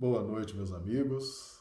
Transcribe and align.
Boa 0.00 0.22
noite, 0.22 0.56
meus 0.56 0.72
amigos. 0.72 1.60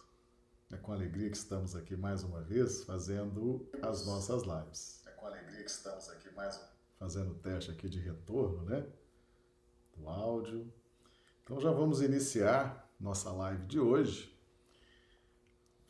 É 0.72 0.78
com 0.78 0.94
alegria 0.94 1.30
que 1.30 1.36
estamos 1.36 1.76
aqui 1.76 1.98
mais 1.98 2.24
uma 2.24 2.40
vez 2.40 2.86
fazendo 2.86 3.70
as 3.82 4.06
nossas 4.06 4.44
lives. 4.44 5.04
É 5.06 5.12
com 5.12 5.26
alegria 5.26 5.62
que 5.62 5.70
estamos 5.70 6.08
aqui 6.08 6.34
mais 6.34 6.58
fazendo 6.98 7.32
o 7.32 7.36
teste 7.36 7.70
aqui 7.70 7.90
de 7.90 8.00
retorno, 8.00 8.64
né? 8.64 8.88
Do 9.94 10.08
áudio. 10.08 10.72
Então 11.44 11.60
já 11.60 11.70
vamos 11.70 12.02
iniciar 12.02 12.90
nossa 12.98 13.30
live 13.30 13.66
de 13.66 13.78
hoje 13.78 14.34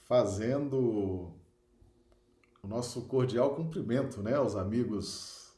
fazendo 0.05 1.31
o 2.63 2.67
nosso 2.67 3.03
cordial 3.03 3.55
cumprimento, 3.55 4.23
né, 4.23 4.33
aos 4.33 4.55
amigos 4.55 5.55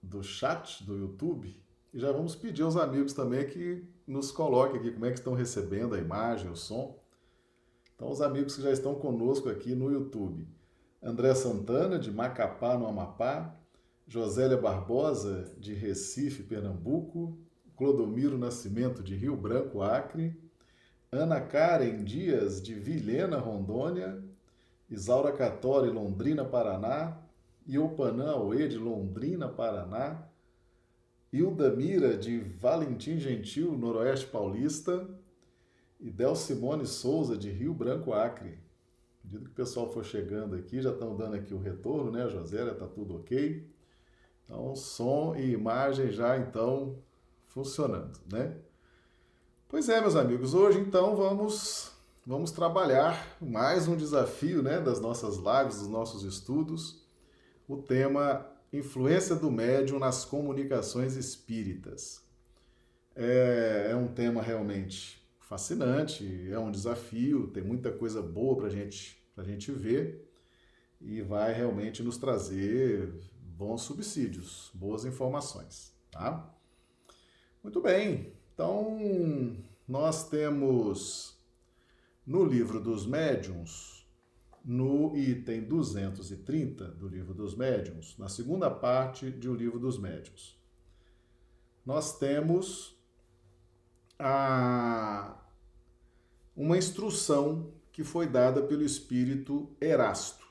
do 0.00 0.22
chat 0.22 0.84
do 0.84 0.96
YouTube. 0.96 1.60
E 1.92 1.98
já 1.98 2.12
vamos 2.12 2.36
pedir 2.36 2.62
aos 2.62 2.76
amigos 2.76 3.12
também 3.12 3.44
que 3.48 3.95
nos 4.06 4.30
coloquem 4.30 4.78
aqui 4.78 4.92
como 4.92 5.06
é 5.06 5.10
que 5.10 5.18
estão 5.18 5.34
recebendo 5.34 5.94
a 5.94 5.98
imagem, 5.98 6.50
o 6.50 6.56
som. 6.56 6.98
Então, 7.94 8.10
os 8.10 8.20
amigos 8.20 8.54
que 8.54 8.62
já 8.62 8.70
estão 8.70 8.94
conosco 8.94 9.48
aqui 9.48 9.74
no 9.74 9.90
YouTube. 9.90 10.46
André 11.02 11.34
Santana, 11.34 11.98
de 11.98 12.10
Macapá, 12.10 12.76
no 12.76 12.86
Amapá. 12.86 13.56
Josélia 14.06 14.56
Barbosa, 14.56 15.52
de 15.58 15.74
Recife, 15.74 16.42
Pernambuco. 16.42 17.38
Clodomiro 17.76 18.38
Nascimento, 18.38 19.02
de 19.02 19.16
Rio 19.16 19.36
Branco, 19.36 19.82
Acre. 19.82 20.38
Ana 21.10 21.40
Karen 21.40 22.04
Dias, 22.04 22.62
de 22.62 22.74
Vilhena, 22.74 23.38
Rondônia. 23.38 24.22
Isaura 24.88 25.32
Catori, 25.32 25.90
Londrina, 25.90 26.44
Paraná. 26.44 27.18
Iopanã 27.66 28.32
Aue, 28.32 28.68
de 28.68 28.78
Londrina, 28.78 29.48
Paraná. 29.48 30.28
Hilda 31.36 31.70
Mira, 31.70 32.16
de 32.16 32.38
Valentim 32.38 33.18
Gentil, 33.18 33.72
Noroeste 33.76 34.26
Paulista. 34.26 35.08
E 35.98 36.10
Del 36.10 36.36
Simone 36.36 36.86
Souza, 36.86 37.36
de 37.36 37.50
Rio 37.50 37.72
Branco, 37.72 38.12
Acre. 38.12 38.50
À 38.50 39.24
medida 39.24 39.44
que 39.44 39.50
o 39.50 39.54
pessoal 39.54 39.90
for 39.90 40.04
chegando 40.04 40.54
aqui, 40.54 40.80
já 40.80 40.90
estão 40.90 41.16
dando 41.16 41.36
aqui 41.36 41.54
o 41.54 41.58
retorno, 41.58 42.10
né, 42.10 42.28
Josélia? 42.28 42.74
Tá 42.74 42.86
tudo 42.86 43.16
ok. 43.16 43.66
Então, 44.44 44.76
som 44.76 45.34
e 45.34 45.52
imagem 45.52 46.12
já 46.12 46.36
então 46.36 46.98
funcionando, 47.46 48.18
né? 48.30 48.56
Pois 49.68 49.88
é, 49.88 50.00
meus 50.00 50.14
amigos, 50.14 50.54
hoje 50.54 50.78
então 50.78 51.16
vamos 51.16 51.92
vamos 52.24 52.52
trabalhar 52.52 53.36
mais 53.40 53.88
um 53.88 53.96
desafio, 53.96 54.62
né, 54.62 54.80
das 54.80 55.00
nossas 55.00 55.36
lives, 55.36 55.80
dos 55.80 55.88
nossos 55.88 56.22
estudos. 56.22 57.04
O 57.66 57.76
tema 57.76 58.46
influência 58.76 59.34
do 59.34 59.50
médium 59.50 59.98
nas 59.98 60.24
comunicações 60.24 61.16
espíritas. 61.16 62.22
É, 63.14 63.88
é 63.90 63.96
um 63.96 64.08
tema 64.08 64.42
realmente 64.42 65.26
fascinante, 65.40 66.48
é 66.50 66.58
um 66.58 66.70
desafio, 66.70 67.48
tem 67.48 67.62
muita 67.62 67.90
coisa 67.90 68.20
boa 68.20 68.56
para 68.56 68.68
gente, 68.68 69.16
a 69.36 69.42
gente 69.42 69.70
ver 69.70 70.28
e 71.00 71.22
vai 71.22 71.52
realmente 71.52 72.02
nos 72.02 72.16
trazer 72.18 73.12
bons 73.56 73.82
subsídios, 73.82 74.70
boas 74.74 75.04
informações, 75.04 75.94
tá? 76.10 76.52
Muito 77.62 77.80
bem, 77.80 78.32
então 78.52 79.56
nós 79.86 80.28
temos 80.28 81.36
no 82.26 82.44
livro 82.44 82.80
dos 82.80 83.06
médiuns, 83.06 83.95
no 84.66 85.16
item 85.16 85.62
230 85.62 86.88
do 86.88 87.06
livro 87.06 87.32
dos 87.32 87.54
médiuns, 87.54 88.18
na 88.18 88.28
segunda 88.28 88.68
parte 88.68 89.30
de 89.30 89.48
O 89.48 89.54
Livro 89.54 89.78
dos 89.78 89.96
Médiuns, 89.96 90.60
nós 91.84 92.18
temos 92.18 93.00
a, 94.18 95.40
uma 96.56 96.76
instrução 96.76 97.72
que 97.92 98.02
foi 98.02 98.26
dada 98.26 98.60
pelo 98.60 98.82
espírito 98.82 99.70
Erasto. 99.80 100.44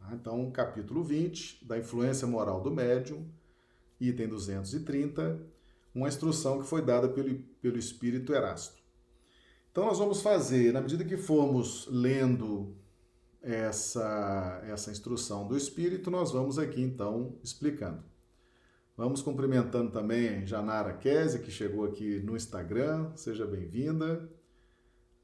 Tá? 0.00 0.10
Então, 0.12 0.50
capítulo 0.50 1.04
20, 1.04 1.64
da 1.64 1.78
influência 1.78 2.26
moral 2.26 2.60
do 2.60 2.70
médium, 2.72 3.30
item 4.00 4.26
230, 4.26 5.40
uma 5.94 6.08
instrução 6.08 6.60
que 6.60 6.66
foi 6.66 6.82
dada 6.82 7.08
pelo, 7.08 7.38
pelo 7.62 7.78
espírito 7.78 8.34
Erasto. 8.34 8.82
Então, 9.70 9.84
nós 9.84 9.98
vamos 9.98 10.20
fazer, 10.20 10.72
na 10.72 10.80
medida 10.80 11.04
que 11.04 11.16
formos 11.16 11.86
lendo 11.88 12.76
essa, 13.42 14.60
essa 14.64 14.90
instrução 14.90 15.46
do 15.46 15.56
espírito, 15.56 16.10
nós 16.10 16.32
vamos 16.32 16.58
aqui 16.58 16.82
então 16.82 17.38
explicando. 17.42 18.02
Vamos 18.96 19.22
cumprimentando 19.22 19.92
também 19.92 20.44
Janara 20.44 20.92
Kese, 20.92 21.38
que 21.38 21.52
chegou 21.52 21.84
aqui 21.84 22.18
no 22.18 22.36
Instagram. 22.36 23.14
Seja 23.14 23.46
bem-vinda. 23.46 24.28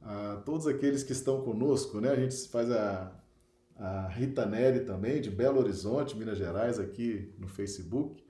A 0.00 0.36
todos 0.44 0.66
aqueles 0.66 1.02
que 1.02 1.10
estão 1.10 1.42
conosco, 1.42 2.00
né? 2.00 2.10
A 2.10 2.16
gente 2.16 2.48
faz 2.48 2.70
a, 2.70 3.20
a 3.75 4.06
Rita 4.06 4.46
Neri 4.46 4.84
também, 4.84 5.20
de 5.20 5.28
Belo 5.28 5.58
Horizonte, 5.58 6.16
Minas 6.16 6.38
Gerais, 6.38 6.78
aqui 6.78 7.34
no 7.36 7.48
Facebook. 7.48 8.25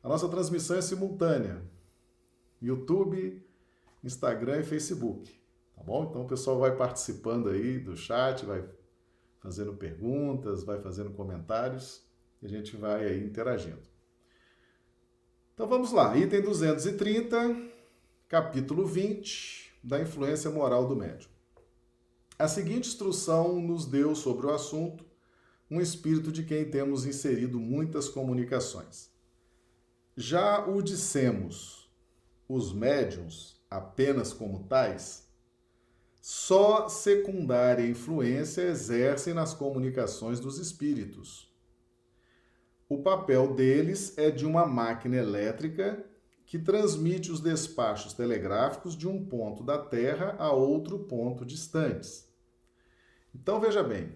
A 0.00 0.08
nossa 0.08 0.28
transmissão 0.28 0.76
é 0.76 0.82
simultânea. 0.82 1.60
YouTube, 2.62 3.44
Instagram 4.04 4.60
e 4.60 4.64
Facebook. 4.64 5.32
Tá 5.74 5.82
bom? 5.82 6.04
Então 6.04 6.22
o 6.22 6.28
pessoal 6.28 6.60
vai 6.60 6.76
participando 6.76 7.48
aí 7.48 7.80
do 7.80 7.96
chat, 7.96 8.44
vai 8.44 8.64
fazendo 9.44 9.74
perguntas, 9.74 10.64
vai 10.64 10.80
fazendo 10.80 11.10
comentários 11.10 12.02
e 12.40 12.46
a 12.46 12.48
gente 12.48 12.78
vai 12.78 13.04
aí 13.04 13.22
interagindo. 13.22 13.82
Então 15.52 15.68
vamos 15.68 15.92
lá, 15.92 16.16
item 16.16 16.40
230, 16.40 17.54
capítulo 18.26 18.86
20 18.86 19.70
da 19.84 20.00
influência 20.00 20.50
moral 20.50 20.88
do 20.88 20.96
médium. 20.96 21.28
A 22.38 22.48
seguinte 22.48 22.88
instrução 22.88 23.60
nos 23.60 23.84
deu 23.84 24.14
sobre 24.14 24.46
o 24.46 24.50
assunto 24.50 25.04
um 25.70 25.78
espírito 25.78 26.32
de 26.32 26.42
quem 26.42 26.70
temos 26.70 27.04
inserido 27.04 27.60
muitas 27.60 28.08
comunicações. 28.08 29.10
Já 30.16 30.66
o 30.66 30.80
dissemos, 30.80 31.92
os 32.48 32.72
médiums, 32.72 33.60
apenas 33.68 34.32
como 34.32 34.64
tais, 34.64 35.23
só 36.26 36.88
secundária 36.88 37.86
influência 37.86 38.62
exercem 38.62 39.34
nas 39.34 39.52
comunicações 39.52 40.40
dos 40.40 40.58
espíritos 40.58 41.52
o 42.88 42.98
papel 42.98 43.54
deles 43.54 44.16
é 44.16 44.30
de 44.30 44.46
uma 44.46 44.66
máquina 44.66 45.16
elétrica 45.16 46.04
que 46.46 46.58
transmite 46.58 47.32
os 47.32 47.40
despachos 47.40 48.12
telegráficos 48.12 48.96
de 48.96 49.08
um 49.08 49.24
ponto 49.24 49.64
da 49.64 49.78
Terra 49.78 50.36
a 50.38 50.52
outro 50.52 50.98
ponto 51.00 51.44
distantes. 51.44 52.28
Então 53.34 53.58
veja 53.58 53.82
bem, 53.82 54.12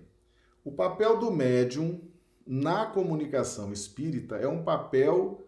o 0.63 0.71
papel 0.71 1.19
do 1.19 1.31
médium 1.31 2.01
na 2.47 2.87
comunicação 2.87 3.73
espírita 3.73 4.37
é 4.37 4.47
um 4.47 4.63
papel 4.63 5.45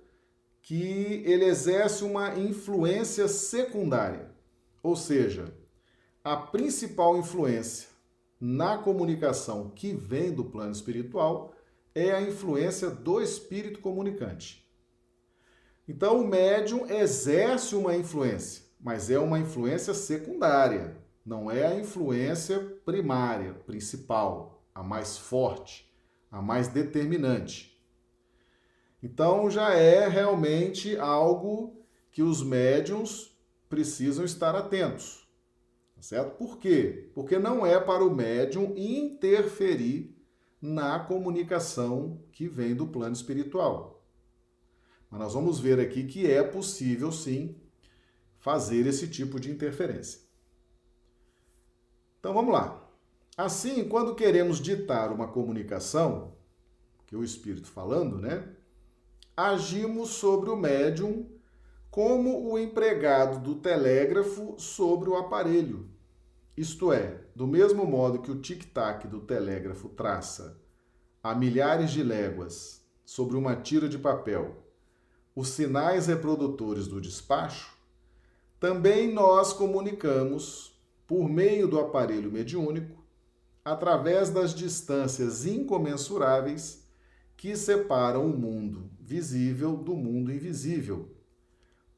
que 0.62 1.22
ele 1.25 1.44
exerce 1.44 2.03
uma 2.03 2.38
influência 2.38 3.28
secundária, 3.28 4.31
ou 4.82 4.97
seja, 4.97 5.54
a 6.22 6.36
principal 6.36 7.16
influência 7.16 7.88
na 8.38 8.76
comunicação 8.76 9.70
que 9.70 9.94
vem 9.94 10.31
do 10.31 10.44
plano 10.44 10.72
espiritual 10.72 11.54
é 11.94 12.12
a 12.12 12.20
influência 12.20 12.91
do 12.91 13.22
espírito 13.22 13.81
comunicante. 13.81 14.69
Então, 15.88 16.20
o 16.20 16.26
médium 16.26 16.86
exerce 16.91 17.75
uma 17.75 17.97
influência, 17.97 18.64
mas 18.78 19.10
é 19.10 19.19
uma 19.19 19.38
influência 19.38 19.94
secundária, 19.94 20.97
não 21.25 21.50
é 21.50 21.66
a 21.66 21.75
influência 21.75 22.61
primária, 22.84 23.55
principal, 23.67 24.62
a 24.75 24.82
mais 24.82 25.17
forte, 25.17 25.90
a 26.31 26.43
mais 26.43 26.69
determinante. 26.69 27.82
Então, 29.02 29.50
já 29.50 29.72
é 29.72 30.06
realmente 30.06 30.99
algo 30.99 31.82
que 32.12 32.22
os 32.22 32.43
médiums 32.43 33.34
precisam 33.70 34.25
estar 34.25 34.55
atentos. 34.55 35.30
Tá 36.00 36.05
certo? 36.05 36.38
Por 36.38 36.58
quê? 36.58 37.11
Porque 37.14 37.38
não 37.38 37.67
é 37.67 37.79
para 37.79 38.02
o 38.02 38.14
médium 38.14 38.73
interferir 38.75 40.17
na 40.58 40.99
comunicação 40.99 42.25
que 42.32 42.49
vem 42.49 42.75
do 42.75 42.87
plano 42.87 43.14
espiritual. 43.14 44.02
Mas 45.11 45.20
nós 45.20 45.35
vamos 45.35 45.61
ver 45.61 45.79
aqui 45.79 46.05
que 46.05 46.26
é 46.31 46.43
possível 46.43 47.12
sim 47.12 47.55
fazer 48.38 48.87
esse 48.87 49.08
tipo 49.08 49.38
de 49.38 49.50
interferência. 49.50 50.23
Então 52.19 52.32
vamos 52.32 52.55
lá. 52.55 52.91
Assim, 53.37 53.87
quando 53.87 54.14
queremos 54.14 54.58
ditar 54.58 55.12
uma 55.12 55.29
comunicação, 55.29 56.35
que 57.06 57.14
é 57.14 57.19
o 57.19 57.25
espírito 57.25 57.69
falando, 57.69 58.17
né? 58.17 58.56
Agimos 59.37 60.08
sobre 60.11 60.49
o 60.49 60.56
médium 60.56 61.29
como 61.90 62.50
o 62.50 62.58
empregado 62.58 63.40
do 63.40 63.56
telégrafo 63.56 64.54
sobre 64.58 65.10
o 65.10 65.16
aparelho, 65.16 65.88
isto 66.56 66.92
é, 66.92 67.20
do 67.34 67.46
mesmo 67.46 67.84
modo 67.84 68.20
que 68.20 68.31
o 68.31 68.40
tic-tac 68.40 69.08
do 69.08 69.20
telégrafo 69.20 69.88
traça 69.88 70.60
a 71.22 71.34
milhares 71.34 71.90
de 71.90 72.02
léguas 72.02 72.84
sobre 73.04 73.37
uma 73.37 73.56
tira 73.56 73.88
de 73.88 73.98
papel 73.98 74.60
os 75.34 75.48
sinais 75.48 76.06
reprodutores 76.06 76.87
do 76.87 77.00
despacho, 77.00 77.75
também 78.58 79.12
nós 79.12 79.52
comunicamos 79.52 80.78
por 81.06 81.28
meio 81.28 81.66
do 81.66 81.78
aparelho 81.78 82.31
mediúnico, 82.31 83.02
através 83.64 84.31
das 84.31 84.54
distâncias 84.54 85.46
incomensuráveis 85.46 86.86
que 87.36 87.56
separam 87.56 88.26
o 88.26 88.36
mundo 88.36 88.90
visível 89.00 89.76
do 89.76 89.94
mundo 89.94 90.32
invisível, 90.32 91.08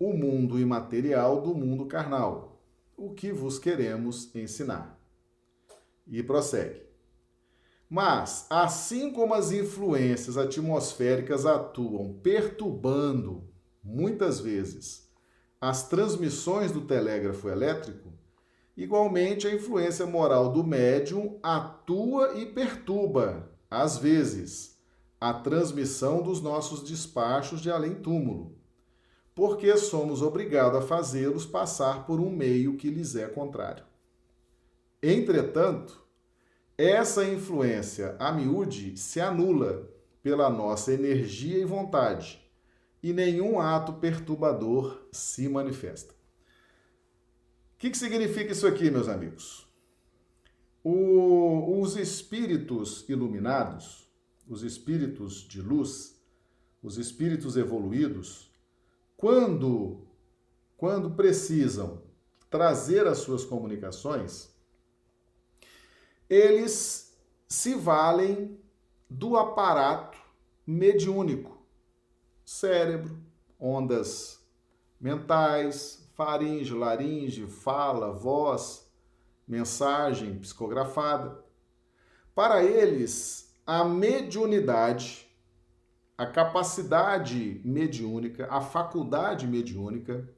o 0.04 0.12
mundo 0.12 0.58
imaterial 0.58 1.40
do 1.40 1.54
mundo 1.54 1.86
carnal, 1.86 2.60
o 2.96 3.10
que 3.10 3.30
vos 3.30 3.56
queremos 3.56 4.34
ensinar. 4.34 4.98
E 6.10 6.20
prossegue. 6.24 6.82
Mas, 7.88 8.46
assim 8.50 9.12
como 9.12 9.32
as 9.32 9.52
influências 9.52 10.36
atmosféricas 10.36 11.46
atuam 11.46 12.14
perturbando, 12.20 13.44
muitas 13.80 14.40
vezes, 14.40 15.08
as 15.60 15.88
transmissões 15.88 16.72
do 16.72 16.80
telégrafo 16.80 17.48
elétrico, 17.48 18.12
igualmente 18.76 19.46
a 19.46 19.54
influência 19.54 20.04
moral 20.04 20.50
do 20.50 20.64
médium 20.64 21.38
atua 21.40 22.34
e 22.40 22.46
perturba, 22.46 23.48
às 23.70 23.98
vezes, 23.98 24.76
a 25.20 25.32
transmissão 25.32 26.20
dos 26.20 26.40
nossos 26.40 26.82
despachos 26.82 27.60
de 27.60 27.70
além-túmulo, 27.70 28.60
porque 29.34 29.76
somos 29.76 30.20
obrigados 30.20 30.78
a 30.78 30.86
fazê-los 30.86 31.46
passar 31.46 32.06
por 32.06 32.20
um 32.20 32.30
meio 32.30 32.76
que 32.76 32.90
lhes 32.90 33.16
é 33.16 33.26
contrário. 33.26 33.84
Entretanto, 35.02 36.02
essa 36.76 37.24
influência 37.24 38.16
a 38.18 38.30
miúde 38.30 38.96
se 38.96 39.20
anula 39.20 39.90
pela 40.22 40.48
nossa 40.48 40.92
energia 40.92 41.58
e 41.58 41.64
vontade, 41.64 42.40
e 43.02 43.12
nenhum 43.12 43.58
ato 43.58 43.94
perturbador 43.94 45.08
se 45.10 45.48
manifesta. 45.48 46.14
O 46.14 47.78
que, 47.78 47.90
que 47.90 47.98
significa 47.98 48.52
isso 48.52 48.66
aqui, 48.66 48.90
meus 48.90 49.08
amigos? 49.08 49.66
O, 50.84 51.80
os 51.80 51.96
espíritos 51.96 53.04
iluminados, 53.08 54.08
os 54.48 54.62
espíritos 54.62 55.40
de 55.48 55.60
luz, 55.60 56.20
os 56.80 56.96
espíritos 56.96 57.56
evoluídos, 57.56 58.51
quando, 59.22 60.04
quando 60.76 61.12
precisam 61.12 62.02
trazer 62.50 63.06
as 63.06 63.18
suas 63.18 63.44
comunicações, 63.44 64.50
eles 66.28 67.16
se 67.46 67.76
valem 67.76 68.60
do 69.08 69.36
aparato 69.36 70.18
mediúnico, 70.66 71.56
cérebro, 72.44 73.16
ondas 73.60 74.44
mentais, 75.00 76.10
faringe, 76.16 76.74
laringe, 76.74 77.46
fala, 77.46 78.10
voz, 78.10 78.90
mensagem 79.46 80.36
psicografada. 80.40 81.44
Para 82.34 82.64
eles, 82.64 83.54
a 83.64 83.84
mediunidade, 83.84 85.31
a 86.16 86.26
capacidade 86.26 87.60
mediúnica, 87.64 88.46
a 88.50 88.60
faculdade 88.60 89.46
mediúnica 89.46 90.28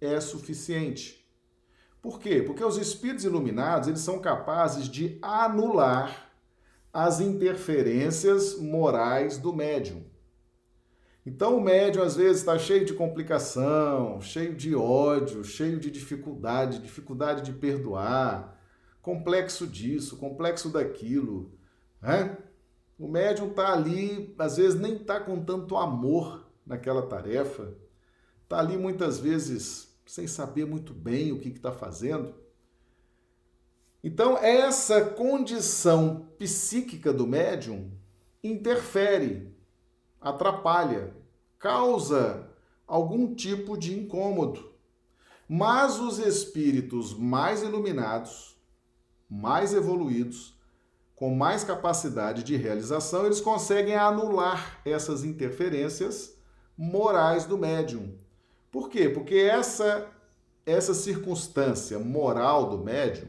é 0.00 0.20
suficiente. 0.20 1.26
Por 2.00 2.20
quê? 2.20 2.42
Porque 2.42 2.64
os 2.64 2.76
espíritos 2.76 3.24
iluminados, 3.24 3.88
eles 3.88 4.00
são 4.00 4.20
capazes 4.20 4.88
de 4.88 5.18
anular 5.20 6.30
as 6.92 7.20
interferências 7.20 8.58
morais 8.58 9.38
do 9.38 9.52
médium. 9.52 10.04
Então 11.26 11.58
o 11.58 11.60
médium 11.60 12.02
às 12.02 12.16
vezes 12.16 12.38
está 12.38 12.58
cheio 12.58 12.86
de 12.86 12.94
complicação, 12.94 14.20
cheio 14.20 14.54
de 14.54 14.74
ódio, 14.74 15.44
cheio 15.44 15.78
de 15.78 15.90
dificuldade, 15.90 16.78
dificuldade 16.78 17.42
de 17.42 17.52
perdoar, 17.52 18.58
complexo 19.02 19.66
disso, 19.66 20.16
complexo 20.16 20.70
daquilo. 20.70 21.52
Né? 22.00 22.38
O 22.98 23.06
médium 23.06 23.50
está 23.50 23.72
ali, 23.72 24.34
às 24.38 24.56
vezes 24.56 24.78
nem 24.78 24.96
está 24.96 25.20
com 25.20 25.44
tanto 25.44 25.76
amor 25.76 26.50
naquela 26.66 27.02
tarefa, 27.02 27.74
está 28.42 28.58
ali 28.58 28.76
muitas 28.76 29.18
vezes 29.20 29.96
sem 30.04 30.26
saber 30.26 30.66
muito 30.66 30.92
bem 30.92 31.30
o 31.30 31.38
que 31.38 31.48
está 31.48 31.70
fazendo. 31.70 32.34
Então, 34.02 34.36
essa 34.38 35.04
condição 35.04 36.28
psíquica 36.38 37.12
do 37.12 37.26
médium 37.26 37.90
interfere, 38.42 39.54
atrapalha, 40.20 41.14
causa 41.58 42.48
algum 42.86 43.34
tipo 43.34 43.76
de 43.76 43.96
incômodo. 43.98 44.72
Mas 45.48 45.98
os 45.98 46.18
espíritos 46.18 47.14
mais 47.14 47.62
iluminados, 47.62 48.56
mais 49.28 49.74
evoluídos, 49.74 50.57
com 51.18 51.34
mais 51.34 51.64
capacidade 51.64 52.42
de 52.42 52.56
realização, 52.56 53.26
eles 53.26 53.40
conseguem 53.40 53.96
anular 53.96 54.80
essas 54.84 55.24
interferências 55.24 56.36
morais 56.76 57.44
do 57.44 57.58
médium 57.58 58.16
por 58.70 58.88
quê? 58.88 59.08
Porque 59.08 59.34
essa 59.34 60.10
essa 60.66 60.92
circunstância 60.92 61.98
moral 61.98 62.68
do 62.68 62.84
médium, 62.84 63.28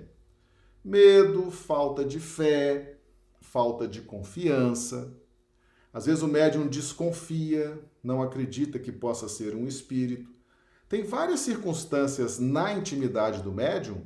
medo, 0.84 1.50
falta 1.50 2.04
de 2.04 2.20
fé, 2.20 2.98
falta 3.40 3.88
de 3.88 4.02
confiança, 4.02 5.16
às 5.94 6.06
vezes 6.06 6.22
o 6.22 6.28
médium 6.28 6.68
desconfia, 6.68 7.82
não 8.04 8.22
acredita 8.22 8.78
que 8.78 8.92
possa 8.92 9.30
ser 9.30 9.56
um 9.56 9.66
espírito. 9.66 10.30
Tem 10.90 11.02
várias 11.02 11.40
circunstâncias 11.40 12.40
na 12.40 12.74
intimidade 12.74 13.42
do 13.42 13.54
médium 13.54 14.06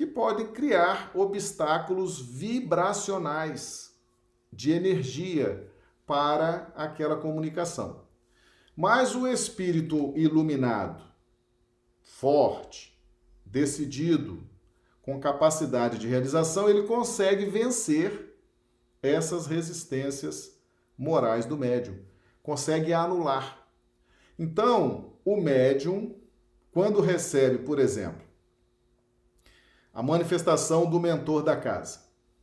que 0.00 0.06
podem 0.06 0.46
criar 0.46 1.10
obstáculos 1.12 2.22
vibracionais 2.22 3.94
de 4.50 4.72
energia 4.72 5.70
para 6.06 6.72
aquela 6.74 7.16
comunicação. 7.16 8.06
Mas 8.74 9.14
o 9.14 9.26
espírito 9.26 10.14
iluminado, 10.16 11.04
forte, 12.00 12.98
decidido, 13.44 14.42
com 15.02 15.20
capacidade 15.20 15.98
de 15.98 16.08
realização, 16.08 16.66
ele 16.66 16.84
consegue 16.84 17.44
vencer 17.44 18.34
essas 19.02 19.46
resistências 19.46 20.58
morais 20.96 21.44
do 21.44 21.58
médium, 21.58 21.98
consegue 22.42 22.94
anular. 22.94 23.68
Então, 24.38 25.12
o 25.26 25.36
médium, 25.36 26.18
quando 26.72 27.02
recebe, 27.02 27.58
por 27.58 27.78
exemplo, 27.78 28.29
a 29.92 30.02
manifestação 30.02 30.88
do 30.88 31.00
mentor 31.00 31.42
da 31.42 31.56
casa, 31.56 32.00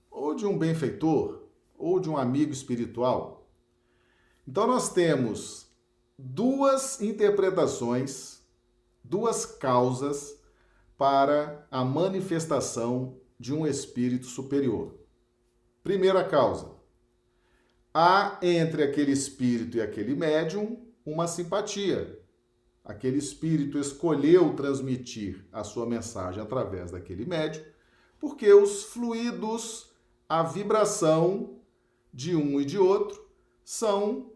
ou 0.09 0.35
de 0.35 0.45
um 0.45 0.57
benfeitor, 0.57 1.43
ou 1.77 1.99
de 1.99 2.09
um 2.09 2.17
amigo 2.17 2.51
espiritual, 2.51 3.37
então 4.47 4.65
nós 4.65 4.93
temos 4.93 5.67
duas 6.17 7.01
interpretações, 7.01 8.41
duas 9.03 9.45
causas 9.45 10.39
para 10.97 11.67
a 11.69 11.83
manifestação 11.83 13.19
de 13.37 13.53
um 13.53 13.67
espírito 13.67 14.25
superior. 14.25 14.95
Primeira 15.83 16.23
causa: 16.23 16.71
há 17.93 18.39
entre 18.41 18.83
aquele 18.83 19.11
espírito 19.11 19.77
e 19.77 19.81
aquele 19.81 20.15
médium 20.15 20.87
uma 21.05 21.27
simpatia. 21.27 22.16
Aquele 22.87 23.17
espírito 23.17 23.77
escolheu 23.77 24.55
transmitir 24.55 25.45
a 25.51 25.61
sua 25.61 25.85
mensagem 25.85 26.41
através 26.41 26.89
daquele 26.89 27.25
médium, 27.25 27.65
porque 28.17 28.53
os 28.53 28.83
fluidos, 28.83 29.91
a 30.27 30.41
vibração 30.41 31.59
de 32.13 32.33
um 32.33 32.61
e 32.61 32.63
de 32.63 32.77
outro 32.77 33.29
são 33.61 34.31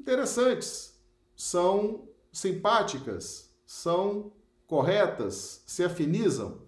interessantes, 0.00 1.00
são 1.36 2.08
simpáticas, 2.32 3.54
são 3.64 4.32
corretas, 4.66 5.62
se 5.64 5.84
afinizam. 5.84 6.62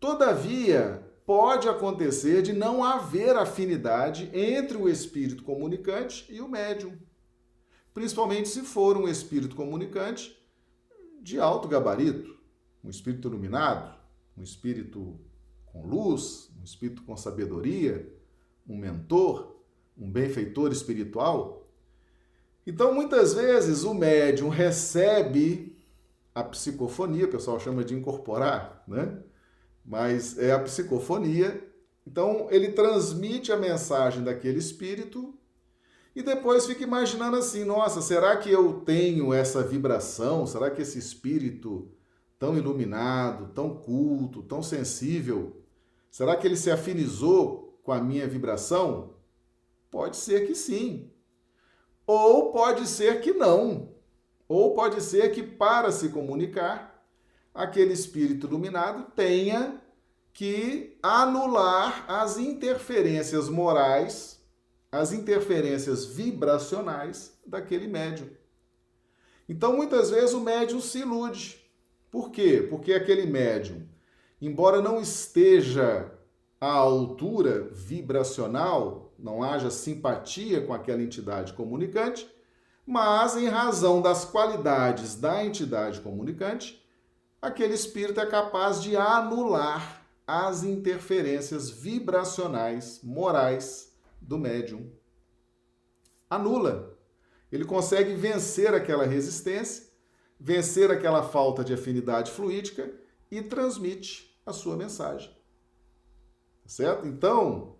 Todavia, 0.00 1.08
pode 1.24 1.68
acontecer 1.68 2.42
de 2.42 2.52
não 2.52 2.82
haver 2.82 3.36
afinidade 3.36 4.28
entre 4.32 4.76
o 4.76 4.88
espírito 4.88 5.44
comunicante 5.44 6.26
e 6.28 6.40
o 6.40 6.48
médium, 6.48 6.98
principalmente 7.92 8.48
se 8.48 8.62
for 8.62 8.96
um 8.96 9.08
espírito 9.08 9.56
comunicante 9.56 10.36
de 11.20 11.38
alto 11.38 11.68
gabarito, 11.68 12.38
um 12.82 12.90
espírito 12.90 13.28
iluminado, 13.28 13.94
um 14.36 14.42
espírito 14.42 15.18
com 15.66 15.86
luz, 15.86 16.50
um 16.58 16.64
espírito 16.64 17.02
com 17.02 17.16
sabedoria, 17.16 18.12
um 18.66 18.76
mentor, 18.76 19.56
um 19.96 20.10
benfeitor 20.10 20.72
espiritual. 20.72 21.68
Então, 22.66 22.94
muitas 22.94 23.34
vezes, 23.34 23.84
o 23.84 23.92
médium 23.92 24.48
recebe 24.48 25.76
a 26.34 26.42
psicofonia, 26.44 27.26
o 27.26 27.30
pessoal 27.30 27.58
chama 27.58 27.84
de 27.84 27.94
incorporar, 27.94 28.84
né? 28.86 29.22
Mas 29.84 30.38
é 30.38 30.52
a 30.52 30.60
psicofonia. 30.60 31.66
Então, 32.06 32.48
ele 32.50 32.72
transmite 32.72 33.52
a 33.52 33.56
mensagem 33.56 34.22
daquele 34.22 34.58
espírito 34.58 35.34
e 36.14 36.22
depois 36.22 36.66
fica 36.66 36.82
imaginando 36.82 37.36
assim: 37.36 37.64
nossa, 37.64 38.02
será 38.02 38.36
que 38.36 38.50
eu 38.50 38.80
tenho 38.80 39.32
essa 39.32 39.62
vibração? 39.62 40.46
Será 40.46 40.70
que 40.70 40.82
esse 40.82 40.98
espírito 40.98 41.90
tão 42.38 42.56
iluminado, 42.56 43.52
tão 43.52 43.76
culto, 43.76 44.42
tão 44.42 44.62
sensível, 44.62 45.62
será 46.10 46.34
que 46.36 46.46
ele 46.46 46.56
se 46.56 46.70
afinizou 46.70 47.78
com 47.82 47.92
a 47.92 48.00
minha 48.00 48.26
vibração? 48.26 49.14
Pode 49.90 50.16
ser 50.16 50.46
que 50.46 50.54
sim. 50.54 51.10
Ou 52.06 52.50
pode 52.50 52.86
ser 52.86 53.20
que 53.20 53.32
não. 53.32 53.92
Ou 54.48 54.74
pode 54.74 55.00
ser 55.02 55.30
que, 55.32 55.42
para 55.42 55.92
se 55.92 56.08
comunicar, 56.08 57.04
aquele 57.54 57.92
espírito 57.92 58.46
iluminado 58.46 59.12
tenha 59.14 59.80
que 60.32 60.98
anular 61.02 62.04
as 62.08 62.38
interferências 62.38 63.48
morais, 63.48 64.39
as 64.92 65.12
interferências 65.12 66.04
vibracionais 66.04 67.38
daquele 67.46 67.86
médium. 67.86 68.28
Então, 69.48 69.76
muitas 69.76 70.10
vezes, 70.10 70.32
o 70.32 70.40
médium 70.40 70.80
se 70.80 71.00
ilude. 71.00 71.60
Por 72.10 72.30
quê? 72.30 72.66
Porque 72.68 72.92
aquele 72.92 73.26
médium, 73.26 73.86
embora 74.40 74.80
não 74.80 75.00
esteja 75.00 76.10
à 76.60 76.72
altura 76.72 77.68
vibracional, 77.72 79.12
não 79.18 79.42
haja 79.42 79.70
simpatia 79.70 80.60
com 80.60 80.72
aquela 80.72 81.02
entidade 81.02 81.52
comunicante, 81.52 82.28
mas 82.84 83.36
em 83.36 83.46
razão 83.46 84.02
das 84.02 84.24
qualidades 84.24 85.14
da 85.14 85.44
entidade 85.44 86.00
comunicante, 86.00 86.84
aquele 87.40 87.74
espírito 87.74 88.20
é 88.20 88.26
capaz 88.26 88.82
de 88.82 88.96
anular 88.96 90.04
as 90.26 90.64
interferências 90.64 91.70
vibracionais 91.70 93.00
morais 93.02 93.89
do 94.30 94.38
médium. 94.38 94.88
Anula. 96.30 96.96
Ele 97.50 97.64
consegue 97.64 98.14
vencer 98.14 98.72
aquela 98.72 99.04
resistência, 99.04 99.90
vencer 100.38 100.88
aquela 100.88 101.24
falta 101.24 101.64
de 101.64 101.74
afinidade 101.74 102.30
fluídica 102.30 102.94
e 103.28 103.42
transmite 103.42 104.40
a 104.46 104.52
sua 104.52 104.76
mensagem. 104.76 105.36
Certo? 106.64 107.08
Então, 107.08 107.76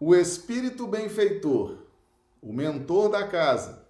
o 0.00 0.14
espírito 0.14 0.86
benfeitor, 0.86 1.84
o 2.40 2.50
mentor 2.50 3.10
da 3.10 3.28
casa, 3.28 3.86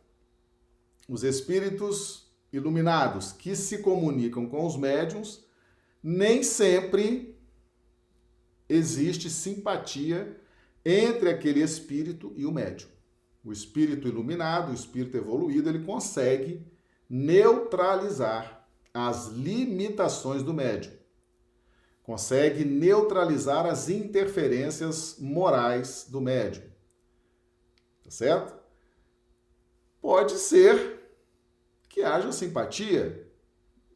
os 1.09 1.23
espíritos 1.23 2.29
iluminados 2.53 3.31
que 3.31 3.55
se 3.55 3.79
comunicam 3.79 4.49
com 4.49 4.67
os 4.67 4.76
médiums, 4.76 5.47
nem 6.03 6.43
sempre 6.43 7.38
existe 8.69 9.31
simpatia 9.31 10.45
entre 10.88 11.28
aquele 11.28 11.61
espírito 11.61 12.33
e 12.37 12.47
o 12.47 12.52
médium. 12.52 12.88
O 13.45 13.52
espírito 13.52 14.07
iluminado, 14.07 14.71
o 14.71 14.75
espírito 14.75 15.16
evoluído, 15.16 15.69
ele 15.69 15.85
consegue 15.85 16.64
neutralizar 17.11 18.69
as 18.95 19.26
limitações 19.26 20.45
do 20.45 20.55
médium. 20.55 20.93
Consegue 22.05 22.64
neutralizar 22.64 23.66
as 23.66 23.88
interferências 23.88 25.16
morais 25.19 26.07
do 26.09 26.21
médium. 26.21 26.62
Tá 28.05 28.11
certo? 28.12 28.57
Pode 30.00 30.38
ser 30.38 31.00
que 31.88 32.05
haja 32.05 32.31
simpatia 32.31 33.28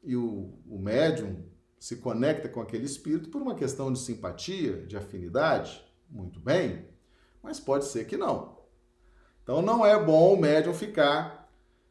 e 0.03 0.17
o, 0.17 0.59
o 0.67 0.77
médium 0.77 1.49
se 1.79 1.97
conecta 1.97 2.49
com 2.49 2.61
aquele 2.61 2.85
espírito 2.85 3.29
por 3.29 3.41
uma 3.41 3.55
questão 3.55 3.93
de 3.93 4.01
simpatia, 4.01 4.85
de 4.87 4.97
afinidade, 4.97 5.89
muito 6.11 6.41
bem, 6.41 6.87
mas 7.43 7.61
pode 7.61 7.87
ser 7.87 8.07
que 8.07 8.17
não. 8.17 8.59
Então 9.43 9.63
não 9.63 9.85
é 9.85 10.03
bom 10.03 10.35
o 10.35 10.41
médium 10.41 10.75
ficar 10.75 11.41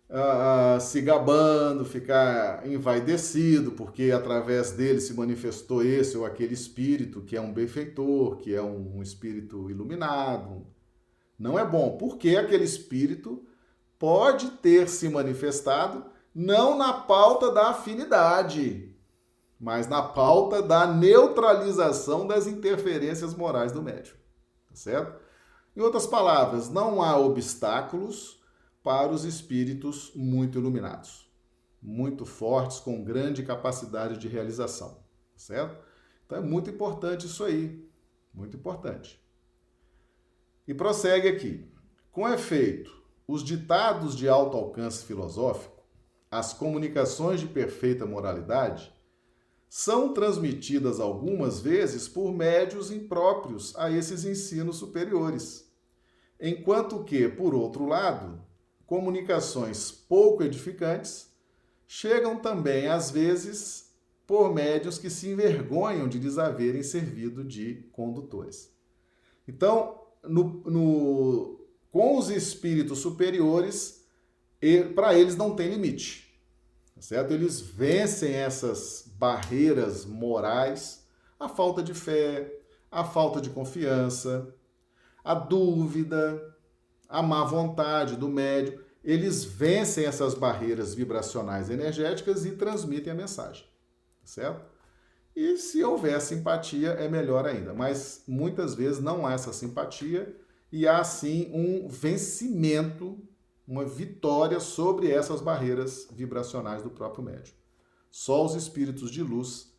uh, 0.10 0.80
se 0.80 1.02
gabando, 1.02 1.86
ficar 1.86 2.68
envaidecido, 2.68 3.72
porque 3.72 4.12
através 4.12 4.72
dele 4.72 5.00
se 5.00 5.14
manifestou 5.14 5.84
esse 5.84 6.18
ou 6.18 6.26
aquele 6.26 6.54
espírito 6.54 7.22
que 7.22 7.36
é 7.36 7.42
um 7.42 7.54
benfeitor, 7.54 8.38
que 8.38 8.54
é 8.54 8.62
um 8.62 9.02
espírito 9.02 9.70
iluminado. 9.70 10.66
Não 11.38 11.58
é 11.58 11.66
bom, 11.66 11.98
porque 11.98 12.36
aquele 12.36 12.66
espírito 12.66 13.46
pode 13.98 14.50
ter 14.52 14.90
se 14.90 15.08
manifestado 15.10 16.06
não 16.34 16.78
na 16.78 16.94
pauta 16.94 17.52
da 17.52 17.70
afinidade, 17.70 18.88
mas 19.60 19.88
na 19.88 20.01
pauta 20.01 20.62
da 20.62 20.88
neutralização 20.88 22.25
das 22.25 22.48
interferências 22.48 23.36
morais 23.36 23.72
do 23.72 23.82
médium. 23.82 24.16
Tá 24.70 24.75
certo? 24.75 25.20
Em 25.75 25.82
outras 25.82 26.08
palavras, 26.08 26.70
não 26.70 27.01
há 27.01 27.18
obstáculos 27.18 28.39
para 28.82 29.12
os 29.12 29.25
espíritos 29.25 30.12
muito 30.16 30.58
iluminados, 30.58 31.30
muito 31.82 32.25
fortes, 32.25 32.80
com 32.80 33.04
grande 33.04 33.44
capacidade 33.44 34.18
de 34.18 34.28
realização. 34.28 34.96
Tá 35.34 35.38
certo? 35.38 35.78
Então 36.25 36.38
é 36.38 36.42
muito 36.42 36.70
importante 36.70 37.25
isso 37.25 37.44
aí. 37.44 37.88
Muito 38.34 38.56
importante. 38.56 39.22
E 40.68 40.74
prossegue 40.74 41.28
aqui. 41.28 41.70
Com 42.12 42.28
efeito, 42.28 43.04
os 43.28 43.44
ditados 43.44 44.16
de 44.16 44.30
alto 44.30 44.56
alcance 44.56 45.04
filosófico, 45.04 45.84
as 46.32 46.54
comunicações 46.54 47.39
de 47.39 47.48
perfeita 47.48 48.06
moralidade, 48.06 48.94
são 49.70 50.12
transmitidas 50.14 51.00
algumas 51.00 51.62
vezes 51.62 52.08
por 52.08 52.34
médios 52.34 52.90
impróprios 52.90 53.76
a 53.78 53.92
esses 53.92 54.26
ensinos 54.26 54.78
superiores. 54.78 55.72
Enquanto 56.42 57.04
que, 57.04 57.30
por 57.30 57.54
outro 57.54 57.86
lado, 57.86 58.42
comunicações 58.88 59.92
pouco 59.92 60.42
edificantes 60.42 61.30
chegam 61.88 62.38
também, 62.38 62.88
às 62.88 63.12
vezes, 63.12 63.94
por 64.26 64.52
médios 64.52 64.98
que 64.98 65.10
se 65.10 65.30
envergonham 65.30 66.08
de 66.08 66.18
lhes 66.18 66.40
haverem 66.40 66.82
servido 66.82 67.44
de 67.44 67.88
condutores. 67.92 68.74
Então, 69.48 70.02
no, 70.24 70.64
no, 70.66 71.60
com 71.92 72.18
os 72.18 72.30
espíritos 72.32 73.00
superiores, 73.00 74.04
para 74.96 75.14
eles 75.14 75.36
não 75.36 75.56
tem 75.56 75.70
limite 75.70 76.29
certo? 77.00 77.34
Eles 77.34 77.60
vencem 77.60 78.34
essas 78.34 79.06
barreiras 79.18 80.06
morais, 80.06 81.06
a 81.39 81.48
falta 81.48 81.82
de 81.82 81.94
fé, 81.94 82.51
a 82.91 83.03
falta 83.03 83.39
de 83.39 83.50
confiança, 83.50 84.53
a 85.24 85.34
dúvida, 85.34 86.41
a 87.08 87.22
má 87.22 87.44
vontade 87.44 88.15
do 88.15 88.27
médium. 88.27 88.79
Eles 89.03 89.44
vencem 89.44 90.06
essas 90.06 90.34
barreiras 90.34 90.94
vibracionais 90.94 91.70
energéticas 91.70 92.46
e 92.46 92.51
transmitem 92.51 93.13
a 93.13 93.15
mensagem, 93.15 93.63
tá 93.63 94.27
certo? 94.27 94.65
E 95.36 95.58
se 95.58 95.84
houver 95.84 96.20
simpatia, 96.20 96.89
é 96.89 97.08
melhor 97.08 97.46
ainda. 97.46 97.74
Mas 97.74 98.24
muitas 98.27 98.75
vezes 98.75 99.00
não 99.00 99.25
há 99.25 99.34
essa 99.34 99.53
simpatia 99.53 100.36
e 100.72 100.88
há 100.88 101.03
sim 101.03 101.50
um 101.53 101.88
vencimento 101.88 103.18
uma 103.70 103.86
vitória 103.86 104.60
sobre 104.60 105.12
essas 105.12 105.42
barreiras 105.42 106.08
vibracionais 106.12 106.82
do 106.82 106.90
próprio 106.90 107.24
médium. 107.24 107.54
Só 108.10 108.44
os 108.44 108.56
espíritos 108.56 109.12
de 109.12 109.22
luz 109.22 109.72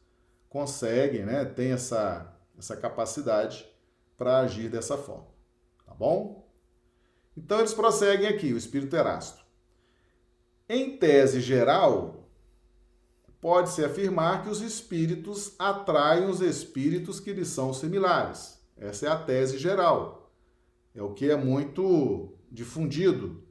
conseguem, 0.48 1.26
né, 1.26 1.44
tem 1.44 1.72
essa, 1.72 2.32
essa 2.56 2.76
capacidade 2.76 3.68
para 4.16 4.38
agir 4.38 4.70
dessa 4.70 4.96
forma. 4.96 5.26
Tá 5.84 5.92
bom? 5.92 6.48
Então 7.36 7.58
eles 7.58 7.74
prosseguem 7.74 8.28
aqui, 8.28 8.52
o 8.52 8.56
espírito 8.56 8.94
Erasto. 8.94 9.44
Em 10.68 10.96
tese 10.96 11.40
geral, 11.40 12.30
pode-se 13.40 13.84
afirmar 13.84 14.44
que 14.44 14.50
os 14.50 14.60
espíritos 14.60 15.56
atraem 15.58 16.28
os 16.28 16.40
espíritos 16.40 17.18
que 17.18 17.32
lhes 17.32 17.48
são 17.48 17.74
similares. 17.74 18.56
Essa 18.76 19.06
é 19.06 19.08
a 19.08 19.18
tese 19.18 19.58
geral. 19.58 20.32
É 20.94 21.02
o 21.02 21.12
que 21.12 21.28
é 21.28 21.34
muito 21.34 22.38
difundido 22.52 23.49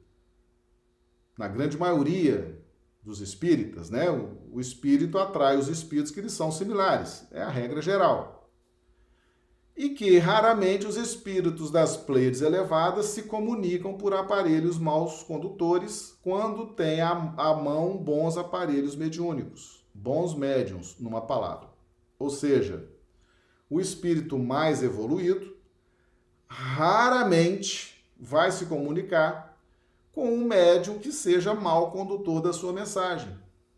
na 1.40 1.48
grande 1.48 1.78
maioria 1.78 2.62
dos 3.02 3.22
espíritas, 3.22 3.88
né? 3.88 4.10
O, 4.10 4.56
o 4.56 4.60
espírito 4.60 5.16
atrai 5.16 5.56
os 5.56 5.68
espíritos 5.68 6.12
que 6.12 6.20
lhes 6.20 6.34
são 6.34 6.52
similares, 6.52 7.26
é 7.30 7.40
a 7.40 7.48
regra 7.48 7.80
geral. 7.80 8.46
E 9.74 9.88
que 9.88 10.18
raramente 10.18 10.86
os 10.86 10.98
espíritos 10.98 11.70
das 11.70 11.96
Pleiades 11.96 12.42
elevadas 12.42 13.06
se 13.06 13.22
comunicam 13.22 13.94
por 13.94 14.12
aparelhos 14.12 14.78
maus 14.78 15.22
condutores 15.22 16.14
quando 16.20 16.74
têm 16.74 17.00
à 17.00 17.14
mão 17.54 17.96
bons 17.96 18.36
aparelhos 18.36 18.94
mediúnicos, 18.94 19.82
bons 19.94 20.34
médiums, 20.34 20.94
numa 21.00 21.22
palavra. 21.22 21.70
Ou 22.18 22.28
seja, 22.28 22.86
o 23.70 23.80
espírito 23.80 24.38
mais 24.38 24.82
evoluído 24.82 25.56
raramente 26.46 28.04
vai 28.18 28.52
se 28.52 28.66
comunicar 28.66 29.49
com 30.20 30.34
um 30.34 30.44
médium 30.44 30.98
que 30.98 31.10
seja 31.10 31.54
mal 31.54 31.92
condutor 31.92 32.42
da 32.42 32.52
sua 32.52 32.74
mensagem. 32.74 33.34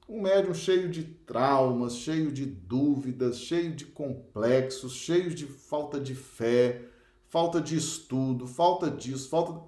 Um 0.08 0.20
médium 0.20 0.52
cheio 0.52 0.90
de 0.90 1.04
traumas, 1.04 1.94
cheio 1.94 2.32
de 2.32 2.44
dúvidas, 2.44 3.38
cheio 3.38 3.72
de 3.76 3.84
complexos, 3.84 4.92
cheio 4.92 5.32
de 5.32 5.46
falta 5.46 6.00
de 6.00 6.16
fé, 6.16 6.82
falta 7.28 7.60
de 7.60 7.76
estudo, 7.76 8.48
falta 8.48 8.90
disso, 8.90 9.28
falta. 9.28 9.62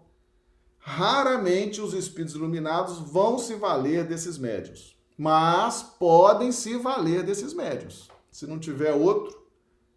Raramente 0.78 1.80
os 1.80 1.94
espíritos 1.94 2.34
iluminados 2.34 2.98
vão 2.98 3.38
se 3.38 3.54
valer 3.54 4.04
desses 4.04 4.36
médios. 4.36 4.98
mas 5.16 5.80
podem 5.80 6.50
se 6.50 6.76
valer 6.76 7.22
desses 7.22 7.54
médiums. 7.54 8.08
Se 8.32 8.48
não 8.48 8.58
tiver 8.58 8.92
outro 8.92 9.46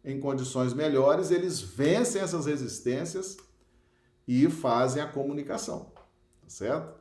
em 0.06 0.20
condições 0.20 0.76
melhores, 0.76 1.32
eles 1.32 1.60
vencem 1.60 2.22
essas 2.22 2.46
resistências 2.46 3.36
e 4.28 4.48
fazem 4.48 5.02
a 5.02 5.08
comunicação, 5.08 5.92
tá 6.48 6.52
certo? 6.52 6.94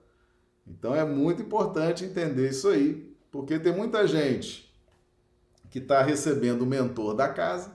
Então 0.67 0.95
é 0.95 1.05
muito 1.05 1.41
importante 1.41 2.05
entender 2.05 2.51
isso 2.51 2.69
aí, 2.69 3.17
porque 3.31 3.59
tem 3.59 3.73
muita 3.73 4.07
gente 4.07 4.75
que 5.71 5.79
está 5.79 6.03
recebendo 6.03 6.63
o 6.63 6.67
mentor 6.67 7.15
da 7.15 7.29
casa, 7.29 7.73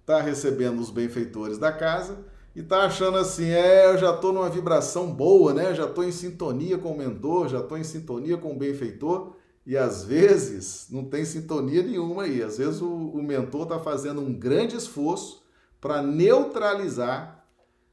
está 0.00 0.20
recebendo 0.20 0.80
os 0.80 0.90
benfeitores 0.90 1.58
da 1.58 1.72
casa 1.72 2.24
e 2.54 2.60
está 2.60 2.84
achando 2.84 3.18
assim, 3.18 3.50
é, 3.50 3.86
eu 3.86 3.98
já 3.98 4.14
estou 4.14 4.32
numa 4.32 4.48
vibração 4.48 5.12
boa, 5.12 5.52
né? 5.52 5.74
Já 5.74 5.86
estou 5.86 6.04
em 6.04 6.12
sintonia 6.12 6.78
com 6.78 6.92
o 6.92 6.98
mentor, 6.98 7.48
já 7.48 7.58
estou 7.58 7.76
em 7.76 7.84
sintonia 7.84 8.36
com 8.36 8.52
o 8.52 8.58
benfeitor 8.58 9.34
e 9.66 9.76
às 9.76 10.04
vezes 10.04 10.86
não 10.90 11.04
tem 11.04 11.24
sintonia 11.24 11.82
nenhuma 11.82 12.24
aí. 12.24 12.42
Às 12.42 12.58
vezes 12.58 12.80
o, 12.80 12.88
o 12.88 13.22
mentor 13.22 13.62
está 13.62 13.80
fazendo 13.80 14.20
um 14.20 14.32
grande 14.32 14.76
esforço 14.76 15.42
para 15.80 16.00
neutralizar 16.00 17.44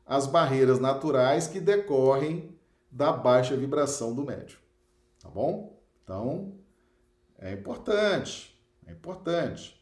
as 0.05 0.27
barreiras 0.27 0.79
naturais 0.79 1.47
que 1.47 1.59
decorrem 1.59 2.48
da 2.91 3.11
baixa 3.11 3.55
vibração 3.55 4.13
do 4.13 4.23
médium. 4.23 4.59
Tá 5.21 5.29
bom? 5.29 5.81
Então, 6.03 6.57
é 7.37 7.53
importante, 7.53 8.59
é 8.85 8.91
importante. 8.91 9.79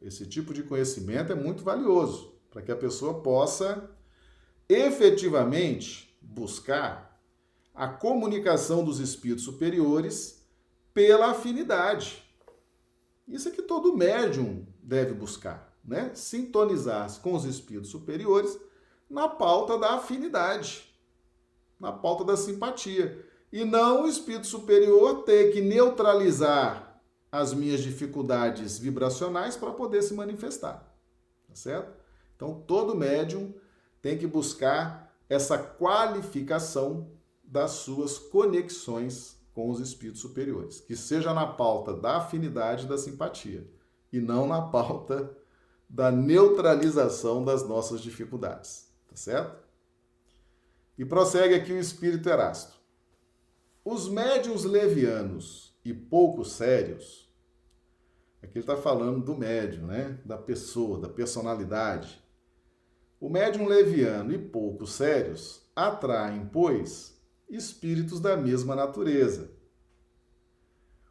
Esse 0.00 0.26
tipo 0.26 0.52
de 0.52 0.62
conhecimento 0.62 1.32
é 1.32 1.34
muito 1.34 1.64
valioso 1.64 2.34
para 2.50 2.62
que 2.62 2.70
a 2.70 2.76
pessoa 2.76 3.22
possa 3.22 3.90
efetivamente 4.68 6.16
buscar 6.22 7.20
a 7.74 7.88
comunicação 7.88 8.84
dos 8.84 9.00
espíritos 9.00 9.44
superiores 9.44 10.46
pela 10.92 11.32
afinidade. 11.32 12.22
Isso 13.26 13.48
é 13.48 13.50
que 13.50 13.62
todo 13.62 13.96
médium 13.96 14.66
deve 14.80 15.12
buscar, 15.12 15.76
né? 15.84 16.12
Sintonizar-se 16.14 17.18
com 17.20 17.34
os 17.34 17.44
espíritos 17.44 17.90
superiores 17.90 18.58
na 19.10 19.28
pauta 19.28 19.78
da 19.78 19.94
afinidade, 19.94 20.93
na 21.84 21.92
pauta 21.92 22.24
da 22.24 22.36
simpatia. 22.36 23.24
E 23.52 23.64
não 23.64 24.02
o 24.02 24.08
espírito 24.08 24.46
superior 24.46 25.22
ter 25.22 25.52
que 25.52 25.60
neutralizar 25.60 27.00
as 27.30 27.52
minhas 27.52 27.80
dificuldades 27.80 28.78
vibracionais 28.78 29.56
para 29.56 29.70
poder 29.70 30.02
se 30.02 30.14
manifestar. 30.14 30.92
Tá 31.48 31.54
certo? 31.54 31.92
Então, 32.34 32.62
todo 32.66 32.96
médium 32.96 33.54
tem 34.00 34.18
que 34.18 34.26
buscar 34.26 35.14
essa 35.28 35.58
qualificação 35.58 37.10
das 37.42 37.72
suas 37.72 38.18
conexões 38.18 39.36
com 39.52 39.70
os 39.70 39.78
espíritos 39.78 40.20
superiores, 40.20 40.80
que 40.80 40.96
seja 40.96 41.32
na 41.32 41.46
pauta 41.46 41.94
da 41.94 42.16
afinidade 42.16 42.86
e 42.86 42.88
da 42.88 42.98
simpatia, 42.98 43.68
e 44.12 44.20
não 44.20 44.48
na 44.48 44.62
pauta 44.62 45.30
da 45.88 46.10
neutralização 46.10 47.44
das 47.44 47.66
nossas 47.66 48.00
dificuldades. 48.00 48.88
Tá 49.08 49.16
certo? 49.16 49.63
E 50.96 51.04
prossegue 51.04 51.54
aqui 51.54 51.72
o 51.72 51.78
espírito 51.78 52.28
Erasto. 52.28 52.78
Os 53.84 54.08
médios 54.08 54.64
levianos 54.64 55.76
e 55.84 55.92
pouco 55.92 56.44
sérios, 56.44 57.30
aqui 58.42 58.58
ele 58.58 58.60
está 58.60 58.76
falando 58.76 59.22
do 59.22 59.36
médium, 59.36 59.86
né? 59.86 60.18
Da 60.24 60.38
pessoa, 60.38 60.98
da 61.00 61.08
personalidade. 61.08 62.22
O 63.20 63.28
médium 63.28 63.66
leviano 63.66 64.32
e 64.32 64.38
pouco 64.38 64.86
sérios 64.86 65.68
atraem, 65.74 66.46
pois, 66.46 67.20
espíritos 67.48 68.20
da 68.20 68.36
mesma 68.36 68.74
natureza. 68.74 69.50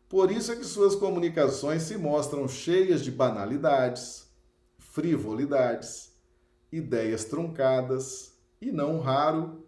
Por 0.07 0.31
isso 0.31 0.51
é 0.51 0.55
que 0.55 0.65
suas 0.65 0.95
comunicações 0.95 1.81
se 1.83 1.97
mostram 1.97 2.47
cheias 2.47 3.03
de 3.03 3.11
banalidades, 3.11 4.31
frivolidades, 4.77 6.15
ideias 6.71 7.25
truncadas 7.25 8.37
e, 8.61 8.71
não 8.71 8.99
raro, 8.99 9.62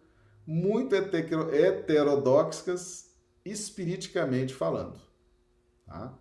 muito 0.45 0.95
heterodoxas, 0.95 3.15
espiriticamente 3.43 4.53
falando. 4.53 4.99
Tá? 5.86 6.13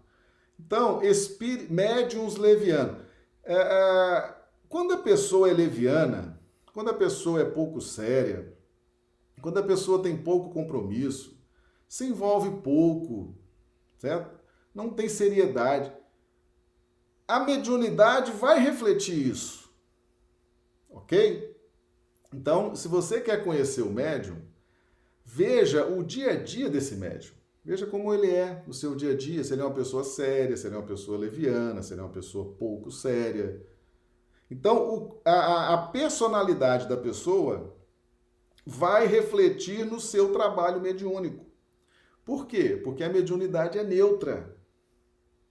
Então, 0.58 1.00
médiums 1.70 2.36
levianos. 2.36 3.04
É, 3.42 3.54
é, 3.54 4.34
quando 4.68 4.94
a 4.94 4.98
pessoa 4.98 5.50
é 5.50 5.52
leviana, 5.52 6.40
quando 6.72 6.90
a 6.90 6.94
pessoa 6.94 7.40
é 7.40 7.44
pouco 7.44 7.80
séria, 7.80 8.56
quando 9.40 9.58
a 9.58 9.62
pessoa 9.62 10.02
tem 10.02 10.16
pouco 10.16 10.50
compromisso, 10.50 11.38
se 11.86 12.06
envolve 12.06 12.62
pouco, 12.62 13.36
certo? 13.98 14.42
Não 14.74 14.90
tem 14.90 15.08
seriedade. 15.08 15.92
A 17.28 17.40
mediunidade 17.40 18.32
vai 18.32 18.58
refletir 18.58 19.28
isso. 19.28 19.70
Ok? 20.88 21.53
Então, 22.34 22.74
se 22.74 22.88
você 22.88 23.20
quer 23.20 23.44
conhecer 23.44 23.82
o 23.82 23.92
médium, 23.92 24.42
veja 25.24 25.86
o 25.86 26.02
dia 26.02 26.32
a 26.32 26.36
dia 26.36 26.68
desse 26.68 26.96
médium. 26.96 27.32
Veja 27.64 27.86
como 27.86 28.12
ele 28.12 28.28
é 28.28 28.64
no 28.66 28.74
seu 28.74 28.96
dia 28.96 29.12
a 29.12 29.16
dia, 29.16 29.44
se 29.44 29.52
ele 29.52 29.62
é 29.62 29.64
uma 29.64 29.72
pessoa 29.72 30.02
séria, 30.02 30.56
se 30.56 30.66
ele 30.66 30.74
é 30.74 30.78
uma 30.78 30.86
pessoa 30.86 31.16
leviana, 31.16 31.80
se 31.80 31.94
ele 31.94 32.00
é 32.00 32.04
uma 32.04 32.12
pessoa 32.12 32.52
pouco 32.58 32.90
séria. 32.90 33.64
Então, 34.50 34.76
o, 34.76 35.20
a, 35.24 35.74
a 35.74 35.86
personalidade 35.86 36.88
da 36.88 36.96
pessoa 36.96 37.76
vai 38.66 39.06
refletir 39.06 39.86
no 39.86 40.00
seu 40.00 40.32
trabalho 40.32 40.80
mediúnico. 40.80 41.46
Por 42.24 42.48
quê? 42.48 42.80
Porque 42.82 43.04
a 43.04 43.08
mediunidade 43.08 43.78
é 43.78 43.84
neutra. 43.84 44.58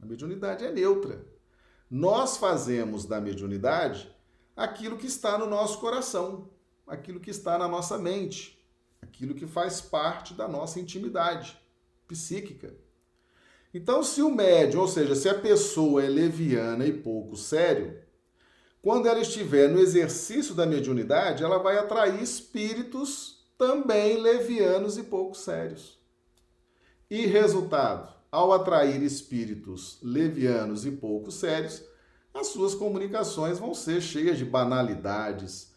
A 0.01 0.05
mediunidade 0.05 0.65
é 0.65 0.71
neutra. 0.71 1.25
Nós 1.89 2.35
fazemos 2.35 3.05
da 3.05 3.21
mediunidade 3.21 4.13
aquilo 4.53 4.97
que 4.97 5.07
está 5.07 5.37
no 5.37 5.47
nosso 5.47 5.79
coração, 5.79 6.49
aquilo 6.87 7.19
que 7.19 7.29
está 7.29 7.57
na 7.57 7.67
nossa 7.67 7.97
mente, 7.97 8.59
aquilo 9.01 9.35
que 9.35 9.47
faz 9.47 9.81
parte 9.81 10.33
da 10.33 10.47
nossa 10.47 10.79
intimidade 10.79 11.57
psíquica. 12.07 12.73
Então, 13.73 14.03
se 14.03 14.21
o 14.21 14.29
médium, 14.29 14.81
ou 14.81 14.87
seja, 14.87 15.15
se 15.15 15.27
a 15.27 15.39
pessoa 15.39 16.03
é 16.03 16.07
leviana 16.07 16.85
e 16.85 16.93
pouco 16.93 17.35
sério, 17.35 17.99
quando 18.81 19.07
ela 19.07 19.19
estiver 19.19 19.69
no 19.69 19.79
exercício 19.79 20.53
da 20.53 20.65
mediunidade, 20.65 21.43
ela 21.43 21.57
vai 21.57 21.77
atrair 21.77 22.21
espíritos 22.21 23.47
também 23.57 24.17
levianos 24.17 24.97
e 24.97 25.03
pouco 25.03 25.35
sérios. 25.35 25.97
E 27.09 27.25
resultado, 27.25 28.13
ao 28.31 28.51
atrair 28.51 29.01
espíritos 29.01 29.99
levianos 30.03 30.85
e 30.85 30.91
pouco 30.91 31.31
sérios, 31.31 31.83
as 32.33 32.47
suas 32.47 32.75
comunicações 32.75 33.59
vão 33.59 33.73
ser 33.73 34.01
cheias 34.01 34.37
de 34.37 34.45
banalidades, 34.45 35.72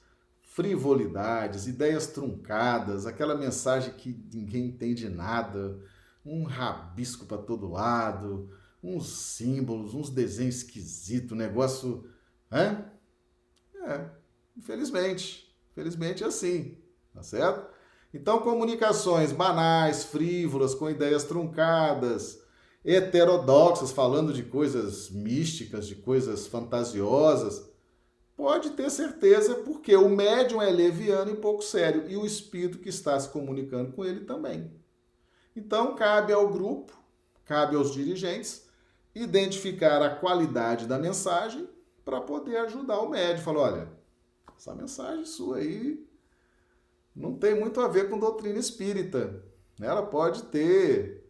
frivolidades, 0.57 1.67
ideias 1.67 2.07
truncadas, 2.07 3.05
aquela 3.05 3.35
mensagem 3.35 3.93
que 3.93 4.19
ninguém 4.33 4.69
entende 4.69 5.07
nada, 5.07 5.79
um 6.25 6.45
rabisco 6.45 7.27
para 7.27 7.37
todo 7.37 7.71
lado, 7.71 8.49
uns 8.83 9.07
símbolos, 9.07 9.93
uns 9.93 10.09
desenhos 10.09 10.57
esquisitos, 10.57 11.37
negócio. 11.37 12.09
Hã? 12.51 12.87
É, 13.85 14.09
infelizmente. 14.57 15.55
Infelizmente 15.73 16.25
é 16.25 16.27
assim, 16.27 16.79
tá 17.13 17.23
certo? 17.23 17.69
Então, 18.15 18.39
comunicações 18.39 19.33
banais, 19.33 20.05
frívolas, 20.05 20.75
com 20.75 20.89
ideias 20.89 21.25
truncadas, 21.25 22.41
heterodoxas, 22.83 23.93
falando 23.93 24.33
de 24.33 24.43
coisas 24.43 25.11
místicas, 25.11 25.87
de 25.87 25.97
coisas 25.97 26.47
fantasiosas, 26.47 27.76
pode 28.37 28.71
ter 28.71 28.91
certeza, 28.91 29.55
porque 29.57 29.97
o 29.97 30.09
médium 30.09 30.61
é 30.61 30.71
leviano 30.71 31.31
e 31.31 31.37
pouco 31.37 31.63
sério, 31.63 32.09
e 32.09 32.17
o 32.17 32.27
espírito 32.27 32.79
que 32.79 32.91
está 32.91 33.19
se 33.19 33.31
comunicando 33.31 33.93
com 33.93 34.05
ele 34.05 34.21
também. 34.21 34.71
Então, 35.57 35.95
cabe 35.97 36.33
ao 36.33 36.49
grupo, 36.51 36.93
cabe 37.45 37.75
aos 37.77 37.93
dirigentes, 37.93 38.67
identificar 39.15 40.03
a 40.03 40.15
qualidade 40.15 40.87
da 40.87 40.99
mensagem 40.99 41.67
para 42.05 42.21
poder 42.21 42.59
ajudar 42.59 43.01
o 43.01 43.09
médium. 43.09 43.43
Falar, 43.43 43.61
olha, 43.61 43.89
essa 44.57 44.75
mensagem 44.75 45.25
sua 45.25 45.57
aí 45.57 46.07
não 47.15 47.35
tem 47.35 47.59
muito 47.59 47.81
a 47.81 47.89
ver 47.89 48.11
com 48.11 48.19
doutrina 48.19 48.59
espírita. 48.59 49.43
Ela 49.81 50.03
pode 50.03 50.45
ter 50.45 51.25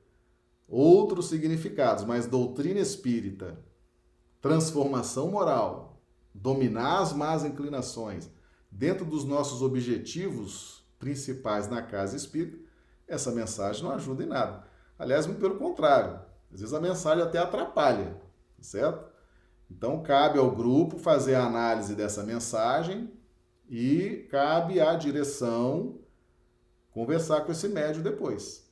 outros 0.69 1.29
significados, 1.29 2.03
mas 2.03 2.27
doutrina 2.27 2.81
espírita, 2.81 3.57
transformação 4.41 5.31
moral, 5.31 5.96
dominar 6.41 7.01
as 7.01 7.13
más 7.13 7.45
inclinações 7.45 8.31
dentro 8.71 9.05
dos 9.05 9.25
nossos 9.25 9.63
objetivos 9.63 10.85
principais 10.99 11.69
na 11.69 11.83
casa 11.83 12.17
espírita, 12.17 12.59
essa 13.07 13.31
mensagem 13.31 13.83
não 13.83 13.93
ajuda 13.93 14.23
em 14.25 14.27
nada. 14.27 14.65
Aliás, 14.99 15.27
muito 15.27 15.41
pelo 15.41 15.57
contrário, 15.57 16.21
às 16.53 16.61
vezes 16.61 16.75
a 16.75 16.81
mensagem 16.81 17.23
até 17.23 17.39
atrapalha, 17.39 18.21
certo? 18.61 19.05
Então, 19.71 20.03
cabe 20.03 20.39
ao 20.39 20.51
grupo 20.51 20.99
fazer 20.99 21.35
a 21.35 21.45
análise 21.45 21.95
dessa 21.95 22.23
mensagem 22.23 23.13
e 23.69 24.27
cabe 24.31 24.81
à 24.81 24.95
direção 24.95 25.99
conversar 26.91 27.43
com 27.43 27.53
esse 27.53 27.69
médio 27.69 28.03
depois 28.03 28.67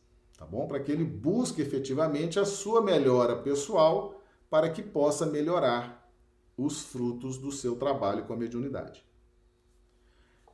tá 0.44 0.44
bom? 0.44 0.66
Para 0.66 0.80
que 0.80 0.92
ele 0.92 1.04
busque 1.04 1.62
efetivamente 1.62 2.38
a 2.38 2.44
sua 2.44 2.82
melhora 2.82 3.36
pessoal 3.36 4.20
para 4.50 4.68
que 4.68 4.82
possa 4.82 5.26
melhorar 5.26 6.03
os 6.56 6.82
frutos 6.82 7.38
do 7.38 7.50
seu 7.50 7.76
trabalho 7.76 8.24
com 8.24 8.32
a 8.32 8.36
mediunidade. 8.36 9.04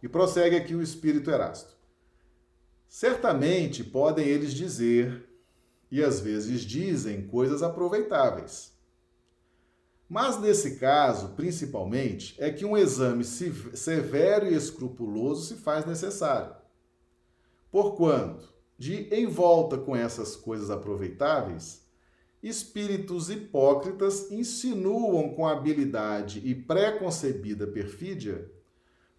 E 0.03 0.09
prossegue 0.09 0.57
aqui 0.57 0.75
o 0.75 0.83
espírito 0.83 1.31
Erasto. 1.31 1.77
Certamente 2.89 3.85
podem 3.85 4.27
eles 4.27 4.53
dizer, 4.53 5.29
e 5.91 6.03
às 6.03 6.21
vezes 6.21 6.63
dizem, 6.63 7.27
coisas 7.27 7.63
aproveitáveis. 7.63 8.73
Mas 10.09 10.41
nesse 10.41 10.77
caso, 10.77 11.31
principalmente, 11.31 12.35
é 12.39 12.51
que 12.51 12.65
um 12.65 12.77
exame 12.77 13.23
severo 13.25 14.47
e 14.47 14.55
escrupuloso 14.55 15.47
se 15.47 15.55
faz 15.55 15.87
necessário. 15.87 16.57
Porquanto, 17.71 18.53
de 18.77 19.03
em 19.15 19.27
volta 19.27 19.79
com 19.79 19.95
essas 19.95 20.35
coisas 20.35 20.69
aproveitáveis, 20.69 21.87
espíritos 22.43 23.29
hipócritas 23.29 24.31
insinuam 24.31 25.35
com 25.35 25.47
habilidade 25.47 26.41
e 26.45 26.55
preconcebida 26.55 27.67
perfídia 27.67 28.51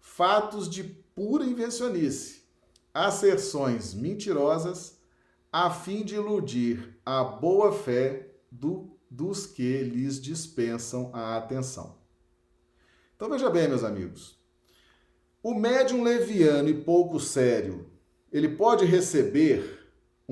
fatos 0.00 0.68
de 0.68 0.82
pura 0.82 1.44
invencionice, 1.44 2.42
asserções 2.92 3.94
mentirosas, 3.94 4.98
a 5.52 5.70
fim 5.70 6.04
de 6.04 6.16
iludir 6.16 6.98
a 7.04 7.22
boa 7.22 7.72
fé 7.72 8.32
do, 8.50 8.90
dos 9.08 9.46
que 9.46 9.82
lhes 9.82 10.20
dispensam 10.20 11.10
a 11.12 11.36
atenção. 11.36 11.96
Então 13.14 13.30
veja 13.30 13.48
bem, 13.48 13.68
meus 13.68 13.84
amigos. 13.84 14.36
O 15.42 15.54
médium 15.54 16.02
leviano 16.02 16.68
e 16.68 16.82
pouco 16.82 17.20
sério, 17.20 17.86
ele 18.32 18.48
pode 18.48 18.84
receber 18.84 19.81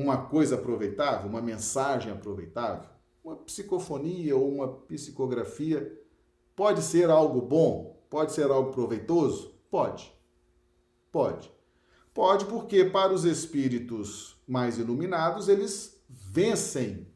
uma 0.01 0.27
coisa 0.27 0.55
aproveitável, 0.55 1.29
uma 1.29 1.43
mensagem 1.43 2.11
aproveitável, 2.11 2.89
uma 3.23 3.37
psicofonia 3.37 4.35
ou 4.37 4.51
uma 4.51 4.69
psicografia, 4.69 6.01
pode 6.57 6.83
ser 6.83 7.11
algo 7.11 7.41
bom, 7.43 8.03
pode 8.09 8.33
ser 8.33 8.51
algo 8.51 8.73
proveitoso? 8.73 9.55
Pode. 9.71 10.13
Pode. 11.13 11.53
Pode 12.15 12.47
porque 12.47 12.85
para 12.85 13.13
os 13.13 13.25
espíritos 13.25 14.37
mais 14.47 14.79
iluminados, 14.79 15.49
eles 15.49 16.03
vencem 16.09 17.07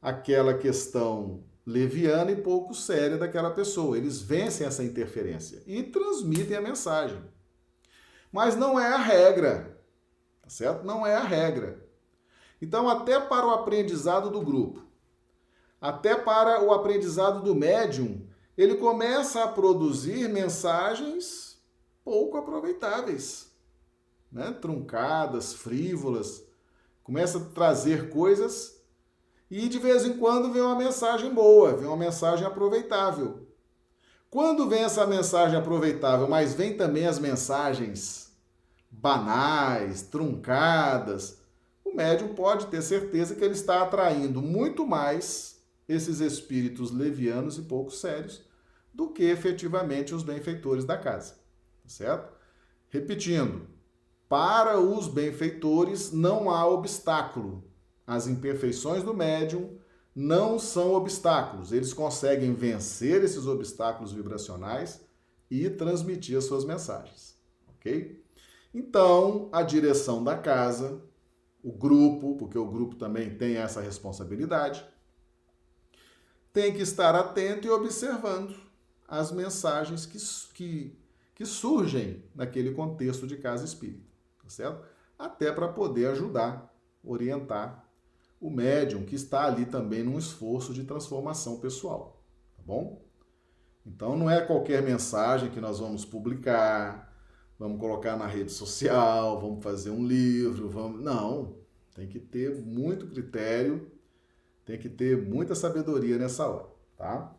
aquela 0.00 0.56
questão 0.56 1.42
leviana 1.66 2.30
e 2.30 2.36
pouco 2.36 2.74
séria 2.74 3.18
daquela 3.18 3.50
pessoa. 3.50 3.96
Eles 3.96 4.20
vencem 4.20 4.66
essa 4.66 4.84
interferência 4.84 5.62
e 5.66 5.82
transmitem 5.82 6.56
a 6.56 6.60
mensagem. 6.60 7.20
Mas 8.30 8.54
não 8.54 8.78
é 8.78 8.86
a 8.86 8.98
regra, 8.98 9.80
tá 10.42 10.50
certo? 10.50 10.84
Não 10.84 11.06
é 11.06 11.14
a 11.14 11.24
regra. 11.24 11.87
Então, 12.60 12.88
até 12.88 13.20
para 13.20 13.46
o 13.46 13.50
aprendizado 13.50 14.30
do 14.30 14.40
grupo, 14.40 14.82
até 15.80 16.16
para 16.16 16.62
o 16.62 16.72
aprendizado 16.72 17.42
do 17.42 17.54
médium, 17.54 18.26
ele 18.56 18.74
começa 18.74 19.44
a 19.44 19.48
produzir 19.48 20.28
mensagens 20.28 21.62
pouco 22.04 22.36
aproveitáveis, 22.36 23.52
né? 24.32 24.50
truncadas, 24.60 25.52
frívolas, 25.54 26.42
começa 27.04 27.38
a 27.38 27.44
trazer 27.44 28.10
coisas 28.10 28.82
e 29.50 29.68
de 29.68 29.78
vez 29.78 30.04
em 30.04 30.18
quando 30.18 30.52
vem 30.52 30.60
uma 30.60 30.74
mensagem 30.74 31.32
boa, 31.32 31.76
vem 31.76 31.86
uma 31.86 31.96
mensagem 31.96 32.46
aproveitável. 32.46 33.46
Quando 34.30 34.68
vem 34.68 34.82
essa 34.82 35.06
mensagem 35.06 35.58
aproveitável, 35.58 36.28
mas 36.28 36.52
vem 36.52 36.76
também 36.76 37.06
as 37.06 37.18
mensagens 37.18 38.36
banais, 38.90 40.02
truncadas, 40.02 41.37
médium 41.98 42.28
pode 42.28 42.68
ter 42.68 42.80
certeza 42.80 43.34
que 43.34 43.42
ele 43.42 43.54
está 43.54 43.82
atraindo 43.82 44.40
muito 44.40 44.86
mais 44.86 45.60
esses 45.88 46.20
espíritos 46.20 46.92
levianos 46.92 47.58
e 47.58 47.62
pouco 47.62 47.90
sérios 47.90 48.42
do 48.94 49.08
que 49.08 49.24
efetivamente 49.24 50.14
os 50.14 50.22
benfeitores 50.22 50.84
da 50.84 50.96
casa, 50.96 51.34
tá 51.82 51.88
certo? 51.88 52.32
Repetindo, 52.88 53.66
para 54.28 54.78
os 54.78 55.08
benfeitores 55.08 56.12
não 56.12 56.50
há 56.50 56.64
obstáculo. 56.66 57.64
As 58.06 58.28
imperfeições 58.28 59.02
do 59.02 59.12
médium 59.12 59.76
não 60.14 60.58
são 60.58 60.94
obstáculos. 60.94 61.72
Eles 61.72 61.92
conseguem 61.92 62.54
vencer 62.54 63.24
esses 63.24 63.46
obstáculos 63.46 64.12
vibracionais 64.12 65.00
e 65.50 65.68
transmitir 65.68 66.38
as 66.38 66.44
suas 66.44 66.64
mensagens, 66.64 67.36
ok? 67.68 68.22
Então, 68.72 69.48
a 69.50 69.62
direção 69.62 70.22
da 70.22 70.36
casa 70.36 71.02
o 71.68 71.72
grupo, 71.72 72.34
porque 72.36 72.56
o 72.56 72.66
grupo 72.66 72.96
também 72.96 73.36
tem 73.36 73.56
essa 73.56 73.82
responsabilidade, 73.82 74.82
tem 76.50 76.72
que 76.72 76.80
estar 76.80 77.14
atento 77.14 77.66
e 77.66 77.70
observando 77.70 78.56
as 79.06 79.30
mensagens 79.30 80.06
que, 80.06 80.18
que, 80.54 80.98
que 81.34 81.44
surgem 81.44 82.24
naquele 82.34 82.72
contexto 82.72 83.26
de 83.26 83.36
casa 83.36 83.66
espírita, 83.66 84.08
tá 84.42 84.48
certo? 84.48 84.82
Até 85.18 85.52
para 85.52 85.68
poder 85.68 86.06
ajudar, 86.06 86.74
orientar 87.04 87.86
o 88.40 88.48
médium 88.48 89.04
que 89.04 89.14
está 89.14 89.44
ali 89.44 89.66
também 89.66 90.02
num 90.02 90.18
esforço 90.18 90.72
de 90.72 90.84
transformação 90.84 91.60
pessoal, 91.60 92.22
tá 92.56 92.62
bom? 92.64 93.02
Então 93.84 94.16
não 94.16 94.30
é 94.30 94.40
qualquer 94.40 94.82
mensagem 94.82 95.50
que 95.50 95.60
nós 95.60 95.80
vamos 95.80 96.04
publicar, 96.04 97.14
vamos 97.58 97.78
colocar 97.78 98.16
na 98.16 98.26
rede 98.26 98.52
social, 98.52 99.38
vamos 99.38 99.62
fazer 99.62 99.90
um 99.90 100.06
livro, 100.06 100.68
vamos. 100.68 101.02
Não, 101.02 101.57
tem 101.98 102.06
que 102.06 102.20
ter 102.20 102.54
muito 102.54 103.08
critério, 103.08 103.90
tem 104.64 104.78
que 104.78 104.88
ter 104.88 105.16
muita 105.20 105.54
sabedoria 105.54 106.16
nessa 106.16 106.46
hora, 106.46 106.68
tá? 106.96 107.34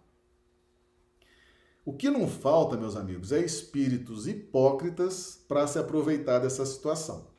O 1.86 1.94
que 1.94 2.10
não 2.10 2.28
falta, 2.28 2.76
meus 2.76 2.96
amigos, 2.96 3.32
é 3.32 3.40
espíritos 3.40 4.28
hipócritas 4.28 5.44
para 5.48 5.66
se 5.66 5.80
aproveitar 5.80 6.40
dessa 6.40 6.66
situação. 6.66 7.30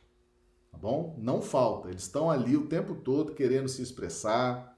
Tá 0.73 0.79
bom? 0.79 1.15
Não 1.19 1.43
falta. 1.43 1.91
Eles 1.91 2.03
estão 2.03 2.31
ali 2.31 2.57
o 2.57 2.67
tempo 2.67 2.95
todo 2.95 3.35
querendo 3.35 3.69
se 3.69 3.83
expressar, 3.83 4.77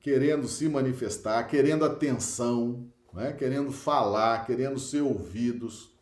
querendo 0.00 0.46
se 0.46 0.68
manifestar, 0.68 1.48
querendo 1.48 1.84
atenção, 1.84 2.88
né? 3.12 3.32
querendo 3.32 3.72
falar, 3.72 4.46
querendo 4.46 4.78
ser 4.78 5.00
ouvidos 5.00 5.92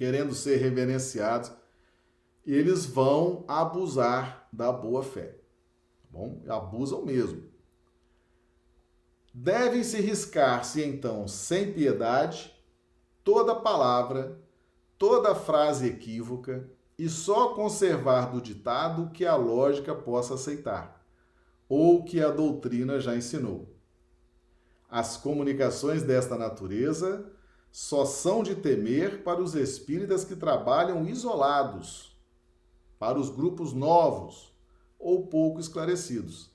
querendo 0.00 0.34
ser 0.34 0.56
reverenciados, 0.56 1.52
eles 2.46 2.86
vão 2.86 3.44
abusar 3.46 4.39
da 4.52 4.72
boa 4.72 5.02
fé. 5.02 5.36
Tá 6.02 6.08
bom? 6.10 6.42
Abusam 6.48 7.04
mesmo. 7.04 7.48
Devem 9.32 9.84
se 9.84 10.00
riscar-se 10.00 10.82
então 10.82 11.28
sem 11.28 11.72
piedade 11.72 12.52
toda 13.22 13.54
palavra, 13.54 14.40
toda 14.98 15.34
frase 15.34 15.86
equívoca 15.86 16.68
e 16.98 17.08
só 17.08 17.54
conservar 17.54 18.32
do 18.32 18.40
ditado 18.40 19.10
que 19.10 19.24
a 19.24 19.36
lógica 19.36 19.94
possa 19.94 20.34
aceitar 20.34 21.00
ou 21.68 22.04
que 22.04 22.20
a 22.20 22.30
doutrina 22.30 22.98
já 22.98 23.14
ensinou. 23.14 23.72
As 24.88 25.16
comunicações 25.16 26.02
desta 26.02 26.36
natureza 26.36 27.30
só 27.70 28.04
são 28.04 28.42
de 28.42 28.56
temer 28.56 29.22
para 29.22 29.40
os 29.40 29.54
espíritas 29.54 30.24
que 30.24 30.34
trabalham 30.34 31.06
isolados, 31.06 32.09
para 33.00 33.18
os 33.18 33.30
grupos 33.30 33.72
novos 33.72 34.54
ou 34.98 35.26
pouco 35.26 35.58
esclarecidos, 35.58 36.50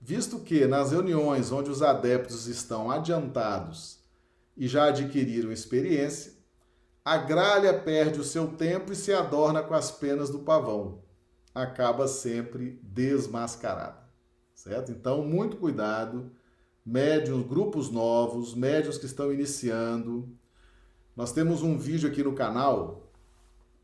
visto 0.00 0.38
que 0.38 0.64
nas 0.68 0.92
reuniões 0.92 1.50
onde 1.50 1.68
os 1.68 1.82
adeptos 1.82 2.46
estão 2.46 2.88
adiantados 2.88 3.98
e 4.56 4.68
já 4.68 4.84
adquiriram 4.84 5.50
experiência, 5.50 6.32
a 7.04 7.16
gralha 7.16 7.76
perde 7.76 8.20
o 8.20 8.24
seu 8.24 8.46
tempo 8.46 8.92
e 8.92 8.96
se 8.96 9.12
adorna 9.12 9.64
com 9.64 9.74
as 9.74 9.90
penas 9.90 10.30
do 10.30 10.38
pavão. 10.38 11.02
Acaba 11.52 12.06
sempre 12.06 12.78
desmascarada, 12.84 13.98
certo? 14.54 14.92
Então, 14.92 15.24
muito 15.24 15.56
cuidado, 15.56 16.30
médios, 16.86 17.44
grupos 17.44 17.90
novos, 17.90 18.54
médios 18.54 18.96
que 18.96 19.06
estão 19.06 19.32
iniciando, 19.32 20.28
nós 21.16 21.32
temos 21.32 21.62
um 21.62 21.76
vídeo 21.76 22.08
aqui 22.08 22.22
no 22.22 22.32
canal, 22.32 23.10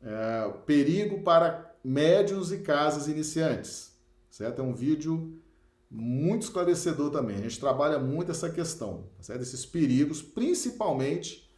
é, 0.00 0.52
Perigo 0.64 1.22
para 1.22 1.65
Médios 1.88 2.50
e 2.50 2.58
Casas 2.58 3.06
Iniciantes, 3.06 3.96
certo? 4.28 4.60
É 4.60 4.64
um 4.64 4.74
vídeo 4.74 5.40
muito 5.88 6.42
esclarecedor 6.42 7.10
também. 7.10 7.36
A 7.36 7.42
gente 7.42 7.60
trabalha 7.60 7.96
muito 7.96 8.32
essa 8.32 8.50
questão, 8.50 9.08
certo? 9.20 9.42
Esses 9.42 9.64
perigos, 9.64 10.20
principalmente 10.20 11.48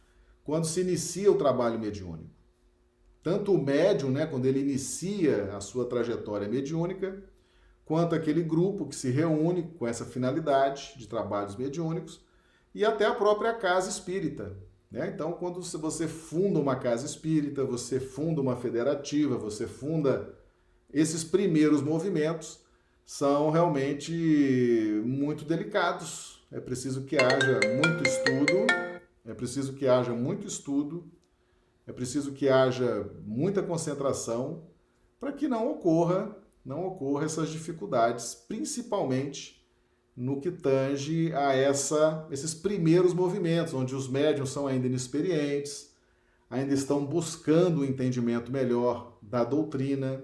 quando 0.43 0.67
se 0.67 0.81
inicia 0.81 1.31
o 1.31 1.37
trabalho 1.37 1.79
mediúnico. 1.79 2.29
Tanto 3.23 3.55
o 3.55 3.57
médium, 3.57 4.11
né, 4.11 4.27
quando 4.27 4.45
ele 4.45 4.59
inicia 4.59 5.57
a 5.57 5.61
sua 5.61 5.89
trajetória 5.89 6.47
mediúnica, 6.47 7.23
quanto 7.83 8.13
aquele 8.13 8.43
grupo 8.43 8.85
que 8.85 8.95
se 8.95 9.09
reúne 9.09 9.63
com 9.79 9.87
essa 9.87 10.05
finalidade 10.05 10.93
de 10.95 11.07
trabalhos 11.07 11.55
mediúnicos, 11.55 12.23
e 12.75 12.85
até 12.85 13.07
a 13.07 13.15
própria 13.15 13.55
casa 13.55 13.89
espírita, 13.89 14.55
né? 14.91 15.11
Então, 15.13 15.33
quando 15.33 15.61
você 15.61 16.07
funda 16.07 16.59
uma 16.59 16.75
casa 16.75 17.05
espírita, 17.05 17.63
você 17.63 17.99
funda 17.99 18.41
uma 18.41 18.55
federativa, 18.55 19.37
você 19.37 19.67
funda 19.67 20.33
esses 20.91 21.23
primeiros 21.23 21.81
movimentos, 21.81 22.59
são 23.05 23.49
realmente 23.49 24.11
muito 25.05 25.45
delicados. 25.45 26.43
É 26.51 26.59
preciso 26.59 27.03
que 27.03 27.17
haja 27.17 27.59
muito 27.83 28.03
estudo, 28.07 28.65
é 29.25 29.33
preciso 29.33 29.73
que 29.73 29.87
haja 29.87 30.13
muito 30.13 30.47
estudo, 30.47 31.11
é 31.85 31.91
preciso 31.91 32.33
que 32.33 32.49
haja 32.49 33.07
muita 33.23 33.61
concentração 33.61 34.63
para 35.19 35.31
que 35.31 35.47
não 35.47 35.71
ocorra, 35.71 36.35
não 36.65 36.85
ocorra 36.85 37.25
essas 37.25 37.49
dificuldades, 37.49 38.33
principalmente 38.33 39.58
no 40.19 40.41
que 40.41 40.51
tange 40.51 41.33
a 41.33 41.53
essa, 41.53 42.27
esses 42.29 42.53
primeiros 42.53 43.13
movimentos, 43.13 43.73
onde 43.73 43.95
os 43.95 44.09
médiums 44.09 44.49
são 44.49 44.67
ainda 44.67 44.85
inexperientes, 44.85 45.95
ainda 46.49 46.73
estão 46.73 47.05
buscando 47.05 47.77
o 47.77 47.81
um 47.83 47.85
entendimento 47.85 48.51
melhor 48.51 49.17
da 49.21 49.45
doutrina, 49.45 50.21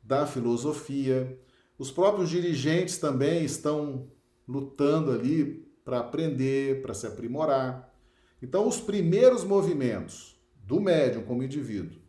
da 0.00 0.24
filosofia. 0.24 1.36
Os 1.76 1.90
próprios 1.90 2.30
dirigentes 2.30 2.96
também 2.98 3.44
estão 3.44 4.06
lutando 4.46 5.10
ali 5.10 5.68
para 5.84 5.98
aprender, 5.98 6.80
para 6.80 6.94
se 6.94 7.04
aprimorar. 7.04 7.92
Então, 8.40 8.68
os 8.68 8.80
primeiros 8.80 9.42
movimentos 9.42 10.40
do 10.64 10.80
médium 10.80 11.24
como 11.24 11.42
indivíduo, 11.42 12.00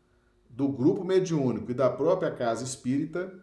do 0.47 0.67
grupo 0.67 1.03
mediúnico 1.03 1.71
e 1.71 1.73
da 1.73 1.89
própria 1.89 2.29
casa 2.29 2.63
espírita 2.63 3.33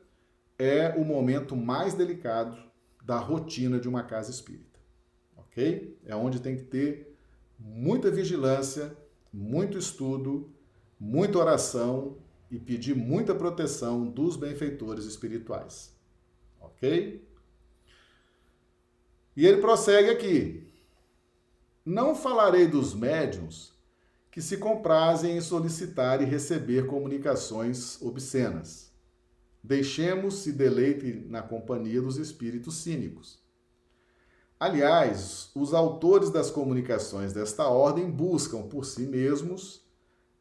é 0.57 0.95
o 0.97 1.05
momento 1.05 1.57
mais 1.57 1.95
delicado 1.95 2.71
da 3.03 3.19
rotina 3.19 3.79
de 3.79 3.89
uma 3.89 4.03
casa 4.03 4.31
espírita. 4.31 4.79
Ok? 5.37 5.99
É 6.05 6.15
onde 6.15 6.41
tem 6.41 6.57
que 6.57 6.63
ter 6.65 7.17
muita 7.59 8.11
vigilância, 8.11 8.97
muito 9.33 9.77
estudo, 9.77 10.51
muita 10.99 11.39
oração 11.39 12.17
e 12.51 12.59
pedir 12.59 12.95
muita 12.95 13.35
proteção 13.35 14.07
dos 14.07 14.37
benfeitores 14.37 15.05
espirituais. 15.05 15.95
Ok? 16.61 17.27
E 19.37 19.47
ele 19.47 19.61
prossegue 19.61 20.11
aqui. 20.11 20.69
Não 21.85 22.15
falarei 22.15 22.69
dos 22.69 22.95
médiums 22.95 23.73
que 24.31 24.41
se 24.41 24.57
comprazem 24.57 25.37
em 25.37 25.41
solicitar 25.41 26.23
e 26.23 26.25
receber 26.25 26.87
comunicações 26.87 28.01
obscenas 28.01 28.92
Deixemos-se 29.63 30.53
deleite 30.53 31.25
na 31.29 31.41
companhia 31.41 32.03
dos 32.03 32.17
espíritos 32.17 32.77
cínicos. 32.77 33.41
Aliás, 34.59 35.51
os 35.55 35.75
autores 35.75 36.31
das 36.31 36.51
comunicações 36.51 37.33
desta 37.33 37.69
ordem 37.69 38.11
buscam 38.11 38.63
por 38.63 38.85
si 38.85 39.03
mesmos 39.03 39.85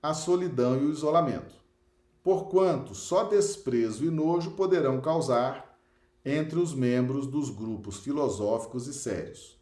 a 0.01 0.13
solidão 0.13 0.75
e 0.79 0.85
o 0.85 0.91
isolamento, 0.91 1.55
porquanto 2.23 2.95
só 2.95 3.23
desprezo 3.23 4.05
e 4.05 4.09
nojo 4.09 4.51
poderão 4.51 5.01
causar 5.01 5.79
entre 6.23 6.59
os 6.59 6.73
membros 6.73 7.27
dos 7.27 7.49
grupos 7.49 7.97
filosóficos 7.97 8.87
e 8.87 8.93
sérios. 8.93 9.59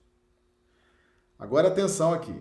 Agora 1.38 1.70
atenção 1.70 2.14
aqui. 2.14 2.36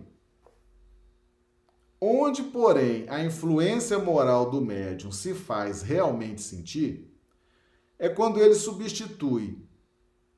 Onde, 2.00 2.42
porém, 2.44 3.08
a 3.08 3.24
influência 3.24 3.98
moral 3.98 4.50
do 4.50 4.60
médium 4.60 5.10
se 5.10 5.34
faz 5.34 5.82
realmente 5.82 6.40
sentir, 6.42 7.07
é 7.98 8.08
quando 8.08 8.40
ele 8.40 8.54
substitui 8.54 9.58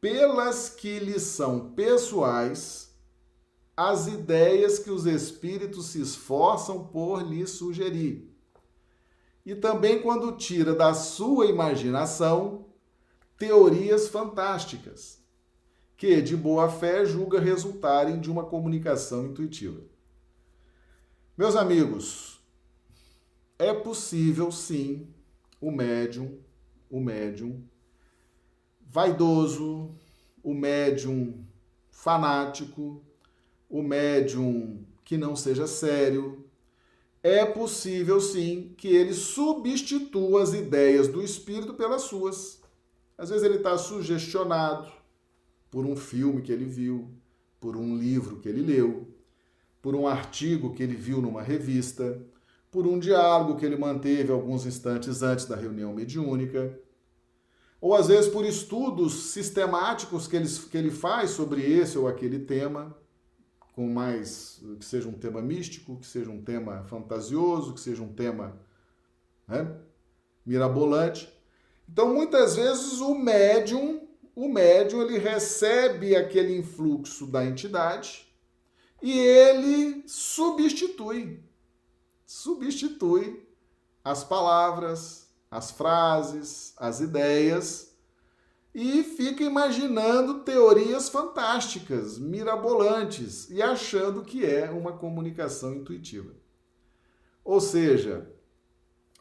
pelas 0.00 0.70
que 0.70 0.98
lhe 0.98 1.20
são 1.20 1.72
pessoais 1.72 2.90
as 3.76 4.06
ideias 4.06 4.78
que 4.78 4.90
os 4.90 5.06
espíritos 5.06 5.86
se 5.86 6.00
esforçam 6.00 6.86
por 6.86 7.22
lhe 7.22 7.46
sugerir. 7.46 8.30
E 9.44 9.54
também 9.54 10.02
quando 10.02 10.36
tira 10.36 10.74
da 10.74 10.92
sua 10.94 11.46
imaginação 11.46 12.66
teorias 13.38 14.08
fantásticas, 14.08 15.18
que 15.96 16.20
de 16.20 16.36
boa 16.36 16.68
fé 16.68 17.04
julga 17.04 17.40
resultarem 17.40 18.20
de 18.20 18.30
uma 18.30 18.44
comunicação 18.44 19.26
intuitiva. 19.26 19.82
Meus 21.36 21.56
amigos, 21.56 22.38
é 23.58 23.72
possível 23.72 24.52
sim 24.52 25.08
o 25.58 25.70
médium 25.70 26.38
o 26.90 27.00
médium 27.00 27.62
vaidoso, 28.90 29.94
o 30.42 30.52
médium 30.52 31.44
fanático, 31.90 33.00
o 33.68 33.82
médium 33.82 34.84
que 35.04 35.16
não 35.16 35.36
seja 35.36 35.66
sério. 35.66 36.44
É 37.22 37.44
possível 37.44 38.20
sim 38.20 38.74
que 38.76 38.88
ele 38.88 39.14
substitua 39.14 40.42
as 40.42 40.54
ideias 40.54 41.06
do 41.06 41.22
espírito 41.22 41.74
pelas 41.74 42.02
suas. 42.02 42.60
Às 43.16 43.28
vezes 43.28 43.44
ele 43.44 43.56
está 43.56 43.76
sugestionado 43.78 44.90
por 45.70 45.86
um 45.86 45.94
filme 45.94 46.42
que 46.42 46.50
ele 46.50 46.64
viu, 46.64 47.08
por 47.60 47.76
um 47.76 47.96
livro 47.96 48.40
que 48.40 48.48
ele 48.48 48.62
leu, 48.62 49.06
por 49.80 49.94
um 49.94 50.08
artigo 50.08 50.74
que 50.74 50.82
ele 50.82 50.96
viu 50.96 51.20
numa 51.20 51.42
revista, 51.42 52.20
por 52.70 52.86
um 52.86 52.98
diálogo 52.98 53.56
que 53.56 53.66
ele 53.66 53.76
manteve 53.76 54.30
alguns 54.30 54.64
instantes 54.64 55.22
antes 55.22 55.46
da 55.46 55.56
reunião 55.56 55.92
mediúnica, 55.92 56.78
ou 57.80 57.94
às 57.94 58.08
vezes 58.08 58.30
por 58.30 58.44
estudos 58.44 59.32
sistemáticos 59.32 60.26
que 60.26 60.36
ele, 60.36 60.48
que 60.48 60.78
ele 60.78 60.90
faz 60.90 61.30
sobre 61.30 61.62
esse 61.62 61.98
ou 61.98 62.06
aquele 62.06 62.38
tema, 62.38 62.96
com 63.74 63.88
mais 63.88 64.62
que 64.78 64.84
seja 64.84 65.08
um 65.08 65.14
tema 65.14 65.40
místico, 65.40 65.98
que 65.98 66.06
seja 66.06 66.30
um 66.30 66.42
tema 66.42 66.84
fantasioso, 66.84 67.74
que 67.74 67.80
seja 67.80 68.02
um 68.02 68.12
tema 68.12 68.60
né, 69.48 69.74
mirabolante. 70.44 71.32
Então, 71.88 72.14
muitas 72.14 72.56
vezes 72.56 73.00
o 73.00 73.14
médium, 73.14 74.06
o 74.34 74.48
médium 74.48 75.02
ele 75.02 75.18
recebe 75.18 76.14
aquele 76.14 76.56
influxo 76.56 77.26
da 77.26 77.44
entidade 77.44 78.28
e 79.02 79.18
ele 79.18 80.04
substitui 80.06 81.42
substitui 82.30 83.44
as 84.04 84.22
palavras, 84.22 85.28
as 85.50 85.72
frases, 85.72 86.72
as 86.76 87.00
ideias 87.00 87.92
e 88.72 89.02
fica 89.02 89.42
imaginando 89.42 90.44
teorias 90.44 91.08
fantásticas, 91.08 92.20
mirabolantes 92.20 93.50
e 93.50 93.60
achando 93.60 94.22
que 94.22 94.46
é 94.46 94.70
uma 94.70 94.92
comunicação 94.92 95.74
intuitiva. 95.74 96.32
Ou 97.44 97.60
seja, 97.60 98.32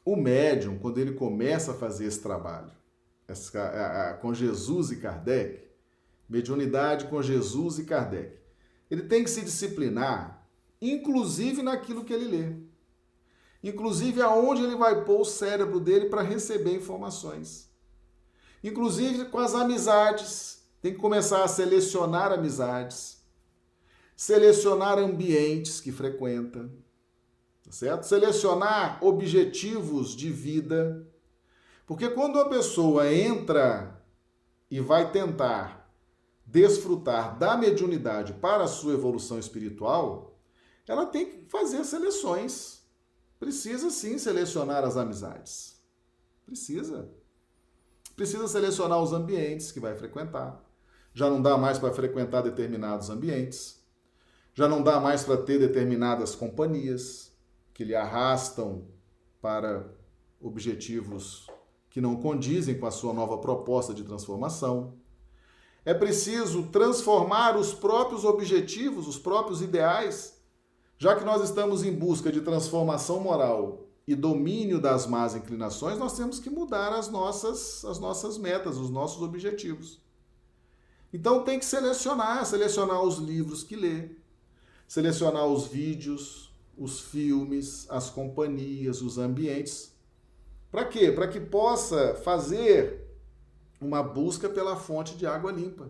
o 0.06 0.16
médium, 0.16 0.78
quando 0.78 1.00
ele 1.00 1.14
começa 1.14 1.72
a 1.72 1.78
fazer 1.78 2.06
esse 2.06 2.22
trabalho 2.22 2.72
com 4.22 4.36
Jesus 4.36 4.92
e 4.92 4.98
Kardec, 4.98 5.68
mediunidade 6.30 7.06
com 7.06 7.24
Jesus 7.24 7.80
e 7.80 7.86
Kardec, 7.86 8.38
ele 8.88 9.02
tem 9.02 9.24
que 9.24 9.32
se 9.32 9.42
disciplinar, 9.42 10.48
inclusive 10.80 11.64
naquilo 11.64 12.06
que 12.06 12.14
ele 12.14 12.26
lê 12.26 12.69
inclusive 13.64 14.22
aonde 14.22 14.64
ele 14.64 14.76
vai 14.76 15.04
pôr 15.04 15.22
o 15.22 15.26
cérebro 15.26 15.80
dele 15.80 16.08
para 16.08 16.22
receber 16.22 16.76
informações. 16.76 17.70
Inclusive 18.64 19.26
com 19.26 19.40
as 19.40 19.54
amizades, 19.54 20.64
tem 20.82 20.94
que 20.94 21.00
começar 21.00 21.44
a 21.44 21.48
selecionar 21.48 22.32
amizades, 22.32 23.24
selecionar 24.16 24.98
ambientes 24.98 25.80
que 25.82 25.92
frequenta, 25.92 26.70
tá 27.64 27.72
certo? 27.72 28.04
Selecionar 28.04 29.04
objetivos 29.04 30.16
de 30.16 30.30
vida. 30.30 31.06
Porque 31.86 32.10
quando 32.10 32.40
a 32.40 32.50
pessoa 32.50 33.12
entra 33.12 34.02
e 34.70 34.80
vai 34.80 35.12
tentar 35.12 35.80
desfrutar 36.46 37.38
da 37.38 37.56
mediunidade 37.56 38.34
para 38.34 38.64
a 38.64 38.68
sua 38.68 38.94
evolução 38.94 39.38
espiritual, 39.38 40.40
ela 40.88 41.06
tem 41.06 41.26
que 41.26 41.50
fazer 41.50 41.84
seleções 41.84 42.79
Precisa 43.40 43.90
sim 43.90 44.18
selecionar 44.18 44.84
as 44.84 44.98
amizades. 44.98 45.82
Precisa. 46.46 47.10
Precisa 48.16 48.48
selecionar 48.50 49.02
os 49.02 49.14
ambientes 49.14 49.72
que 49.72 49.80
vai 49.80 49.96
frequentar. 49.96 50.62
Já 51.14 51.30
não 51.30 51.42
dá 51.42 51.58
mais 51.58 51.80
para 51.80 51.94
frequentar 51.94 52.42
determinados 52.42 53.10
ambientes. 53.10 53.82
Já 54.54 54.68
não 54.68 54.84
dá 54.84 55.00
mais 55.00 55.24
para 55.24 55.38
ter 55.38 55.58
determinadas 55.58 56.36
companhias 56.36 57.32
que 57.74 57.86
lhe 57.86 57.96
arrastam 57.96 58.86
para 59.42 59.90
objetivos 60.42 61.48
que 61.90 62.02
não 62.02 62.18
condizem 62.18 62.78
com 62.78 62.86
a 62.86 62.92
sua 62.92 63.14
nova 63.14 63.38
proposta 63.38 63.94
de 63.94 64.04
transformação. 64.04 64.98
É 65.86 65.94
preciso 65.94 66.64
transformar 66.68 67.58
os 67.58 67.74
próprios 67.74 68.26
objetivos, 68.26 69.08
os 69.08 69.18
próprios 69.18 69.62
ideais 69.62 70.39
já 71.00 71.16
que 71.16 71.24
nós 71.24 71.42
estamos 71.42 71.82
em 71.82 71.94
busca 71.94 72.30
de 72.30 72.42
transformação 72.42 73.22
moral 73.22 73.88
e 74.06 74.14
domínio 74.14 74.82
das 74.82 75.08
más 75.08 75.34
inclinações, 75.34 75.98
nós 75.98 76.18
temos 76.18 76.40
que 76.40 76.50
mudar 76.50 76.92
as 76.92 77.10
nossas, 77.10 77.86
as 77.86 78.00
nossas 78.00 78.38
metas, 78.38 78.78
os 78.78 78.90
nossos 78.90 79.22
objetivos. 79.24 80.02
Então 81.14 81.46
tem 81.46 81.58
que 81.58 81.64
selecionar, 81.64 82.46
selecionar 82.46 83.02
os 83.02 83.18
livros 83.18 83.64
que 83.64 83.78
lê, 83.78 84.10
selecionar 84.90 85.48
os 85.48 85.68
vídeos, 85.68 86.54
os 86.78 87.00
filmes, 87.00 87.90
as 87.90 88.10
companhias, 88.10 89.02
os 89.02 89.18
ambientes. 89.18 89.96
Para 90.70 90.84
quê? 90.84 91.14
Para 91.14 91.30
que 91.30 91.40
possa 91.40 92.14
fazer 92.16 93.08
uma 93.80 94.04
busca 94.04 94.50
pela 94.50 94.76
fonte 94.76 95.16
de 95.16 95.26
água 95.26 95.50
limpa. 95.50 95.90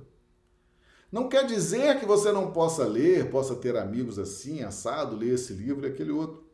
Não 1.11 1.27
quer 1.27 1.45
dizer 1.45 1.99
que 1.99 2.05
você 2.05 2.31
não 2.31 2.51
possa 2.51 2.85
ler, 2.85 3.31
possa 3.31 3.55
ter 3.55 3.75
amigos 3.75 4.19
assim, 4.19 4.61
assado, 4.61 5.15
ler 5.15 5.33
esse 5.33 5.53
livro 5.53 5.85
e 5.85 5.89
aquele 5.89 6.11
outro. 6.11 6.47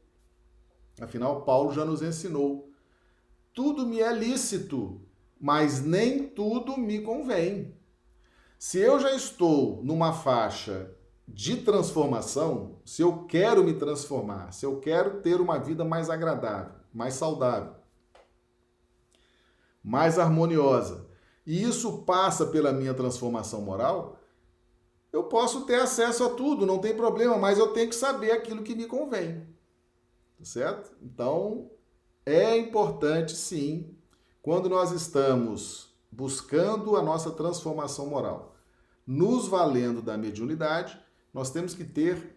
Afinal, 0.99 1.41
Paulo 1.41 1.73
já 1.73 1.83
nos 1.83 2.01
ensinou: 2.01 2.69
tudo 3.53 3.85
me 3.85 3.99
é 3.99 4.13
lícito, 4.13 5.01
mas 5.39 5.81
nem 5.83 6.27
tudo 6.27 6.77
me 6.77 7.01
convém. 7.01 7.75
Se 8.57 8.79
eu 8.79 8.99
já 8.99 9.13
estou 9.13 9.83
numa 9.83 10.13
faixa 10.13 10.95
de 11.27 11.57
transformação, 11.57 12.79
se 12.85 13.01
eu 13.01 13.25
quero 13.25 13.63
me 13.63 13.73
transformar, 13.73 14.53
se 14.53 14.65
eu 14.65 14.79
quero 14.79 15.21
ter 15.21 15.41
uma 15.41 15.57
vida 15.59 15.83
mais 15.83 16.09
agradável, 16.09 16.73
mais 16.93 17.15
saudável, 17.15 17.73
mais 19.83 20.17
harmoniosa, 20.17 21.07
e 21.45 21.61
isso 21.61 22.03
passa 22.03 22.45
pela 22.47 22.71
minha 22.71 22.93
transformação 22.93 23.61
moral, 23.61 24.14
eu 25.15 25.23
posso 25.23 25.61
ter 25.61 25.75
acesso 25.75 26.25
a 26.25 26.29
tudo, 26.29 26.65
não 26.65 26.79
tem 26.79 26.93
problema, 26.93 27.37
mas 27.37 27.57
eu 27.57 27.69
tenho 27.69 27.87
que 27.87 27.95
saber 27.95 28.31
aquilo 28.31 28.63
que 28.63 28.75
me 28.75 28.85
convém. 28.85 29.47
Tá 30.37 30.43
certo? 30.43 30.91
Então, 31.01 31.71
é 32.25 32.57
importante 32.57 33.33
sim, 33.33 33.95
quando 34.41 34.67
nós 34.67 34.91
estamos 34.91 35.95
buscando 36.11 36.97
a 36.97 37.01
nossa 37.01 37.31
transformação 37.31 38.07
moral, 38.07 38.57
nos 39.07 39.47
valendo 39.47 40.01
da 40.01 40.17
mediunidade, 40.17 40.99
nós 41.33 41.49
temos 41.49 41.73
que 41.73 41.85
ter 41.85 42.35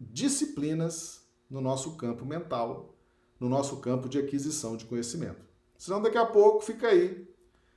disciplinas 0.00 1.22
no 1.48 1.60
nosso 1.60 1.96
campo 1.96 2.24
mental, 2.24 2.96
no 3.38 3.48
nosso 3.48 3.76
campo 3.76 4.08
de 4.08 4.18
aquisição 4.18 4.76
de 4.76 4.86
conhecimento. 4.86 5.46
Senão 5.76 6.02
daqui 6.02 6.18
a 6.18 6.26
pouco 6.26 6.64
fica 6.64 6.88
aí 6.88 7.32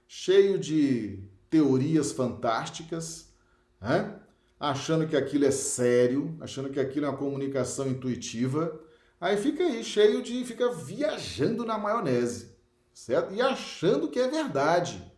cheio 0.07 0.57
de 0.57 1.29
teorias 1.47 2.11
fantásticas, 2.11 3.31
né? 3.79 4.20
Achando 4.69 5.07
que 5.07 5.17
aquilo 5.17 5.45
é 5.45 5.51
sério, 5.51 6.37
achando 6.39 6.69
que 6.69 6.79
aquilo 6.79 7.05
é 7.05 7.09
uma 7.09 7.17
comunicação 7.17 7.87
intuitiva. 7.87 8.79
Aí 9.19 9.35
fica 9.37 9.63
aí 9.63 9.83
cheio 9.83 10.21
de 10.21 10.45
fica 10.45 10.71
viajando 10.71 11.65
na 11.65 11.77
maionese, 11.77 12.55
certo? 12.93 13.33
E 13.33 13.41
achando 13.41 14.07
que 14.07 14.19
é 14.19 14.27
verdade. 14.27 15.11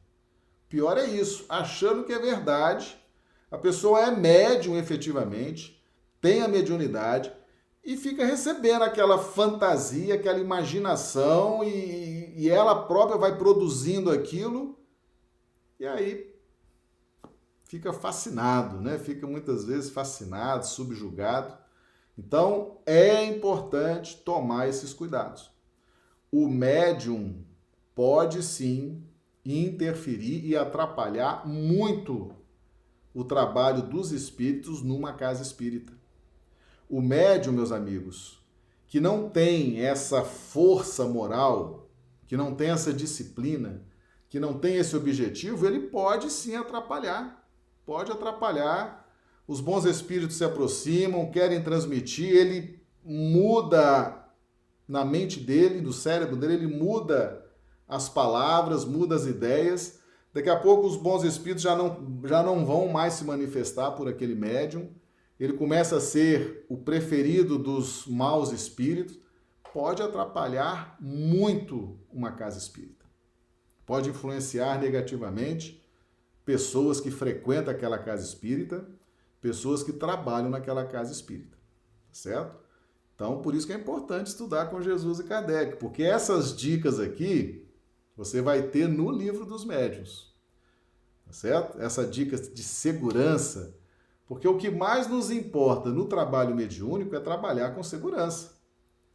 Pior 0.70 0.98
é 0.98 1.06
isso, 1.06 1.46
achando 1.50 2.04
que 2.04 2.14
é 2.14 2.20
verdade 2.20 2.98
a 3.54 3.58
pessoa 3.60 4.00
é 4.02 4.10
médium 4.10 4.76
efetivamente, 4.80 5.80
tem 6.20 6.42
a 6.42 6.48
mediunidade 6.48 7.32
e 7.86 7.96
fica 7.96 8.26
recebendo 8.26 8.82
aquela 8.82 9.20
fantasia, 9.20 10.16
aquela 10.16 10.40
imaginação 10.40 11.64
e, 11.64 12.34
e 12.36 12.50
ela 12.50 12.88
própria 12.88 13.16
vai 13.16 13.38
produzindo 13.38 14.10
aquilo 14.10 14.76
e 15.80 15.86
aí 15.86 16.33
fica 17.74 17.92
fascinado, 17.92 18.80
né? 18.80 19.00
Fica 19.00 19.26
muitas 19.26 19.66
vezes 19.66 19.90
fascinado, 19.90 20.68
subjugado. 20.68 21.58
Então 22.16 22.78
é 22.86 23.26
importante 23.26 24.18
tomar 24.18 24.70
esses 24.70 24.94
cuidados. 24.94 25.50
O 26.32 26.48
médium 26.48 27.44
pode 27.96 28.44
sim 28.44 29.04
interferir 29.44 30.46
e 30.46 30.56
atrapalhar 30.56 31.48
muito 31.48 32.32
o 33.12 33.24
trabalho 33.24 33.82
dos 33.82 34.12
espíritos 34.12 34.84
numa 34.84 35.14
casa 35.14 35.42
espírita. 35.42 35.94
O 36.88 37.02
médium, 37.02 37.54
meus 37.54 37.72
amigos, 37.72 38.40
que 38.86 39.00
não 39.00 39.32
tem 39.32 39.82
essa 39.82 40.24
força 40.24 41.06
moral, 41.06 41.90
que 42.28 42.38
não 42.38 42.54
tem 42.54 42.70
essa 42.70 42.94
disciplina, 42.94 43.84
que 44.30 44.40
não 44.40 44.60
tem 44.60 44.76
esse 44.76 44.96
objetivo, 44.96 45.66
ele 45.66 45.88
pode 45.88 46.30
sim 46.30 46.56
atrapalhar. 46.56 47.43
Pode 47.86 48.12
atrapalhar. 48.12 49.08
Os 49.48 49.60
bons 49.60 49.86
espíritos 49.86 50.38
se 50.38 50.44
aproximam, 50.44 51.30
querem 51.30 51.62
transmitir, 51.62 52.30
ele 52.30 52.82
muda 53.04 54.26
na 54.88 55.04
mente 55.04 55.40
dele, 55.40 55.82
no 55.82 55.92
cérebro 55.92 56.38
dele, 56.38 56.54
ele 56.54 56.68
muda 56.68 57.46
as 57.88 58.08
palavras, 58.08 58.86
muda 58.86 59.16
as 59.16 59.26
ideias 59.26 60.02
Daqui 60.34 60.50
a 60.50 60.60
pouco 60.60 60.88
os 60.88 60.98
bons 60.98 61.24
espíritos 61.24 61.62
já 61.62 61.76
não, 61.76 62.20
já 62.26 62.42
não 62.42 62.66
vão 62.66 62.88
mais 62.88 63.14
se 63.14 63.24
manifestar 63.24 63.92
por 63.92 64.08
aquele 64.08 64.34
médium. 64.34 64.90
Ele 65.40 65.54
começa 65.54 65.98
a 65.98 66.02
ser 66.02 66.66
o 66.68 66.76
preferido 66.76 67.60
dos 67.60 68.08
maus 68.08 68.52
espíritos. 68.52 69.20
Pode 69.72 70.02
atrapalhar 70.02 70.98
muito 71.00 72.00
uma 72.12 72.32
casa 72.32 72.58
espírita. 72.58 73.06
Pode 73.86 74.10
influenciar 74.10 74.80
negativamente 74.80 75.83
pessoas 76.46 77.00
que 77.00 77.12
frequentam 77.12 77.74
aquela 77.74 77.98
casa 77.98 78.24
espírita, 78.24 78.86
pessoas 79.42 79.84
que 79.84 79.94
trabalham 79.94 80.50
naquela 80.50 80.86
casa 80.86 81.12
espírita. 81.12 81.58
Certo? 82.12 82.64
Então, 83.16 83.42
por 83.42 83.54
isso 83.54 83.68
que 83.68 83.74
é 83.74 83.78
importante 83.78 84.28
estudar 84.28 84.68
com 84.68 84.82
Jesus 84.82 85.20
e 85.20 85.24
Kardec, 85.24 85.78
porque 85.78 86.04
essas 86.04 86.56
dicas 86.56 87.00
aqui 87.00 87.68
você 88.16 88.42
vai 88.42 88.64
ter 88.64 88.88
no 88.88 89.12
livro 89.12 89.46
dos 89.46 89.66
médiuns. 89.66 90.34
Tá 91.26 91.34
certo? 91.34 91.80
Essa 91.80 92.06
dica 92.06 92.38
de 92.38 92.64
segurança, 92.64 93.76
porque 94.28 94.48
o 94.48 94.58
que 94.58 94.70
mais 94.70 95.08
nos 95.08 95.32
importa 95.32 95.90
no 95.90 96.06
trabalho 96.06 96.56
mediúnico 96.56 97.16
é 97.16 97.20
trabalhar 97.20 97.72
com 97.72 97.84
segurança. 97.84 98.58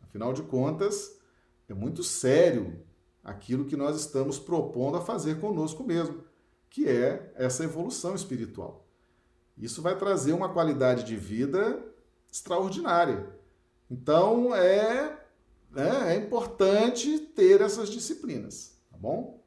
Afinal 0.03 0.33
de 0.33 0.43
contas, 0.43 1.19
é 1.69 1.75
muito 1.75 2.03
sério 2.03 2.81
aquilo 3.23 3.67
que 3.67 3.77
nós 3.77 3.97
estamos 3.97 4.39
propondo 4.39 4.97
a 4.97 5.01
fazer 5.01 5.39
conosco 5.41 5.85
mesmo, 5.85 6.25
que 6.71 6.89
é 6.89 7.33
essa 7.37 7.65
evolução 7.65 8.15
espiritual. 8.15 8.87
Isso 9.57 9.83
vai 9.83 9.97
trazer 9.97 10.33
uma 10.33 10.53
qualidade 10.53 11.05
de 11.05 11.17
vida 11.17 11.83
extraordinária. 12.31 13.29
Então, 13.91 14.55
é, 14.55 15.19
é, 15.75 16.13
é 16.13 16.17
importante 16.17 17.19
ter 17.19 17.61
essas 17.61 17.89
disciplinas 17.89 18.79
bom? 18.99 19.43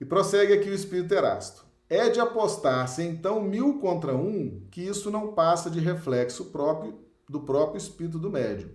E 0.00 0.04
prossegue 0.04 0.52
aqui 0.52 0.68
o 0.68 0.74
espírito 0.74 1.14
Erasto. 1.14 1.64
É 1.88 2.08
de 2.08 2.20
apostar-se 2.20 3.02
então 3.02 3.40
mil 3.40 3.78
contra 3.78 4.14
um 4.14 4.66
que 4.70 4.82
isso 4.82 5.10
não 5.10 5.32
passa 5.32 5.70
de 5.70 5.80
reflexo 5.80 6.46
próprio 6.46 7.00
do 7.28 7.40
próprio 7.40 7.78
espírito 7.78 8.18
do 8.18 8.30
médium. 8.30 8.70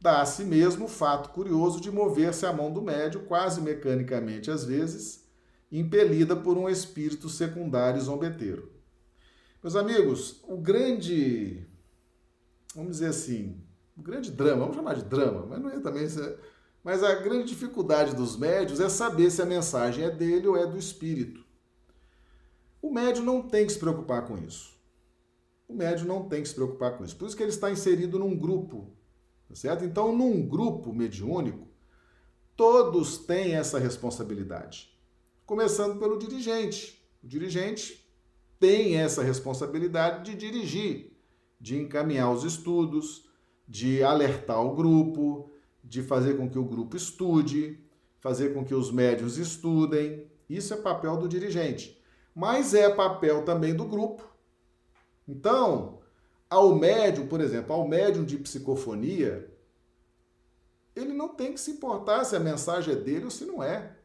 Dá-se 0.00 0.44
mesmo 0.44 0.84
o 0.86 0.88
fato 0.88 1.30
curioso 1.30 1.80
de 1.80 1.90
mover-se 1.90 2.46
a 2.46 2.52
mão 2.52 2.72
do 2.72 2.80
médium, 2.80 3.24
quase 3.24 3.60
mecanicamente 3.60 4.50
às 4.50 4.64
vezes, 4.64 5.27
impelida 5.70 6.34
por 6.34 6.56
um 6.56 6.68
espírito 6.68 7.28
secundário 7.28 8.00
zombeteiro. 8.00 8.72
Meus 9.62 9.76
amigos, 9.76 10.42
o 10.46 10.56
grande, 10.56 11.66
vamos 12.74 12.92
dizer 12.92 13.08
assim, 13.08 13.60
o 13.96 14.02
grande 14.02 14.30
drama, 14.30 14.60
vamos 14.60 14.76
chamar 14.76 14.94
de 14.94 15.04
drama, 15.04 15.46
mas 15.46 15.60
não 15.60 15.70
é 15.70 15.80
também 15.80 16.06
mas 16.82 17.02
a 17.02 17.16
grande 17.16 17.48
dificuldade 17.48 18.14
dos 18.14 18.36
médios 18.36 18.80
é 18.80 18.88
saber 18.88 19.30
se 19.30 19.42
a 19.42 19.46
mensagem 19.46 20.04
é 20.04 20.10
dele 20.10 20.46
ou 20.46 20.56
é 20.56 20.66
do 20.66 20.78
espírito. 20.78 21.44
O 22.80 22.90
médio 22.90 23.22
não 23.22 23.42
tem 23.42 23.66
que 23.66 23.72
se 23.72 23.78
preocupar 23.78 24.26
com 24.26 24.38
isso. 24.38 24.78
O 25.66 25.74
médio 25.74 26.06
não 26.06 26.28
tem 26.28 26.40
que 26.40 26.48
se 26.48 26.54
preocupar 26.54 26.96
com 26.96 27.04
isso. 27.04 27.16
Por 27.16 27.26
isso 27.26 27.36
que 27.36 27.42
ele 27.42 27.50
está 27.50 27.70
inserido 27.70 28.18
num 28.18 28.34
grupo, 28.34 28.96
tá 29.48 29.54
certo? 29.54 29.84
Então, 29.84 30.16
num 30.16 30.48
grupo 30.48 30.94
mediúnico, 30.94 31.68
todos 32.56 33.18
têm 33.18 33.54
essa 33.54 33.78
responsabilidade. 33.78 34.97
Começando 35.48 35.98
pelo 35.98 36.18
dirigente. 36.18 37.02
O 37.24 37.26
dirigente 37.26 38.06
tem 38.60 38.96
essa 38.96 39.22
responsabilidade 39.22 40.30
de 40.30 40.36
dirigir, 40.36 41.16
de 41.58 41.78
encaminhar 41.78 42.30
os 42.30 42.44
estudos, 42.44 43.26
de 43.66 44.02
alertar 44.02 44.62
o 44.62 44.74
grupo, 44.74 45.50
de 45.82 46.02
fazer 46.02 46.36
com 46.36 46.50
que 46.50 46.58
o 46.58 46.66
grupo 46.66 46.98
estude, 46.98 47.82
fazer 48.20 48.52
com 48.52 48.62
que 48.62 48.74
os 48.74 48.92
médios 48.92 49.38
estudem. 49.38 50.30
Isso 50.50 50.74
é 50.74 50.76
papel 50.76 51.16
do 51.16 51.26
dirigente. 51.26 51.98
Mas 52.34 52.74
é 52.74 52.94
papel 52.94 53.42
também 53.42 53.74
do 53.74 53.86
grupo. 53.86 54.28
Então, 55.26 56.00
ao 56.50 56.74
médium, 56.74 57.26
por 57.26 57.40
exemplo, 57.40 57.72
ao 57.72 57.88
médium 57.88 58.22
de 58.22 58.36
psicofonia, 58.36 59.50
ele 60.94 61.14
não 61.14 61.28
tem 61.30 61.54
que 61.54 61.60
se 61.60 61.70
importar 61.70 62.22
se 62.24 62.36
a 62.36 62.40
mensagem 62.40 62.92
é 62.92 62.96
dele 62.98 63.24
ou 63.24 63.30
se 63.30 63.46
não 63.46 63.62
é. 63.62 63.96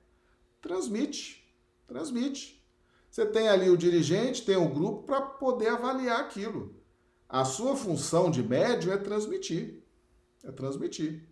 Transmite, 0.64 1.46
transmite. 1.86 2.66
Você 3.12 3.26
tem 3.26 3.50
ali 3.50 3.70
o 3.70 3.78
dirigente, 3.78 4.46
tem 4.46 4.56
o 4.56 4.70
grupo 4.70 5.04
para 5.04 5.22
poder 5.22 5.68
avaliar 5.68 6.22
aquilo. 6.22 6.74
A 7.28 7.44
sua 7.44 7.76
função 7.76 8.32
de 8.32 8.42
médium 8.42 8.94
é 8.94 8.98
transmitir. 8.98 9.84
É 10.42 10.54
transmitir. 10.54 11.28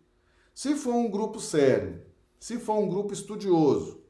Se 0.53 0.75
for 0.75 0.93
um 0.95 1.09
grupo 1.09 1.39
sério, 1.39 2.03
se 2.38 2.59
for 2.59 2.77
um 2.77 2.89
grupo 2.89 3.13
estudioso, 3.13 4.03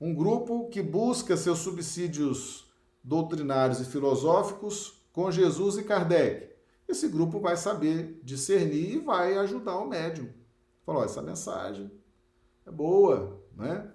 um 0.00 0.12
grupo 0.12 0.68
que 0.68 0.82
busca 0.82 1.36
seus 1.36 1.60
subsídios 1.60 2.68
doutrinários 3.02 3.78
e 3.80 3.84
filosóficos 3.84 5.06
com 5.12 5.30
Jesus 5.30 5.76
e 5.76 5.84
Kardec, 5.84 6.52
esse 6.88 7.08
grupo 7.08 7.38
vai 7.38 7.56
saber 7.56 8.20
discernir 8.24 8.96
e 8.96 8.98
vai 8.98 9.38
ajudar 9.38 9.78
o 9.78 9.88
médium. 9.88 10.28
Falou, 10.84 11.04
essa 11.04 11.22
mensagem 11.22 11.92
é 12.66 12.72
boa, 12.72 13.40
né? 13.56 13.93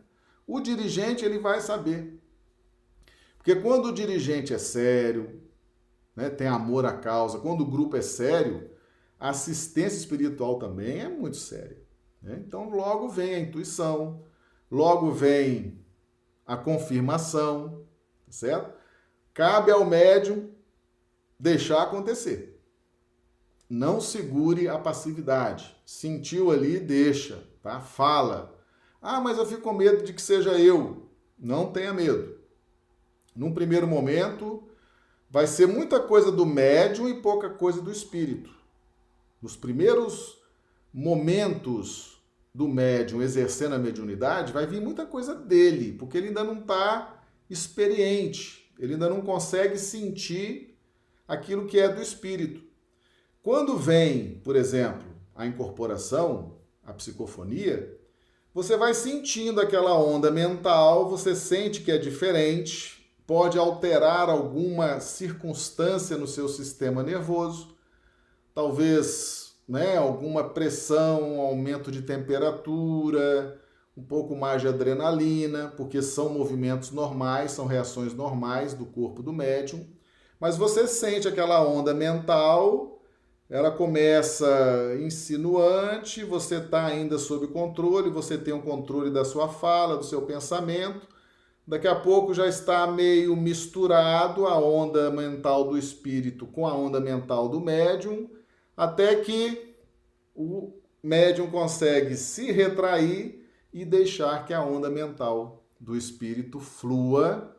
O 0.49 0.59
dirigente 0.59 1.23
ele 1.23 1.37
vai 1.37 1.61
saber. 1.61 2.19
Porque 3.37 3.55
quando 3.55 3.85
o 3.89 3.93
dirigente 3.93 4.51
é 4.51 4.57
sério, 4.57 5.41
né, 6.15 6.27
tem 6.27 6.47
amor 6.47 6.87
à 6.87 6.97
causa, 6.97 7.37
quando 7.37 7.61
o 7.61 7.69
grupo 7.69 7.95
é 7.95 8.01
sério, 8.01 8.67
a 9.19 9.29
assistência 9.29 9.97
espiritual 9.97 10.57
também 10.57 11.01
é 11.01 11.07
muito 11.07 11.37
séria. 11.37 11.77
Né? 12.19 12.41
Então, 12.45 12.67
logo 12.67 13.07
vem 13.09 13.35
a 13.35 13.39
intuição, 13.39 14.23
logo 14.71 15.11
vem 15.11 15.79
a 16.47 16.57
confirmação, 16.57 17.85
tá 18.25 18.31
certo? 18.31 18.73
Cabe 19.35 19.71
ao 19.71 19.85
médium 19.85 20.49
deixar 21.39 21.83
acontecer. 21.83 22.59
Não 23.69 24.01
segure 24.01 24.67
a 24.67 24.79
passividade. 24.79 25.79
Sentiu 25.85 26.49
ali, 26.49 26.79
deixa, 26.79 27.47
tá? 27.61 27.79
Fala. 27.79 28.58
Ah, 29.01 29.21
mas 29.21 29.37
eu 29.37 29.45
fico 29.45 29.61
com 29.61 29.73
medo 29.73 30.03
de 30.03 30.13
que 30.13 30.21
seja 30.21 30.51
eu. 30.59 31.09
Não 31.37 31.71
tenha 31.71 31.93
medo. 31.93 32.37
Num 33.35 33.53
primeiro 33.53 33.87
momento, 33.87 34.67
vai 35.29 35.47
ser 35.47 35.67
muita 35.67 35.99
coisa 35.99 36.31
do 36.31 36.45
médium 36.45 37.07
e 37.07 37.21
pouca 37.21 37.49
coisa 37.49 37.81
do 37.81 37.91
espírito. 37.91 38.49
Nos 39.41 39.55
primeiros 39.55 40.37
momentos 40.93 42.21
do 42.53 42.67
médium 42.67 43.21
exercendo 43.21 43.75
a 43.75 43.79
mediunidade, 43.79 44.51
vai 44.51 44.65
vir 44.65 44.81
muita 44.81 45.05
coisa 45.05 45.35
dele, 45.35 45.93
porque 45.93 46.17
ele 46.17 46.29
ainda 46.29 46.43
não 46.43 46.59
está 46.59 47.23
experiente, 47.49 48.73
ele 48.77 48.93
ainda 48.93 49.09
não 49.09 49.21
consegue 49.21 49.77
sentir 49.77 50.77
aquilo 51.27 51.67
que 51.67 51.79
é 51.79 51.87
do 51.87 52.01
espírito. 52.01 52.61
Quando 53.41 53.77
vem, 53.77 54.41
por 54.43 54.55
exemplo, 54.55 55.07
a 55.35 55.45
incorporação, 55.45 56.57
a 56.83 56.91
psicofonia, 56.91 57.98
você 58.61 58.75
vai 58.75 58.93
sentindo 58.93 59.61
aquela 59.61 59.97
onda 59.97 60.29
mental, 60.29 61.07
você 61.07 61.33
sente 61.33 61.79
que 61.79 61.89
é 61.89 61.97
diferente, 61.97 63.09
pode 63.25 63.57
alterar 63.57 64.29
alguma 64.29 64.99
circunstância 64.99 66.17
no 66.17 66.27
seu 66.27 66.49
sistema 66.49 67.01
nervoso, 67.01 67.69
talvez 68.53 69.53
né, 69.65 69.95
alguma 69.95 70.49
pressão, 70.49 71.21
um 71.21 71.39
aumento 71.39 71.89
de 71.89 72.01
temperatura, 72.01 73.57
um 73.95 74.03
pouco 74.03 74.35
mais 74.35 74.61
de 74.61 74.67
adrenalina, 74.67 75.73
porque 75.77 76.01
são 76.01 76.27
movimentos 76.27 76.91
normais, 76.91 77.53
são 77.53 77.65
reações 77.65 78.13
normais 78.13 78.73
do 78.73 78.85
corpo 78.85 79.23
do 79.23 79.31
médium. 79.31 79.87
Mas 80.37 80.57
você 80.57 80.85
sente 80.85 81.29
aquela 81.29 81.65
onda 81.65 81.93
mental, 81.93 82.98
ela 83.49 83.71
começa 83.71 84.95
insinuante, 85.01 86.23
você 86.23 86.57
está 86.57 86.85
ainda 86.85 87.17
sob 87.17 87.47
controle, 87.47 88.09
você 88.09 88.37
tem 88.37 88.53
o 88.53 88.57
um 88.57 88.61
controle 88.61 89.09
da 89.09 89.25
sua 89.25 89.49
fala, 89.49 89.97
do 89.97 90.05
seu 90.05 90.21
pensamento 90.21 91.07
Daqui 91.69 91.87
a 91.87 91.93
pouco 91.93 92.33
já 92.33 92.47
está 92.47 92.87
meio 92.87 93.35
misturado 93.35 94.47
a 94.47 94.57
onda 94.57 95.11
mental 95.11 95.65
do 95.65 95.77
espírito 95.77 96.47
com 96.47 96.65
a 96.65 96.73
onda 96.73 96.99
mental 96.99 97.47
do 97.47 97.61
médium, 97.61 98.27
até 98.75 99.17
que 99.17 99.75
o 100.33 100.73
médium 101.03 101.51
consegue 101.51 102.17
se 102.17 102.51
retrair 102.51 103.47
e 103.71 103.85
deixar 103.85 104.47
que 104.47 104.51
a 104.51 104.63
onda 104.63 104.89
mental 104.89 105.63
do 105.79 105.95
espírito 105.95 106.59
flua 106.59 107.55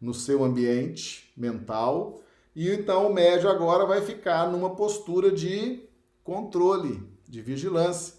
no 0.00 0.12
seu 0.12 0.42
ambiente 0.42 1.32
mental. 1.36 2.20
E 2.54 2.68
então 2.70 3.06
o 3.06 3.14
médium 3.14 3.50
agora 3.50 3.86
vai 3.86 4.00
ficar 4.00 4.50
numa 4.50 4.74
postura 4.74 5.30
de 5.30 5.88
controle, 6.24 7.02
de 7.28 7.40
vigilância. 7.40 8.14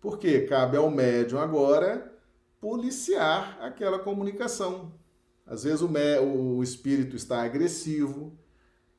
Porque 0.00 0.40
cabe 0.40 0.76
ao 0.76 0.90
médium 0.90 1.38
agora 1.38 2.12
policiar 2.60 3.58
aquela 3.60 3.98
comunicação. 3.98 4.92
Às 5.46 5.64
vezes 5.64 5.80
o, 5.80 5.88
o 6.56 6.62
espírito 6.62 7.16
está 7.16 7.42
agressivo, 7.42 8.36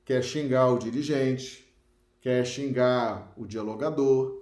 quer 0.06 0.22
xingar 0.22 0.70
o 0.70 0.80
dirigente, 0.80 1.74
quer 2.22 2.46
xingar 2.46 3.34
o 3.38 3.46
dialogador, 3.46 4.42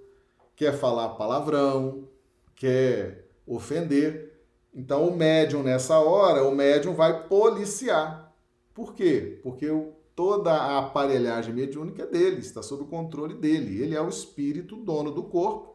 quer 0.54 0.72
falar 0.72 1.10
palavrão, 1.10 2.08
quer 2.54 3.28
ofender. 3.46 4.40
Então 4.72 5.08
o 5.08 5.16
médium 5.16 5.62
nessa 5.62 5.98
hora, 5.98 6.44
o 6.44 6.54
médium 6.54 6.94
vai 6.94 7.26
policiar. 7.26 8.32
Por 8.72 8.94
quê? 8.94 9.40
Porque 9.42 9.68
toda 10.14 10.52
a 10.52 10.78
aparelhagem 10.78 11.54
mediúnica 11.54 12.02
é 12.02 12.06
dele, 12.06 12.40
está 12.40 12.62
sob 12.62 12.82
o 12.82 12.86
controle 12.86 13.34
dele. 13.34 13.82
Ele 13.82 13.94
é 13.94 14.00
o 14.00 14.08
espírito 14.08 14.76
dono 14.76 15.10
do 15.10 15.22
corpo 15.24 15.72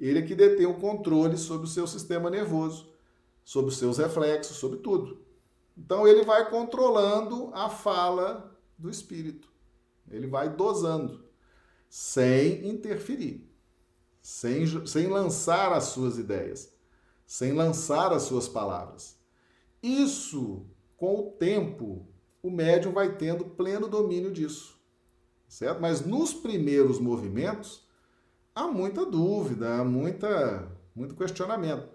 ele 0.00 0.18
é 0.18 0.22
que 0.22 0.34
detém 0.34 0.64
o 0.64 0.80
controle 0.80 1.36
sobre 1.36 1.66
o 1.66 1.70
seu 1.70 1.86
sistema 1.86 2.30
nervoso, 2.30 2.90
sobre 3.44 3.70
os 3.70 3.76
seus 3.76 3.98
reflexos, 3.98 4.56
sobre 4.56 4.78
tudo. 4.78 5.20
Então 5.76 6.08
ele 6.08 6.24
vai 6.24 6.48
controlando 6.48 7.50
a 7.52 7.68
fala 7.68 8.58
do 8.78 8.88
espírito. 8.88 9.48
Ele 10.10 10.26
vai 10.26 10.48
dosando, 10.48 11.22
sem 11.88 12.66
interferir, 12.66 13.46
sem, 14.22 14.86
sem 14.86 15.06
lançar 15.06 15.70
as 15.72 15.84
suas 15.84 16.18
ideias, 16.18 16.72
sem 17.26 17.52
lançar 17.52 18.10
as 18.10 18.22
suas 18.22 18.48
palavras. 18.48 19.18
Isso, 19.82 20.66
com 20.96 21.28
o 21.28 21.30
tempo, 21.32 22.08
o 22.42 22.50
médium 22.50 22.92
vai 22.92 23.16
tendo 23.16 23.44
pleno 23.44 23.88
domínio 23.88 24.30
disso. 24.30 24.78
Certo? 25.48 25.80
Mas 25.80 26.04
nos 26.04 26.32
primeiros 26.32 26.98
movimentos, 26.98 27.86
há 28.54 28.66
muita 28.66 29.04
dúvida, 29.04 29.76
há 29.76 29.84
muita, 29.84 30.70
muito 30.94 31.14
questionamento. 31.14 31.88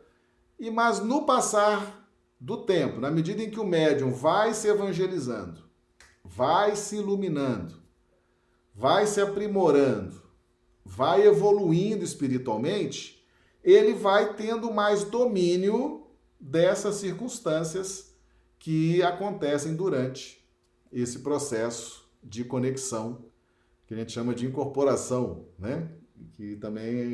E 0.60 0.70
mas 0.70 1.00
no 1.00 1.26
passar 1.26 2.06
do 2.39 2.66
tempo, 2.66 3.00
na 3.00 3.10
medida 3.10 3.41
em 3.41 3.50
que 3.50 3.60
o 3.60 3.66
médium 3.66 4.12
vai 4.12 4.54
se 4.54 4.68
evangelizando, 4.68 5.62
vai 6.24 6.76
se 6.76 6.98
iluminando, 6.98 7.76
vai 8.74 9.08
se 9.08 9.22
aprimorando, 9.22 10.22
vai 10.84 11.26
evoluindo 11.26 12.04
espiritualmente, 12.04 13.26
ele 13.64 13.93
vai 13.93 14.34
tendo 14.36 14.72
mais 14.72 15.04
domínio 15.04 16.08
dessas 16.39 16.96
circunstâncias 16.96 18.05
que 18.66 19.03
acontecem 19.03 19.76
durante 19.76 20.43
esse 20.91 21.20
processo 21.20 22.09
de 22.24 22.43
conexão 22.43 23.26
que 23.86 23.93
a 23.93 23.97
gente 23.97 24.11
chama 24.11 24.34
de 24.34 24.47
incorporação, 24.47 25.45
né? 25.59 25.88
que 26.34 26.55
também 26.55 27.13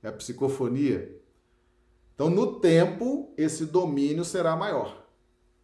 é 0.00 0.06
a 0.06 0.12
psicofonia. 0.12 1.20
Então, 2.14 2.30
no 2.30 2.60
tempo, 2.60 3.34
esse 3.36 3.66
domínio 3.66 4.24
será 4.24 4.54
maior, 4.54 5.04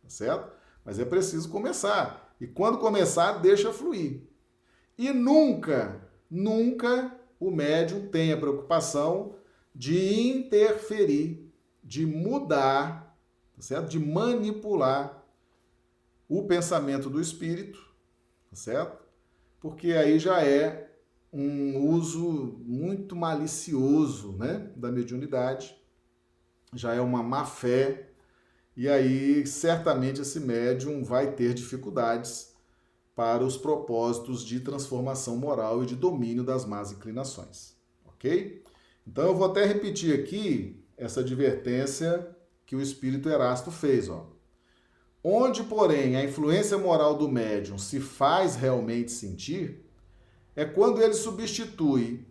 tá 0.02 0.08
certo? 0.08 0.52
Mas 0.84 0.98
é 0.98 1.04
preciso 1.04 1.48
começar. 1.48 2.34
E 2.40 2.48
quando 2.48 2.78
começar, 2.78 3.34
deixa 3.34 3.72
fluir. 3.72 4.22
E 4.98 5.12
nunca, 5.12 6.10
nunca 6.28 7.16
o 7.38 7.52
médium 7.52 8.08
tem 8.08 8.32
a 8.32 8.36
preocupação 8.36 9.36
de 9.72 10.28
interferir, 10.28 11.48
de 11.84 12.04
mudar, 12.04 13.07
tá 13.58 13.62
certo? 13.62 13.88
De 13.88 13.98
manipular 13.98 15.26
o 16.28 16.44
pensamento 16.44 17.10
do 17.10 17.20
espírito, 17.20 17.80
tá 18.48 18.56
certo? 18.56 19.04
Porque 19.60 19.92
aí 19.92 20.18
já 20.18 20.44
é 20.44 20.92
um 21.32 21.90
uso 21.90 22.62
muito 22.64 23.16
malicioso 23.16 24.32
né, 24.32 24.70
da 24.76 24.92
mediunidade, 24.92 25.76
já 26.72 26.94
é 26.94 27.00
uma 27.00 27.22
má 27.22 27.44
fé, 27.44 28.10
e 28.76 28.88
aí 28.88 29.44
certamente 29.44 30.20
esse 30.20 30.38
médium 30.38 31.02
vai 31.02 31.32
ter 31.32 31.52
dificuldades 31.52 32.54
para 33.16 33.42
os 33.42 33.56
propósitos 33.56 34.44
de 34.44 34.60
transformação 34.60 35.36
moral 35.36 35.82
e 35.82 35.86
de 35.86 35.96
domínio 35.96 36.44
das 36.44 36.64
más 36.64 36.92
inclinações, 36.92 37.74
ok? 38.04 38.62
Então 39.04 39.24
eu 39.24 39.34
vou 39.34 39.50
até 39.50 39.64
repetir 39.64 40.14
aqui 40.14 40.80
essa 40.96 41.20
advertência 41.20 42.37
que 42.68 42.76
o 42.76 42.82
espírito 42.82 43.30
Erasto 43.30 43.70
fez, 43.70 44.10
ó. 44.10 44.26
Onde, 45.24 45.64
porém, 45.64 46.16
a 46.16 46.22
influência 46.22 46.76
moral 46.76 47.16
do 47.16 47.26
médium 47.26 47.78
se 47.78 47.98
faz 47.98 48.56
realmente 48.56 49.10
sentir, 49.10 49.90
é 50.54 50.66
quando 50.66 51.02
ele 51.02 51.14
substitui 51.14 52.26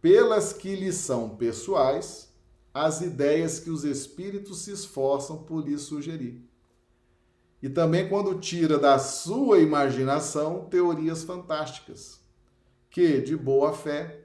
pelas 0.00 0.54
que 0.54 0.74
lhe 0.74 0.90
são 0.90 1.36
pessoais 1.36 2.32
as 2.72 3.02
ideias 3.02 3.60
que 3.60 3.68
os 3.68 3.84
espíritos 3.84 4.62
se 4.62 4.72
esforçam 4.72 5.42
por 5.42 5.62
lhe 5.62 5.76
sugerir. 5.78 6.42
E 7.62 7.68
também 7.68 8.08
quando 8.08 8.40
tira 8.40 8.78
da 8.78 8.98
sua 8.98 9.58
imaginação 9.58 10.64
teorias 10.70 11.22
fantásticas, 11.22 12.18
que, 12.88 13.20
de 13.20 13.36
boa 13.36 13.74
fé, 13.74 14.24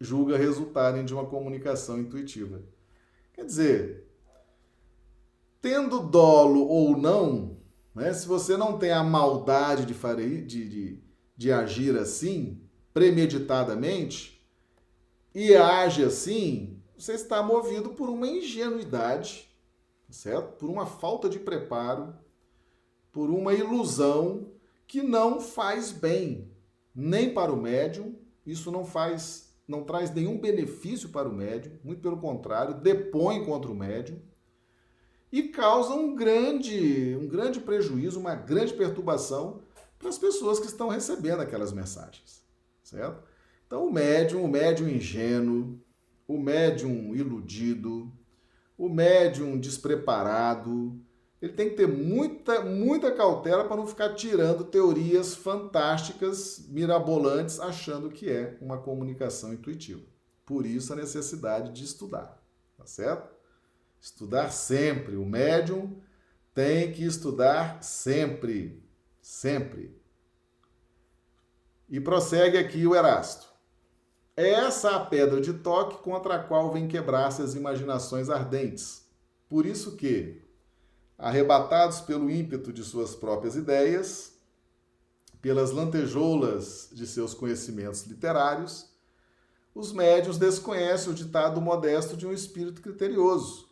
julga 0.00 0.38
resultarem 0.38 1.04
de 1.04 1.12
uma 1.12 1.26
comunicação 1.26 1.98
intuitiva. 1.98 2.62
Quer 3.32 3.44
dizer, 3.44 4.11
tendo 5.62 6.00
dolo 6.00 6.66
ou 6.66 6.96
não, 6.96 7.56
né, 7.94 8.12
se 8.12 8.26
você 8.26 8.56
não 8.56 8.78
tem 8.78 8.90
a 8.90 9.02
maldade 9.02 9.86
de, 9.86 9.94
de, 10.44 10.68
de 10.68 11.02
de 11.34 11.50
agir 11.50 11.96
assim, 11.96 12.60
premeditadamente, 12.92 14.46
e 15.34 15.56
age 15.56 16.04
assim, 16.04 16.78
você 16.96 17.14
está 17.14 17.42
movido 17.42 17.90
por 17.90 18.10
uma 18.10 18.28
ingenuidade 18.28 19.50
certo? 20.12 20.56
Por 20.58 20.70
uma 20.70 20.86
falta 20.86 21.28
de 21.28 21.38
preparo, 21.38 22.14
por 23.10 23.30
uma 23.30 23.54
ilusão 23.54 24.52
que 24.86 25.02
não 25.02 25.40
faz 25.40 25.90
bem 25.90 26.50
nem 26.94 27.32
para 27.32 27.52
o 27.52 27.56
médium, 27.56 28.14
isso 28.44 28.70
não 28.70 28.84
faz, 28.84 29.54
não 29.66 29.82
traz 29.82 30.12
nenhum 30.12 30.38
benefício 30.38 31.08
para 31.08 31.28
o 31.28 31.32
médium, 31.32 31.78
muito 31.82 32.02
pelo 32.02 32.18
contrário, 32.18 32.74
depõe 32.74 33.44
contra 33.44 33.70
o 33.70 33.74
médium 33.74 34.20
e 35.32 35.44
causa 35.44 35.94
um 35.94 36.14
grande, 36.14 37.16
um 37.18 37.26
grande 37.26 37.58
prejuízo, 37.58 38.20
uma 38.20 38.34
grande 38.34 38.74
perturbação 38.74 39.62
para 39.98 40.10
as 40.10 40.18
pessoas 40.18 40.60
que 40.60 40.66
estão 40.66 40.88
recebendo 40.88 41.40
aquelas 41.40 41.72
mensagens, 41.72 42.44
certo? 42.82 43.22
Então 43.66 43.86
o 43.86 43.92
médium, 43.92 44.44
o 44.44 44.48
médium 44.48 44.88
ingênuo, 44.88 45.80
o 46.28 46.38
médium 46.38 47.14
iludido, 47.14 48.12
o 48.76 48.88
médium 48.88 49.58
despreparado, 49.58 51.00
ele 51.40 51.54
tem 51.54 51.70
que 51.70 51.76
ter 51.76 51.88
muita, 51.88 52.62
muita 52.62 53.10
cautela 53.10 53.64
para 53.64 53.76
não 53.76 53.86
ficar 53.86 54.14
tirando 54.14 54.64
teorias 54.64 55.34
fantásticas, 55.34 56.66
mirabolantes, 56.68 57.58
achando 57.58 58.10
que 58.10 58.30
é 58.30 58.56
uma 58.60 58.78
comunicação 58.78 59.52
intuitiva. 59.52 60.02
Por 60.44 60.66
isso 60.66 60.92
a 60.92 60.96
necessidade 60.96 61.72
de 61.72 61.84
estudar, 61.84 62.40
tá 62.76 62.86
certo? 62.86 63.31
Estudar 64.02 64.50
sempre. 64.50 65.14
O 65.14 65.24
médium 65.24 65.96
tem 66.52 66.90
que 66.90 67.04
estudar 67.04 67.80
sempre, 67.84 68.82
sempre. 69.20 69.96
E 71.88 72.00
prossegue 72.00 72.58
aqui 72.58 72.84
o 72.84 72.96
Erasto. 72.96 73.46
É 74.36 74.50
essa 74.50 74.96
a 74.96 75.06
pedra 75.06 75.40
de 75.40 75.52
toque 75.52 76.02
contra 76.02 76.34
a 76.34 76.42
qual 76.42 76.72
vem 76.72 76.88
quebrar-se 76.88 77.42
as 77.42 77.54
imaginações 77.54 78.28
ardentes. 78.28 79.06
Por 79.48 79.64
isso 79.64 79.94
que, 79.94 80.42
arrebatados 81.16 82.00
pelo 82.00 82.28
ímpeto 82.28 82.72
de 82.72 82.82
suas 82.82 83.14
próprias 83.14 83.54
ideias, 83.54 84.32
pelas 85.40 85.70
lantejoulas 85.70 86.88
de 86.90 87.06
seus 87.06 87.34
conhecimentos 87.34 88.02
literários, 88.02 88.90
os 89.72 89.92
médios 89.92 90.38
desconhecem 90.38 91.12
o 91.12 91.14
ditado 91.14 91.60
modesto 91.60 92.16
de 92.16 92.26
um 92.26 92.32
espírito 92.32 92.82
criterioso 92.82 93.70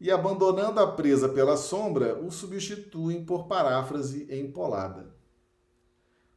e, 0.00 0.10
abandonando 0.10 0.80
a 0.80 0.86
presa 0.86 1.28
pela 1.28 1.56
sombra, 1.56 2.18
o 2.18 2.30
substituem 2.30 3.24
por 3.24 3.46
paráfrase 3.46 4.26
empolada. 4.30 5.14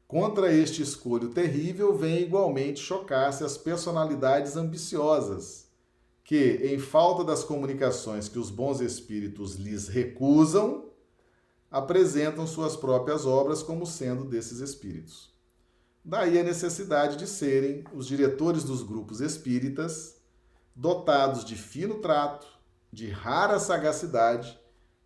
Contra 0.07 0.51
este 0.51 0.82
escolho 0.82 1.30
terrível 1.30 1.95
vem 1.95 2.22
igualmente 2.22 2.80
chocar-se 2.80 3.43
as 3.43 3.57
personalidades 3.57 4.55
ambiciosas, 4.55 5.70
que, 6.24 6.60
em 6.64 6.80
falta 6.80 7.24
das 7.24 7.43
comunicações 7.43 8.28
que 8.28 8.39
os 8.39 8.49
bons 8.49 8.82
espíritos 8.82 9.55
lhes 9.55 9.88
recusam, 9.88 10.89
apresentam 11.70 12.47
suas 12.47 12.76
próprias 12.76 13.26
obras 13.26 13.62
como 13.62 13.86
sendo 13.86 14.26
desses 14.26 14.60
espíritos. 14.60 15.32
Daí 16.03 16.39
a 16.39 16.43
necessidade 16.43 17.18
de 17.18 17.28
serem 17.28 17.84
os 17.93 18.07
diretores 18.07 18.64
dos 18.64 18.82
grupos 18.82 19.22
espíritas, 19.22 20.16
dotados 20.76 21.45
de 21.45 21.55
fino 21.55 21.95
trato, 21.95 22.47
de 22.92 23.10
rara 23.10 23.60
sagacidade, 23.60 24.60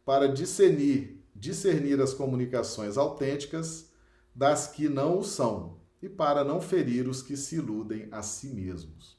para 0.05 0.27
discernir, 0.27 1.23
discernir 1.35 2.01
as 2.01 2.13
comunicações 2.13 2.97
autênticas 2.97 3.91
das 4.35 4.67
que 4.67 4.89
não 4.89 5.19
o 5.19 5.23
são, 5.23 5.77
e 6.01 6.09
para 6.09 6.43
não 6.43 6.59
ferir 6.59 7.07
os 7.07 7.21
que 7.21 7.37
se 7.37 7.55
iludem 7.55 8.07
a 8.11 8.21
si 8.21 8.49
mesmos. 8.49 9.17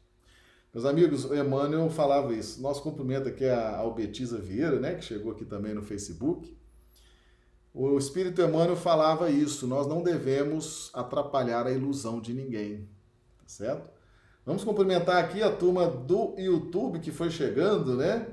Meus 0.72 0.84
amigos, 0.84 1.24
o 1.24 1.34
Emmanuel 1.34 1.88
falava 1.88 2.34
isso. 2.34 2.60
Nosso 2.60 2.82
cumprimento 2.82 3.28
aqui 3.28 3.44
é 3.44 3.54
a 3.54 3.76
Albetiza 3.76 4.38
Vieira, 4.38 4.80
né, 4.80 4.94
que 4.94 5.04
chegou 5.04 5.30
aqui 5.30 5.44
também 5.44 5.72
no 5.72 5.82
Facebook. 5.82 6.56
O 7.72 7.96
Espírito 7.96 8.42
Emmanuel 8.42 8.76
falava 8.76 9.30
isso. 9.30 9.66
Nós 9.68 9.86
não 9.86 10.02
devemos 10.02 10.90
atrapalhar 10.92 11.66
a 11.66 11.70
ilusão 11.70 12.20
de 12.20 12.34
ninguém, 12.34 12.88
tá 13.38 13.44
certo? 13.46 13.88
Vamos 14.44 14.64
cumprimentar 14.64 15.24
aqui 15.24 15.42
a 15.42 15.50
turma 15.50 15.86
do 15.86 16.34
YouTube 16.36 16.98
que 16.98 17.12
foi 17.12 17.30
chegando, 17.30 17.96
né? 17.96 18.26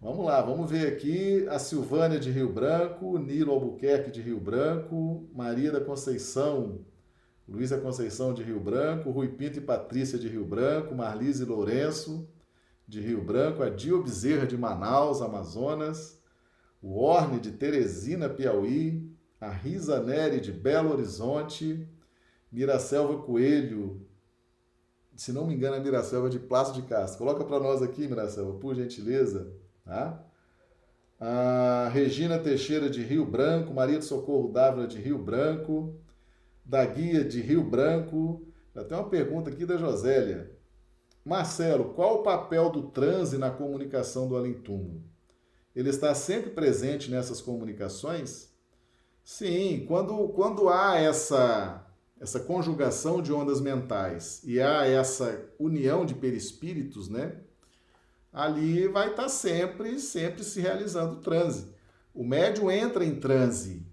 Vamos 0.00 0.24
lá, 0.26 0.40
vamos 0.42 0.70
ver 0.70 0.86
aqui 0.88 1.46
a 1.48 1.58
Silvânia 1.58 2.18
de 2.20 2.30
Rio 2.30 2.52
Branco, 2.52 3.18
Nilo 3.18 3.52
Albuquerque 3.52 4.10
de 4.10 4.20
Rio 4.20 4.38
Branco, 4.38 5.28
Maria 5.34 5.72
da 5.72 5.80
Conceição 5.80 6.84
Luísa 7.48 7.78
Conceição 7.78 8.34
de 8.34 8.42
Rio 8.42 8.58
Branco, 8.58 9.10
Rui 9.10 9.28
Pinto 9.28 9.58
e 9.58 9.62
Patrícia 9.62 10.18
de 10.18 10.26
Rio 10.26 10.44
Branco, 10.44 10.96
Marlise 10.96 11.44
Lourenço 11.44 12.28
de 12.88 13.00
Rio 13.00 13.22
Branco, 13.22 13.62
a 13.62 13.70
Dio 13.70 14.02
Bezerra 14.02 14.46
de 14.46 14.56
Manaus, 14.56 15.22
Amazonas, 15.22 16.20
o 16.82 16.98
Orne 16.98 17.38
de 17.38 17.52
Teresina, 17.52 18.28
Piauí, 18.28 19.08
a 19.40 19.48
Risa 19.48 20.02
Neri 20.02 20.40
de 20.40 20.50
Belo 20.50 20.92
Horizonte, 20.92 21.88
Miracelva 22.50 23.22
Coelho, 23.22 24.04
se 25.14 25.32
não 25.32 25.46
me 25.46 25.54
engano, 25.54 25.76
a 25.76 25.80
Miracelva 25.80 26.28
de 26.28 26.40
Plácio 26.40 26.74
de 26.74 26.82
Castro. 26.82 27.18
Coloca 27.18 27.44
para 27.44 27.60
nós 27.60 27.80
aqui, 27.80 28.08
Miracelva, 28.08 28.58
por 28.58 28.74
gentileza. 28.74 29.55
Tá? 29.86 30.20
A 31.18 31.88
Regina 31.94 32.38
Teixeira 32.38 32.90
de 32.90 33.02
Rio 33.02 33.24
Branco, 33.24 33.72
Maria 33.72 33.98
de 33.98 34.04
Socorro 34.04 34.52
Dávila 34.52 34.86
de 34.86 34.98
Rio 34.98 35.16
Branco, 35.16 35.94
da 36.64 36.84
Guia 36.84 37.24
de 37.24 37.40
Rio 37.40 37.62
Branco. 37.62 38.44
Já 38.74 38.84
tem 38.84 38.98
uma 38.98 39.08
pergunta 39.08 39.48
aqui 39.48 39.64
da 39.64 39.76
Josélia. 39.78 40.50
Marcelo, 41.24 41.94
qual 41.94 42.16
o 42.16 42.22
papel 42.22 42.68
do 42.68 42.90
transe 42.90 43.38
na 43.38 43.50
comunicação 43.50 44.28
do 44.28 44.36
além-túmulo? 44.36 45.02
Ele 45.74 45.88
está 45.88 46.14
sempre 46.14 46.50
presente 46.50 47.10
nessas 47.10 47.40
comunicações? 47.40 48.52
Sim, 49.24 49.84
quando, 49.86 50.28
quando 50.30 50.68
há 50.68 50.98
essa, 50.98 51.86
essa 52.20 52.40
conjugação 52.40 53.22
de 53.22 53.32
ondas 53.32 53.60
mentais 53.60 54.42
e 54.44 54.60
há 54.60 54.86
essa 54.86 55.48
união 55.58 56.04
de 56.04 56.14
perispíritos, 56.14 57.08
né? 57.08 57.40
Ali 58.36 58.86
vai 58.88 59.10
estar 59.10 59.28
sempre, 59.28 59.98
sempre 59.98 60.44
se 60.44 60.60
realizando 60.60 61.16
transe. 61.16 61.74
O 62.14 62.24
médium 62.24 62.70
entra 62.70 63.04
em 63.04 63.18
transe 63.18 63.86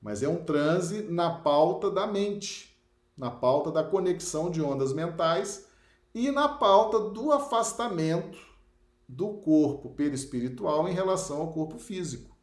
mas 0.00 0.22
é 0.22 0.28
um 0.28 0.42
transe 0.42 1.02
na 1.02 1.30
pauta 1.30 1.90
da 1.90 2.06
mente, 2.06 2.76
na 3.16 3.30
pauta 3.30 3.70
da 3.70 3.84
conexão 3.84 4.50
de 4.50 4.62
ondas 4.62 4.92
mentais 4.92 5.66
e 6.14 6.30
na 6.30 6.48
pauta 6.48 6.98
do 6.98 7.30
afastamento 7.30 8.38
do 9.06 9.34
corpo 9.34 9.90
perispiritual 9.90 10.88
em 10.88 10.94
relação 10.94 11.40
ao 11.40 11.52
corpo 11.52 11.78
físico, 11.78 12.34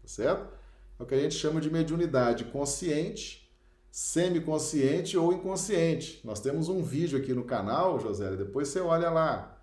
tá 0.00 0.08
certo? 0.08 0.54
É 0.98 1.02
o 1.02 1.06
que 1.06 1.14
a 1.14 1.20
gente 1.20 1.34
chama 1.34 1.60
de 1.60 1.70
mediunidade 1.70 2.44
consciente, 2.46 3.52
semiconsciente 3.90 5.18
ou 5.18 5.32
inconsciente. 5.32 6.20
Nós 6.24 6.40
temos 6.40 6.68
um 6.68 6.82
vídeo 6.82 7.18
aqui 7.18 7.34
no 7.34 7.44
canal, 7.44 7.98
José, 7.98 8.34
depois 8.36 8.68
você 8.68 8.80
olha 8.80 9.10
lá. 9.10 9.61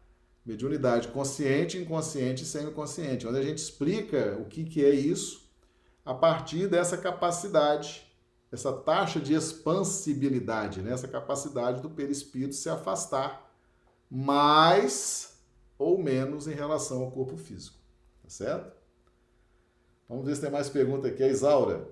Mediunidade 0.49 1.09
consciente, 1.09 1.77
inconsciente 1.77 2.41
e 2.41 2.45
semiconsciente, 2.47 3.27
onde 3.27 3.37
a 3.37 3.43
gente 3.43 3.59
explica 3.59 4.35
o 4.41 4.45
que, 4.45 4.63
que 4.63 4.83
é 4.83 4.89
isso 4.89 5.47
a 6.03 6.11
partir 6.11 6.67
dessa 6.67 6.97
capacidade, 6.97 8.11
essa 8.51 8.73
taxa 8.73 9.19
de 9.19 9.35
expansibilidade, 9.35 10.81
né? 10.81 10.91
essa 10.91 11.07
capacidade 11.07 11.83
do 11.83 11.89
perispírito 11.91 12.55
se 12.55 12.67
afastar 12.67 13.47
mais 14.09 15.39
ou 15.77 16.01
menos 16.01 16.47
em 16.47 16.55
relação 16.55 17.03
ao 17.03 17.11
corpo 17.11 17.37
físico. 17.37 17.77
Tá 18.23 18.29
certo? 18.29 18.75
Vamos 20.07 20.25
ver 20.25 20.33
se 20.33 20.41
tem 20.41 20.49
mais 20.49 20.67
pergunta 20.67 21.09
aqui. 21.09 21.21
A 21.21 21.27
Isaura. 21.27 21.87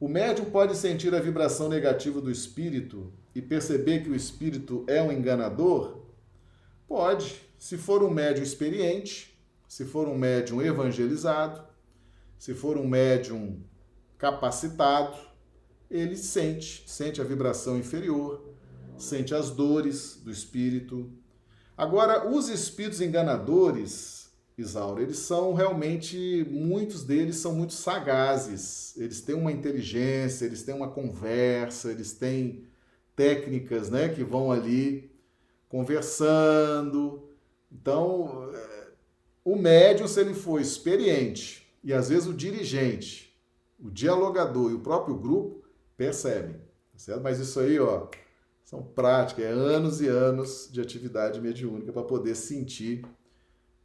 O 0.00 0.08
médium 0.08 0.46
pode 0.46 0.74
sentir 0.74 1.14
a 1.14 1.20
vibração 1.20 1.68
negativa 1.68 2.20
do 2.20 2.32
espírito 2.32 3.12
e 3.32 3.40
perceber 3.40 4.02
que 4.02 4.10
o 4.10 4.16
espírito 4.16 4.84
é 4.88 5.00
um 5.00 5.12
enganador? 5.12 6.00
Pode, 6.88 7.48
se 7.60 7.76
for 7.76 8.02
um 8.02 8.08
médium 8.08 8.42
experiente, 8.42 9.38
se 9.68 9.84
for 9.84 10.08
um 10.08 10.16
médium 10.16 10.62
evangelizado, 10.62 11.62
se 12.38 12.54
for 12.54 12.78
um 12.78 12.88
médium 12.88 13.62
capacitado, 14.16 15.14
ele 15.90 16.16
sente, 16.16 16.82
sente 16.86 17.20
a 17.20 17.24
vibração 17.24 17.76
inferior, 17.76 18.54
sente 18.96 19.34
as 19.34 19.50
dores 19.50 20.18
do 20.24 20.30
espírito. 20.30 21.12
Agora, 21.76 22.30
os 22.30 22.48
espíritos 22.48 23.02
enganadores, 23.02 24.30
Isaura, 24.56 25.02
eles 25.02 25.18
são 25.18 25.52
realmente, 25.52 26.46
muitos 26.50 27.04
deles 27.04 27.36
são 27.36 27.54
muito 27.54 27.74
sagazes. 27.74 28.96
Eles 28.96 29.20
têm 29.20 29.34
uma 29.34 29.52
inteligência, 29.52 30.46
eles 30.46 30.62
têm 30.62 30.74
uma 30.74 30.90
conversa, 30.90 31.90
eles 31.90 32.14
têm 32.14 32.64
técnicas, 33.14 33.90
né, 33.90 34.08
que 34.08 34.24
vão 34.24 34.50
ali 34.50 35.14
conversando. 35.68 37.29
Então, 37.70 38.50
eh, 38.52 38.88
o 39.44 39.56
médium, 39.56 40.08
se 40.08 40.20
ele 40.20 40.34
for 40.34 40.60
experiente, 40.60 41.66
e 41.82 41.92
às 41.92 42.08
vezes 42.08 42.26
o 42.26 42.34
dirigente, 42.34 43.38
o 43.78 43.90
dialogador 43.90 44.70
e 44.70 44.74
o 44.74 44.80
próprio 44.80 45.16
grupo 45.16 45.64
percebem, 45.96 46.56
tá 46.92 46.98
certo? 46.98 47.22
Mas 47.22 47.38
isso 47.38 47.58
aí, 47.60 47.78
ó, 47.78 48.08
são 48.64 48.82
práticas, 48.82 49.44
é 49.44 49.48
anos 49.48 50.00
e 50.00 50.06
anos 50.06 50.68
de 50.70 50.80
atividade 50.80 51.40
mediúnica 51.40 51.92
para 51.92 52.02
poder 52.02 52.34
sentir 52.34 53.04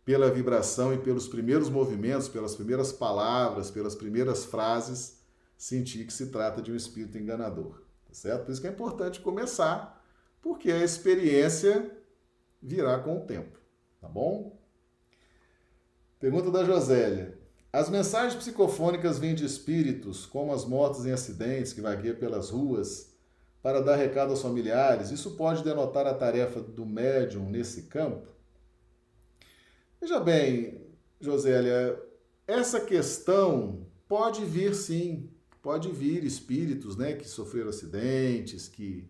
pela 0.04 0.30
vibração 0.30 0.94
e 0.94 0.98
pelos 1.00 1.28
primeiros 1.28 1.70
movimentos, 1.70 2.30
pelas 2.30 2.56
primeiras 2.56 2.92
palavras, 2.92 3.72
pelas 3.72 3.96
primeiras 3.96 4.46
frases, 4.46 5.20
sentir 5.58 6.06
que 6.06 6.14
se 6.14 6.28
trata 6.28 6.62
de 6.62 6.72
um 6.72 6.76
espírito 6.76 7.18
enganador, 7.18 7.82
tá 8.06 8.14
certo? 8.14 8.46
Por 8.46 8.52
isso 8.52 8.62
que 8.62 8.68
é 8.68 8.72
importante 8.72 9.20
começar, 9.22 10.06
porque 10.42 10.72
a 10.72 10.84
experiência 10.84 11.92
virá 12.62 13.00
com 13.00 13.18
o 13.18 13.26
tempo, 13.26 13.58
tá 14.06 14.10
bom? 14.10 14.56
Pergunta 16.20 16.52
da 16.52 16.64
Josélia. 16.64 17.38
As 17.74 17.90
mensagens 17.90 18.36
psicofônicas 18.36 19.20
vêm 19.20 19.36
de 19.36 19.46
espíritos, 19.46 20.26
como 20.26 20.54
as 20.54 20.64
mortes 20.64 21.06
em 21.06 21.12
acidentes 21.12 21.74
que 21.74 21.82
vagueiam 21.82 22.16
pelas 22.16 22.50
ruas, 22.52 23.14
para 23.62 23.82
dar 23.82 23.96
recado 23.96 24.30
aos 24.30 24.42
familiares. 24.42 25.10
Isso 25.10 25.32
pode 25.32 25.64
denotar 25.64 26.06
a 26.06 26.14
tarefa 26.14 26.62
do 26.62 26.86
médium 26.86 27.50
nesse 27.50 27.84
campo? 27.84 28.30
Veja 30.00 30.20
bem, 30.20 30.82
Josélia, 31.20 32.00
essa 32.48 32.80
questão 32.80 33.88
pode 34.08 34.46
vir 34.46 34.76
sim, 34.76 35.30
pode 35.64 35.92
vir 35.92 36.24
espíritos 36.24 36.96
né, 36.96 37.14
que 37.14 37.28
sofreram 37.28 37.70
acidentes, 37.70 38.68
que 38.68 39.10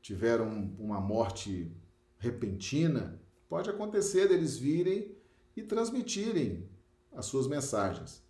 tiveram 0.00 0.72
uma 0.78 1.00
morte 1.00 1.70
repentina. 2.18 3.20
Pode 3.48 3.70
acontecer 3.70 4.28
deles 4.28 4.56
virem 4.56 5.16
e 5.56 5.62
transmitirem 5.62 6.68
as 7.14 7.26
suas 7.26 7.46
mensagens. 7.46 8.22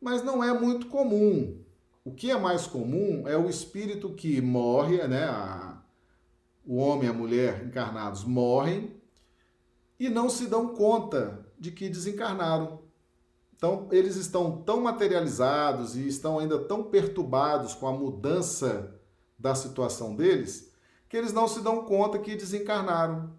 Mas 0.00 0.22
não 0.22 0.42
é 0.42 0.52
muito 0.58 0.86
comum. 0.86 1.62
O 2.04 2.12
que 2.12 2.30
é 2.30 2.38
mais 2.38 2.66
comum 2.66 3.26
é 3.26 3.36
o 3.36 3.48
espírito 3.48 4.14
que 4.14 4.40
morre, 4.40 5.06
né? 5.06 5.24
A, 5.24 5.82
o 6.64 6.76
homem 6.76 7.06
e 7.06 7.10
a 7.10 7.12
mulher 7.12 7.64
encarnados 7.64 8.24
morrem 8.24 8.96
e 9.98 10.08
não 10.08 10.28
se 10.28 10.46
dão 10.46 10.74
conta 10.74 11.46
de 11.58 11.70
que 11.70 11.88
desencarnaram. 11.88 12.80
Então, 13.56 13.88
eles 13.90 14.16
estão 14.16 14.62
tão 14.62 14.80
materializados 14.80 15.96
e 15.96 16.06
estão 16.06 16.38
ainda 16.38 16.58
tão 16.58 16.84
perturbados 16.84 17.74
com 17.74 17.86
a 17.86 17.92
mudança 17.92 18.94
da 19.38 19.54
situação 19.54 20.14
deles, 20.14 20.70
que 21.08 21.16
eles 21.16 21.32
não 21.32 21.48
se 21.48 21.60
dão 21.62 21.84
conta 21.84 22.18
que 22.18 22.36
desencarnaram. 22.36 23.32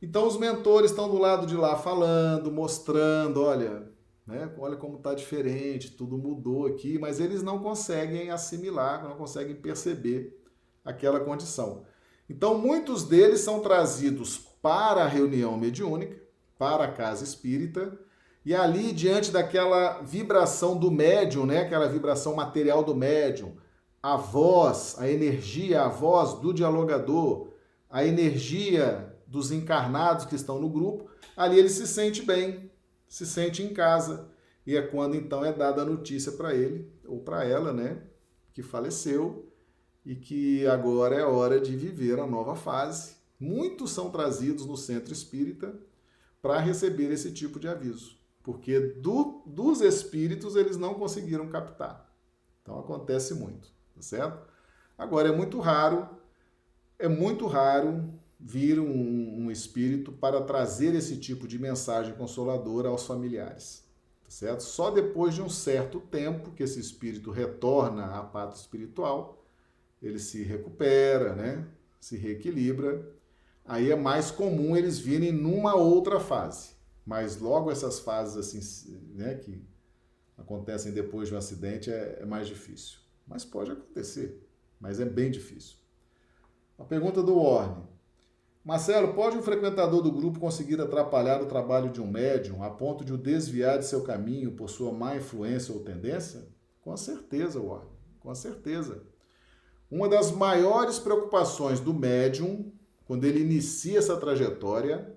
Então, 0.00 0.26
os 0.26 0.36
mentores 0.36 0.90
estão 0.90 1.08
do 1.08 1.18
lado 1.18 1.46
de 1.46 1.56
lá 1.56 1.76
falando, 1.76 2.52
mostrando: 2.52 3.42
olha, 3.42 3.90
né? 4.26 4.50
Olha 4.58 4.76
como 4.76 4.96
está 4.96 5.14
diferente, 5.14 5.92
tudo 5.92 6.18
mudou 6.18 6.66
aqui, 6.66 6.98
mas 6.98 7.20
eles 7.20 7.42
não 7.42 7.60
conseguem 7.60 8.30
assimilar, 8.30 9.04
não 9.04 9.16
conseguem 9.16 9.54
perceber 9.54 10.36
aquela 10.84 11.20
condição. 11.20 11.84
Então, 12.28 12.58
muitos 12.58 13.04
deles 13.04 13.40
são 13.40 13.60
trazidos 13.60 14.36
para 14.60 15.04
a 15.04 15.08
reunião 15.08 15.56
mediúnica, 15.56 16.20
para 16.58 16.84
a 16.84 16.92
casa 16.92 17.22
espírita, 17.22 17.96
e 18.44 18.54
ali, 18.54 18.92
diante 18.92 19.30
daquela 19.30 20.00
vibração 20.02 20.76
do 20.76 20.90
médium, 20.90 21.46
né? 21.46 21.60
aquela 21.60 21.88
vibração 21.88 22.34
material 22.34 22.82
do 22.82 22.94
médium, 22.94 23.56
a 24.02 24.16
voz, 24.16 24.96
a 24.98 25.08
energia, 25.08 25.82
a 25.82 25.88
voz 25.88 26.34
do 26.34 26.52
dialogador, 26.52 27.48
a 27.90 28.04
energia 28.04 29.05
dos 29.26 29.50
encarnados 29.50 30.24
que 30.24 30.34
estão 30.34 30.60
no 30.60 30.68
grupo, 30.68 31.10
ali 31.36 31.58
ele 31.58 31.68
se 31.68 31.86
sente 31.86 32.22
bem, 32.22 32.70
se 33.08 33.26
sente 33.26 33.62
em 33.62 33.72
casa. 33.72 34.28
E 34.66 34.76
é 34.76 34.82
quando 34.82 35.14
então 35.14 35.44
é 35.44 35.52
dada 35.52 35.82
a 35.82 35.84
notícia 35.84 36.32
para 36.32 36.54
ele 36.54 36.90
ou 37.06 37.20
para 37.20 37.44
ela, 37.44 37.72
né, 37.72 38.02
que 38.52 38.62
faleceu 38.62 39.52
e 40.04 40.14
que 40.14 40.66
agora 40.66 41.16
é 41.16 41.24
hora 41.24 41.60
de 41.60 41.76
viver 41.76 42.18
a 42.18 42.26
nova 42.26 42.54
fase. 42.54 43.16
Muitos 43.38 43.90
são 43.90 44.10
trazidos 44.10 44.64
no 44.64 44.76
centro 44.76 45.12
espírita 45.12 45.74
para 46.40 46.58
receber 46.58 47.12
esse 47.12 47.32
tipo 47.32 47.58
de 47.58 47.68
aviso, 47.68 48.16
porque 48.42 48.78
do, 48.78 49.42
dos 49.44 49.80
espíritos 49.80 50.56
eles 50.56 50.76
não 50.76 50.94
conseguiram 50.94 51.48
captar. 51.48 52.08
Então 52.62 52.78
acontece 52.78 53.34
muito, 53.34 53.68
tá 53.94 54.02
certo? 54.02 54.46
Agora 54.96 55.28
é 55.28 55.36
muito 55.36 55.58
raro, 55.60 56.08
é 56.98 57.08
muito 57.08 57.46
raro 57.46 58.15
vir 58.38 58.78
um, 58.78 59.44
um 59.44 59.50
espírito 59.50 60.12
para 60.12 60.42
trazer 60.42 60.94
esse 60.94 61.16
tipo 61.16 61.48
de 61.48 61.58
mensagem 61.58 62.14
consoladora 62.14 62.88
aos 62.88 63.06
familiares. 63.06 63.84
Tá 64.24 64.30
certo? 64.30 64.62
Só 64.62 64.90
depois 64.90 65.34
de 65.34 65.42
um 65.42 65.48
certo 65.48 66.00
tempo 66.00 66.50
que 66.52 66.62
esse 66.62 66.80
espírito 66.80 67.30
retorna 67.30 68.06
à 68.06 68.22
pátria 68.22 68.60
espiritual, 68.60 69.44
ele 70.02 70.18
se 70.18 70.42
recupera, 70.42 71.34
né? 71.34 71.66
se 72.00 72.16
reequilibra. 72.16 73.14
Aí 73.64 73.90
é 73.90 73.96
mais 73.96 74.30
comum 74.30 74.76
eles 74.76 74.98
virem 74.98 75.32
numa 75.32 75.74
outra 75.74 76.20
fase. 76.20 76.70
Mas 77.04 77.38
logo 77.38 77.70
essas 77.70 77.98
fases 78.00 78.36
assim, 78.36 79.00
né, 79.14 79.36
que 79.36 79.64
acontecem 80.36 80.92
depois 80.92 81.28
de 81.28 81.34
um 81.34 81.38
acidente 81.38 81.90
é, 81.90 82.18
é 82.20 82.24
mais 82.24 82.46
difícil. 82.46 82.98
Mas 83.26 83.44
pode 83.44 83.72
acontecer, 83.72 84.40
mas 84.80 85.00
é 85.00 85.04
bem 85.04 85.30
difícil. 85.30 85.76
A 86.78 86.84
pergunta 86.84 87.22
do 87.22 87.36
Orne. 87.36 87.84
Marcelo, 88.66 89.14
pode 89.14 89.36
um 89.38 89.42
frequentador 89.42 90.02
do 90.02 90.10
grupo 90.10 90.40
conseguir 90.40 90.80
atrapalhar 90.80 91.40
o 91.40 91.46
trabalho 91.46 91.88
de 91.88 92.02
um 92.02 92.10
médium 92.10 92.64
a 92.64 92.68
ponto 92.68 93.04
de 93.04 93.12
o 93.12 93.16
desviar 93.16 93.78
de 93.78 93.86
seu 93.86 94.02
caminho 94.02 94.56
por 94.56 94.68
sua 94.68 94.90
má 94.90 95.14
influência 95.14 95.72
ou 95.72 95.84
tendência? 95.84 96.48
Com 96.82 96.96
certeza, 96.96 97.60
Warren, 97.60 97.86
com 98.18 98.34
certeza. 98.34 99.04
Uma 99.88 100.08
das 100.08 100.32
maiores 100.32 100.98
preocupações 100.98 101.78
do 101.78 101.94
médium, 101.94 102.72
quando 103.04 103.24
ele 103.24 103.38
inicia 103.38 104.00
essa 104.00 104.16
trajetória, 104.16 105.16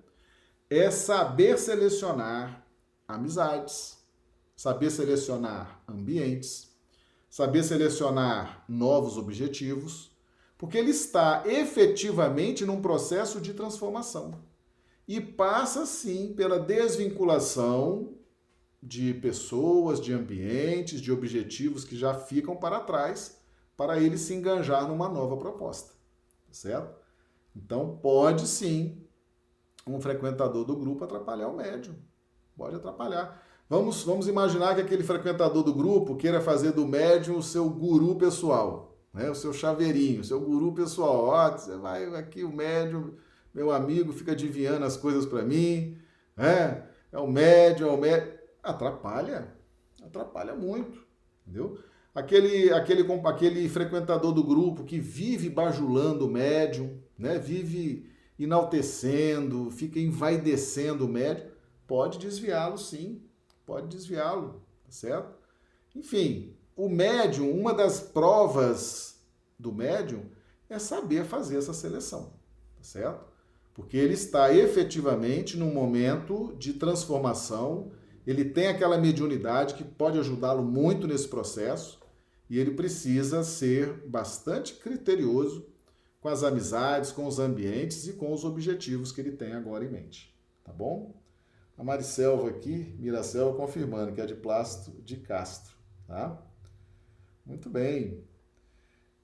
é 0.70 0.88
saber 0.88 1.58
selecionar 1.58 2.64
amizades, 3.08 3.98
saber 4.54 4.92
selecionar 4.92 5.82
ambientes, 5.88 6.70
saber 7.28 7.64
selecionar 7.64 8.64
novos 8.68 9.18
objetivos 9.18 10.09
porque 10.60 10.76
ele 10.76 10.90
está 10.90 11.42
efetivamente 11.46 12.66
num 12.66 12.82
processo 12.82 13.40
de 13.40 13.54
transformação. 13.54 14.34
E 15.08 15.18
passa, 15.18 15.86
sim, 15.86 16.34
pela 16.34 16.58
desvinculação 16.58 18.12
de 18.82 19.14
pessoas, 19.14 19.98
de 19.98 20.12
ambientes, 20.12 21.00
de 21.00 21.10
objetivos 21.10 21.82
que 21.82 21.96
já 21.96 22.12
ficam 22.12 22.54
para 22.54 22.78
trás, 22.80 23.40
para 23.74 23.98
ele 23.98 24.18
se 24.18 24.34
enganjar 24.34 24.86
numa 24.86 25.08
nova 25.08 25.34
proposta. 25.38 25.94
Tá 26.46 26.52
certo? 26.52 26.94
Então, 27.56 27.96
pode 27.96 28.46
sim 28.46 29.02
um 29.86 29.98
frequentador 29.98 30.66
do 30.66 30.76
grupo 30.76 31.04
atrapalhar 31.04 31.48
o 31.48 31.56
médium. 31.56 31.94
Pode 32.54 32.76
atrapalhar. 32.76 33.42
Vamos, 33.66 34.02
vamos 34.02 34.28
imaginar 34.28 34.74
que 34.74 34.82
aquele 34.82 35.04
frequentador 35.04 35.62
do 35.62 35.72
grupo 35.72 36.16
queira 36.16 36.38
fazer 36.38 36.72
do 36.72 36.86
médium 36.86 37.38
o 37.38 37.42
seu 37.42 37.70
guru 37.70 38.16
pessoal 38.16 38.89
né? 39.12 39.30
o 39.30 39.34
seu 39.34 39.52
chaveirinho, 39.52 40.20
o 40.20 40.24
seu 40.24 40.40
guru 40.40 40.72
pessoal. 40.72 41.24
Ó, 41.26 41.50
você 41.50 41.76
vai 41.76 42.04
aqui, 42.14 42.44
o 42.44 42.52
médium, 42.52 43.14
meu 43.52 43.70
amigo, 43.70 44.12
fica 44.12 44.32
adivinhando 44.32 44.84
as 44.84 44.96
coisas 44.96 45.26
para 45.26 45.42
mim. 45.42 45.98
É, 46.36 46.82
é 47.12 47.18
o 47.18 47.26
médium, 47.26 47.88
é 47.88 47.92
o 47.92 48.00
médium. 48.00 48.32
Atrapalha, 48.62 49.54
atrapalha 50.02 50.54
muito, 50.54 51.00
entendeu? 51.46 51.78
Aquele, 52.14 52.72
aquele, 52.72 53.02
aquele 53.24 53.68
frequentador 53.68 54.32
do 54.32 54.44
grupo 54.44 54.84
que 54.84 54.98
vive 54.98 55.48
bajulando 55.48 56.26
o 56.26 56.30
médium, 56.30 56.98
né? 57.18 57.38
vive 57.38 58.10
enaltecendo, 58.38 59.70
fica 59.70 60.00
envaidecendo 60.00 61.06
o 61.06 61.08
médium, 61.08 61.48
pode 61.86 62.18
desviá-lo 62.18 62.78
sim, 62.78 63.22
pode 63.66 63.88
desviá-lo, 63.88 64.62
tá 64.84 64.90
certo? 64.90 65.34
Enfim, 65.94 66.56
o 66.80 66.88
médium, 66.88 67.50
uma 67.50 67.74
das 67.74 68.00
provas 68.00 69.20
do 69.58 69.70
médium 69.70 70.22
é 70.66 70.78
saber 70.78 71.26
fazer 71.26 71.58
essa 71.58 71.74
seleção, 71.74 72.32
tá 72.74 72.82
certo? 72.82 73.26
Porque 73.74 73.98
ele 73.98 74.14
está 74.14 74.54
efetivamente 74.54 75.58
num 75.58 75.74
momento 75.74 76.56
de 76.58 76.72
transformação, 76.72 77.92
ele 78.26 78.46
tem 78.46 78.68
aquela 78.68 78.96
mediunidade 78.96 79.74
que 79.74 79.84
pode 79.84 80.18
ajudá-lo 80.18 80.62
muito 80.62 81.06
nesse 81.06 81.28
processo 81.28 82.00
e 82.48 82.58
ele 82.58 82.70
precisa 82.70 83.42
ser 83.42 84.08
bastante 84.08 84.72
criterioso 84.76 85.66
com 86.18 86.28
as 86.30 86.42
amizades, 86.42 87.12
com 87.12 87.26
os 87.26 87.38
ambientes 87.38 88.08
e 88.08 88.14
com 88.14 88.32
os 88.32 88.42
objetivos 88.42 89.12
que 89.12 89.20
ele 89.20 89.32
tem 89.32 89.52
agora 89.52 89.84
em 89.84 89.90
mente, 89.90 90.34
tá 90.64 90.72
bom? 90.72 91.14
A 91.76 91.84
Maricelva 91.84 92.48
aqui, 92.48 92.96
Miracelva, 92.98 93.54
confirmando 93.54 94.12
que 94.12 94.20
é 94.22 94.24
de 94.24 94.34
plástico 94.34 95.02
de 95.02 95.18
Castro, 95.18 95.74
tá? 96.06 96.46
Muito 97.50 97.68
bem. 97.68 98.22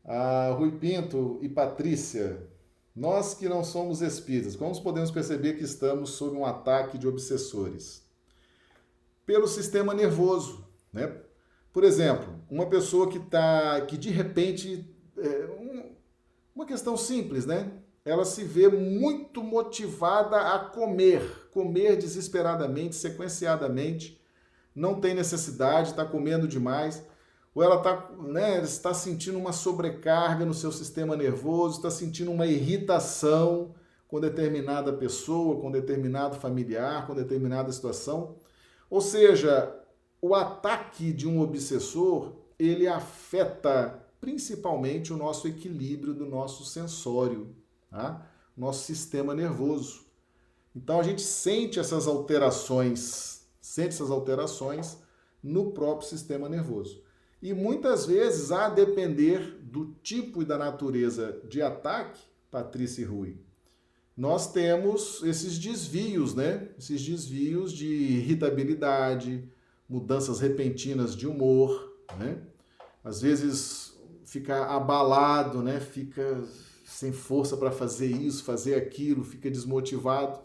A 0.05 0.51
Rui 0.51 0.73
Pinto 0.73 1.39
e 1.43 1.49
Patrícia, 1.49 2.45
nós 2.95 3.35
que 3.35 3.49
não 3.49 3.63
somos 3.63 4.03
espíritas, 4.03 4.57
como 4.57 4.83
podemos 4.83 5.13
perceber 5.13 5.53
que 5.53 5.63
estamos 5.63 6.11
sob 6.11 6.37
um 6.37 6.45
ataque 6.45 6.99
de 6.99 7.07
obsessores? 7.07 8.05
Pelo 9.25 9.47
sistema 9.47 9.95
nervoso, 9.95 10.67
né? 10.93 11.21
Por 11.73 11.85
exemplo, 11.85 12.35
uma 12.51 12.67
pessoa 12.67 13.09
que 13.09 13.19
está, 13.19 13.81
que 13.83 13.97
de 13.97 14.11
repente, 14.11 14.93
é, 15.17 15.47
um, 15.61 15.95
uma 16.53 16.67
questão 16.67 16.97
simples, 16.97 17.47
né? 17.47 17.71
ela 18.05 18.25
se 18.25 18.43
vê 18.43 18.69
muito 18.69 19.43
motivada 19.43 20.55
a 20.55 20.59
comer, 20.59 21.49
comer 21.53 21.97
desesperadamente, 21.97 22.97
sequenciadamente, 22.97 24.21
não 24.75 25.01
tem 25.01 25.15
necessidade, 25.15 25.91
está 25.91 26.05
comendo 26.05 26.49
demais, 26.49 27.05
ou 27.57 27.63
ela 27.63 27.79
tá, 27.79 28.11
né, 28.19 28.63
está 28.63 28.93
sentindo 28.93 29.39
uma 29.39 29.51
sobrecarga 29.51 30.45
no 30.45 30.53
seu 30.53 30.71
sistema 30.71 31.17
nervoso, 31.17 31.79
está 31.79 31.91
sentindo 31.91 32.31
uma 32.31 32.47
irritação 32.47 33.75
com 34.07 34.21
determinada 34.21 34.93
pessoa, 34.93 35.59
com 35.59 35.71
determinado 35.71 36.37
familiar, 36.37 37.07
com 37.07 37.15
determinada 37.15 37.73
situação. 37.73 38.37
Ou 38.91 39.01
seja, 39.01 39.75
o 40.21 40.35
ataque 40.35 41.15
de 41.15 41.27
um 41.27 41.41
obsessor, 41.41 42.35
ele 42.59 42.87
afeta 42.87 44.07
principalmente 44.21 45.11
o 45.11 45.17
nosso 45.17 45.49
equilíbrio 45.49 46.13
do 46.13 46.27
nosso 46.27 46.63
sensório, 46.63 47.57
tá? 47.91 48.31
nosso 48.55 48.85
sistema 48.85 49.35
nervoso. 49.35 50.05
Então 50.75 51.01
a 51.01 51.03
gente 51.03 51.23
sente 51.23 51.81
essas 51.81 52.07
alterações, 52.07 53.47
sente 53.63 53.95
essas 53.95 54.11
alterações 54.11 54.99
no 55.43 55.71
próprio 55.71 56.07
sistema 56.07 56.51
nervoso. 56.51 57.06
E 57.47 57.55
muitas 57.55 58.07
vezes, 58.07 58.51
a 58.51 58.69
depender 58.69 59.61
do 59.63 59.95
tipo 60.03 60.43
e 60.43 60.45
da 60.45 60.59
natureza 60.59 61.41
de 61.49 61.63
ataque, 61.63 62.19
Patrícia 62.51 63.03
e 63.03 63.05
Rui, 63.05 63.37
nós 64.17 64.53
temos 64.53 65.23
esses 65.23 65.57
desvios, 65.57 66.35
né? 66.35 66.71
Esses 66.77 67.01
desvios 67.01 67.73
de 67.73 67.87
irritabilidade, 67.87 69.49
mudanças 69.89 70.41
repentinas 70.41 71.15
de 71.15 71.29
humor, 71.29 71.97
né? 72.19 72.43
Às 73.05 73.21
vezes 73.21 73.97
fica 74.25 74.65
abalado, 74.65 75.63
né? 75.63 75.79
Fica 75.79 76.43
sem 76.85 77.13
força 77.13 77.57
para 77.57 77.71
fazer 77.71 78.11
isso, 78.11 78.43
fazer 78.43 78.75
aquilo, 78.75 79.23
fica 79.23 79.49
desmotivado. 79.49 80.41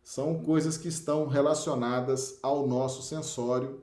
São 0.00 0.44
coisas 0.44 0.78
que 0.78 0.86
estão 0.86 1.26
relacionadas 1.26 2.38
ao 2.40 2.68
nosso 2.68 3.02
sensório, 3.02 3.82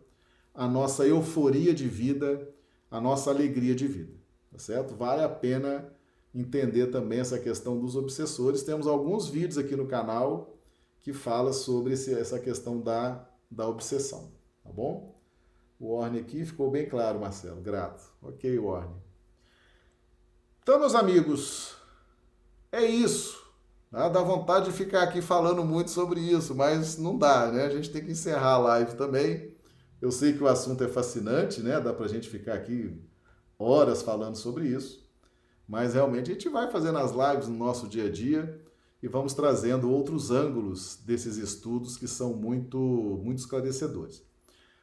à 0.57 0.67
nossa 0.67 1.05
euforia 1.05 1.71
de 1.71 1.87
vida, 1.87 2.49
à 2.89 2.99
nossa 2.99 3.29
alegria 3.29 3.75
de 3.75 3.85
vida, 3.87 4.13
tá 4.51 4.57
certo? 4.57 4.95
Vale 4.95 5.21
a 5.23 5.29
pena 5.29 5.87
entender 6.33 6.87
também 6.87 7.19
essa 7.19 7.37
questão 7.37 7.79
dos 7.79 7.95
obsessores. 7.95 8.63
Temos 8.63 8.87
alguns 8.87 9.29
vídeos 9.29 9.59
aqui 9.59 9.75
no 9.75 9.85
canal 9.85 10.57
que 10.99 11.13
fala 11.13 11.53
sobre 11.53 11.93
esse, 11.93 12.11
essa 12.11 12.39
questão 12.39 12.81
da, 12.81 13.29
da 13.51 13.67
obsessão, 13.67 14.31
tá 14.63 14.71
bom? 14.71 15.15
O 15.79 15.91
Orne 15.91 16.19
aqui 16.19 16.43
ficou 16.43 16.71
bem 16.71 16.89
claro, 16.89 17.19
Marcelo. 17.19 17.61
Grato. 17.61 18.03
Ok, 18.19 18.57
Orne. 18.57 18.95
Então, 20.63 20.79
meus 20.79 20.95
amigos, 20.95 21.77
é 22.71 22.83
isso. 22.83 23.45
Tá? 23.91 24.09
Dá 24.09 24.23
vontade 24.23 24.65
de 24.65 24.71
ficar 24.71 25.03
aqui 25.03 25.21
falando 25.21 25.63
muito 25.63 25.91
sobre 25.91 26.19
isso, 26.19 26.55
mas 26.55 26.97
não 26.97 27.15
dá, 27.15 27.51
né? 27.51 27.65
A 27.65 27.69
gente 27.69 27.91
tem 27.91 28.03
que 28.03 28.11
encerrar 28.11 28.53
a 28.53 28.57
live 28.57 28.95
também. 28.95 29.55
Eu 30.01 30.11
sei 30.11 30.33
que 30.33 30.43
o 30.43 30.47
assunto 30.47 30.83
é 30.83 30.87
fascinante, 30.87 31.61
né? 31.61 31.79
Dá 31.79 31.93
pra 31.93 32.07
gente 32.07 32.29
ficar 32.29 32.53
aqui 32.53 33.01
horas 33.57 34.01
falando 34.01 34.35
sobre 34.35 34.67
isso. 34.67 35.07
Mas 35.67 35.93
realmente 35.93 36.31
a 36.31 36.33
gente 36.33 36.49
vai 36.49 36.69
fazendo 36.71 36.97
as 36.99 37.11
lives 37.11 37.47
no 37.47 37.57
nosso 37.57 37.87
dia 37.87 38.05
a 38.05 38.11
dia 38.11 38.61
e 39.01 39.07
vamos 39.07 39.33
trazendo 39.33 39.91
outros 39.91 40.31
ângulos 40.31 40.97
desses 41.05 41.37
estudos 41.37 41.97
que 41.97 42.07
são 42.07 42.33
muito, 42.33 42.77
muito 43.23 43.39
esclarecedores. 43.39 44.23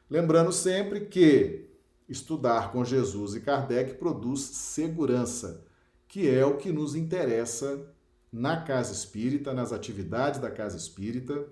Lembrando 0.09 0.51
sempre 0.51 1.01
que 1.05 1.69
estudar 2.07 2.71
com 2.71 2.85
Jesus 2.85 3.35
e 3.35 3.41
Kardec 3.41 3.95
produz 3.95 4.41
segurança, 4.41 5.65
que 6.07 6.29
é 6.29 6.45
o 6.45 6.57
que 6.57 6.71
nos 6.71 6.93
interessa 6.93 7.91
na 8.31 8.61
casa 8.61 8.93
espírita, 8.93 9.53
nas 9.53 9.73
atividades 9.73 10.39
da 10.39 10.51
casa 10.51 10.77
espírita 10.77 11.47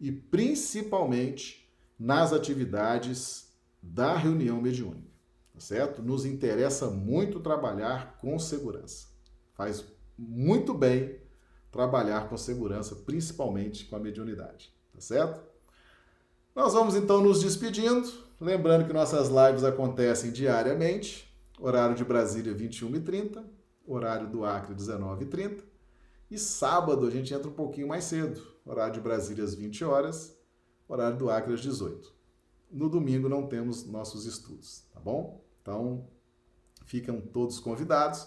e 0.00 0.10
principalmente 0.10 1.57
nas 1.98 2.32
atividades 2.32 3.48
da 3.82 4.16
reunião 4.16 4.60
mediúnica, 4.60 5.10
tá 5.52 5.60
certo? 5.60 6.02
Nos 6.02 6.24
interessa 6.24 6.88
muito 6.88 7.40
trabalhar 7.40 8.16
com 8.18 8.38
segurança. 8.38 9.08
Faz 9.54 9.84
muito 10.16 10.72
bem 10.74 11.20
trabalhar 11.70 12.28
com 12.28 12.36
segurança, 12.36 12.94
principalmente 12.94 13.84
com 13.86 13.96
a 13.96 14.00
mediunidade, 14.00 14.72
tá 14.92 15.00
certo? 15.00 15.42
Nós 16.54 16.72
vamos 16.72 16.94
então 16.94 17.20
nos 17.20 17.42
despedindo, 17.42 18.10
lembrando 18.40 18.86
que 18.86 18.92
nossas 18.92 19.28
lives 19.28 19.64
acontecem 19.64 20.30
diariamente, 20.32 21.32
horário 21.58 21.94
de 21.94 22.04
Brasília 22.04 22.54
21h30, 22.54 23.44
horário 23.86 24.28
do 24.28 24.44
Acre 24.44 24.74
19h30, 24.74 25.62
e 26.30 26.38
sábado 26.38 27.06
a 27.06 27.10
gente 27.10 27.32
entra 27.32 27.48
um 27.48 27.54
pouquinho 27.54 27.88
mais 27.88 28.04
cedo, 28.04 28.40
horário 28.64 28.94
de 28.94 29.00
Brasília 29.00 29.44
às 29.44 29.54
20 29.54 29.84
horas, 29.84 30.37
horário 30.88 31.18
do 31.18 31.30
Acre 31.30 31.54
às 31.54 31.60
18. 31.60 32.12
No 32.70 32.88
domingo 32.88 33.28
não 33.28 33.46
temos 33.46 33.86
nossos 33.86 34.26
estudos, 34.26 34.84
tá 34.92 35.00
bom? 35.00 35.44
Então, 35.62 36.06
ficam 36.84 37.20
todos 37.20 37.60
convidados. 37.60 38.26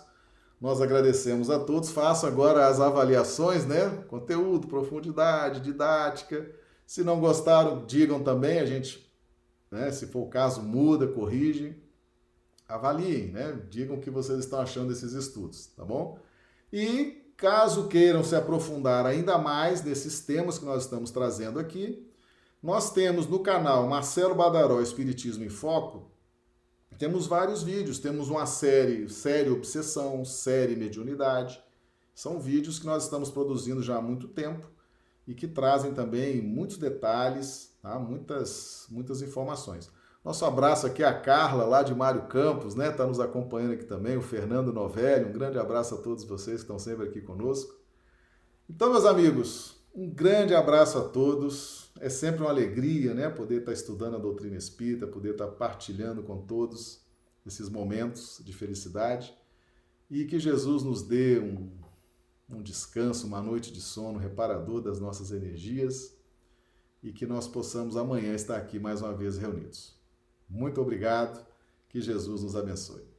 Nós 0.59 0.81
agradecemos 0.81 1.49
a 1.49 1.59
todos. 1.59 1.89
Faço 1.89 2.27
agora 2.27 2.67
as 2.67 2.79
avaliações, 2.79 3.65
né? 3.65 3.89
Conteúdo, 4.07 4.67
profundidade, 4.67 5.59
didática 5.59 6.61
se 6.91 7.05
não 7.05 7.21
gostaram, 7.21 7.85
digam 7.85 8.21
também, 8.21 8.59
a 8.59 8.65
gente, 8.65 9.09
né, 9.71 9.89
se 9.93 10.07
for 10.07 10.23
o 10.23 10.29
caso, 10.29 10.61
muda, 10.61 11.07
corrige. 11.07 11.81
Avaliem, 12.67 13.31
né? 13.31 13.61
Digam 13.69 13.95
o 13.95 14.01
que 14.01 14.09
vocês 14.09 14.39
estão 14.39 14.59
achando 14.59 14.89
desses 14.89 15.13
estudos, 15.13 15.67
tá 15.67 15.85
bom? 15.85 16.19
E 16.71 17.31
caso 17.37 17.87
queiram 17.87 18.25
se 18.25 18.35
aprofundar 18.35 19.05
ainda 19.05 19.37
mais 19.37 19.81
nesses 19.81 20.19
temas 20.19 20.59
que 20.59 20.65
nós 20.65 20.83
estamos 20.83 21.11
trazendo 21.11 21.59
aqui, 21.59 22.05
nós 22.61 22.91
temos 22.91 23.27
no 23.27 23.39
canal 23.39 23.87
Marcelo 23.87 24.35
Badaró 24.35 24.81
Espiritismo 24.81 25.43
em 25.43 25.49
Foco, 25.49 26.11
temos 27.01 27.25
vários 27.25 27.63
vídeos, 27.63 27.97
temos 27.97 28.29
uma 28.29 28.45
série, 28.45 29.09
série 29.09 29.49
Obsessão, 29.49 30.23
série 30.23 30.75
Mediunidade. 30.75 31.59
São 32.13 32.39
vídeos 32.39 32.77
que 32.77 32.85
nós 32.85 33.05
estamos 33.05 33.31
produzindo 33.31 33.81
já 33.81 33.97
há 33.97 34.01
muito 34.01 34.27
tempo 34.27 34.69
e 35.27 35.33
que 35.33 35.47
trazem 35.47 35.95
também 35.95 36.39
muitos 36.43 36.77
detalhes, 36.77 37.75
tá? 37.81 37.97
muitas, 37.97 38.85
muitas 38.91 39.23
informações. 39.23 39.89
Nosso 40.23 40.45
abraço 40.45 40.85
aqui 40.85 41.03
a 41.03 41.11
Carla, 41.11 41.65
lá 41.65 41.81
de 41.81 41.95
Mário 41.95 42.27
Campos, 42.27 42.75
né? 42.75 42.89
Está 42.89 43.07
nos 43.07 43.19
acompanhando 43.19 43.73
aqui 43.73 43.85
também, 43.85 44.15
o 44.15 44.21
Fernando 44.21 44.71
Novelli. 44.71 45.25
Um 45.25 45.33
grande 45.33 45.57
abraço 45.57 45.95
a 45.95 45.97
todos 45.97 46.23
vocês 46.23 46.57
que 46.57 46.65
estão 46.65 46.77
sempre 46.77 47.07
aqui 47.07 47.19
conosco. 47.19 47.73
Então, 48.69 48.91
meus 48.91 49.05
amigos, 49.05 49.83
um 49.95 50.07
grande 50.07 50.53
abraço 50.53 50.99
a 50.99 51.01
todos. 51.01 51.80
É 52.01 52.09
sempre 52.09 52.41
uma 52.41 52.49
alegria, 52.49 53.13
né? 53.13 53.29
Poder 53.29 53.59
estar 53.59 53.73
estudando 53.73 54.15
a 54.15 54.19
doutrina 54.19 54.57
espírita, 54.57 55.05
poder 55.05 55.33
estar 55.33 55.47
partilhando 55.47 56.23
com 56.23 56.41
todos 56.41 57.05
esses 57.45 57.69
momentos 57.69 58.41
de 58.43 58.51
felicidade. 58.51 59.33
E 60.09 60.25
que 60.25 60.39
Jesus 60.39 60.83
nos 60.83 61.03
dê 61.03 61.39
um 61.39 61.79
um 62.51 62.61
descanso, 62.61 63.25
uma 63.25 63.41
noite 63.41 63.71
de 63.71 63.81
sono 63.81 64.19
reparador 64.19 64.81
das 64.81 64.99
nossas 64.99 65.31
energias 65.31 66.13
e 67.01 67.11
que 67.11 67.25
nós 67.25 67.47
possamos 67.47 67.95
amanhã 67.95 68.33
estar 68.33 68.57
aqui 68.57 68.77
mais 68.77 69.01
uma 69.01 69.13
vez 69.13 69.37
reunidos. 69.37 69.95
Muito 70.49 70.81
obrigado, 70.81 71.45
que 71.89 72.01
Jesus 72.01 72.43
nos 72.43 72.55
abençoe. 72.55 73.10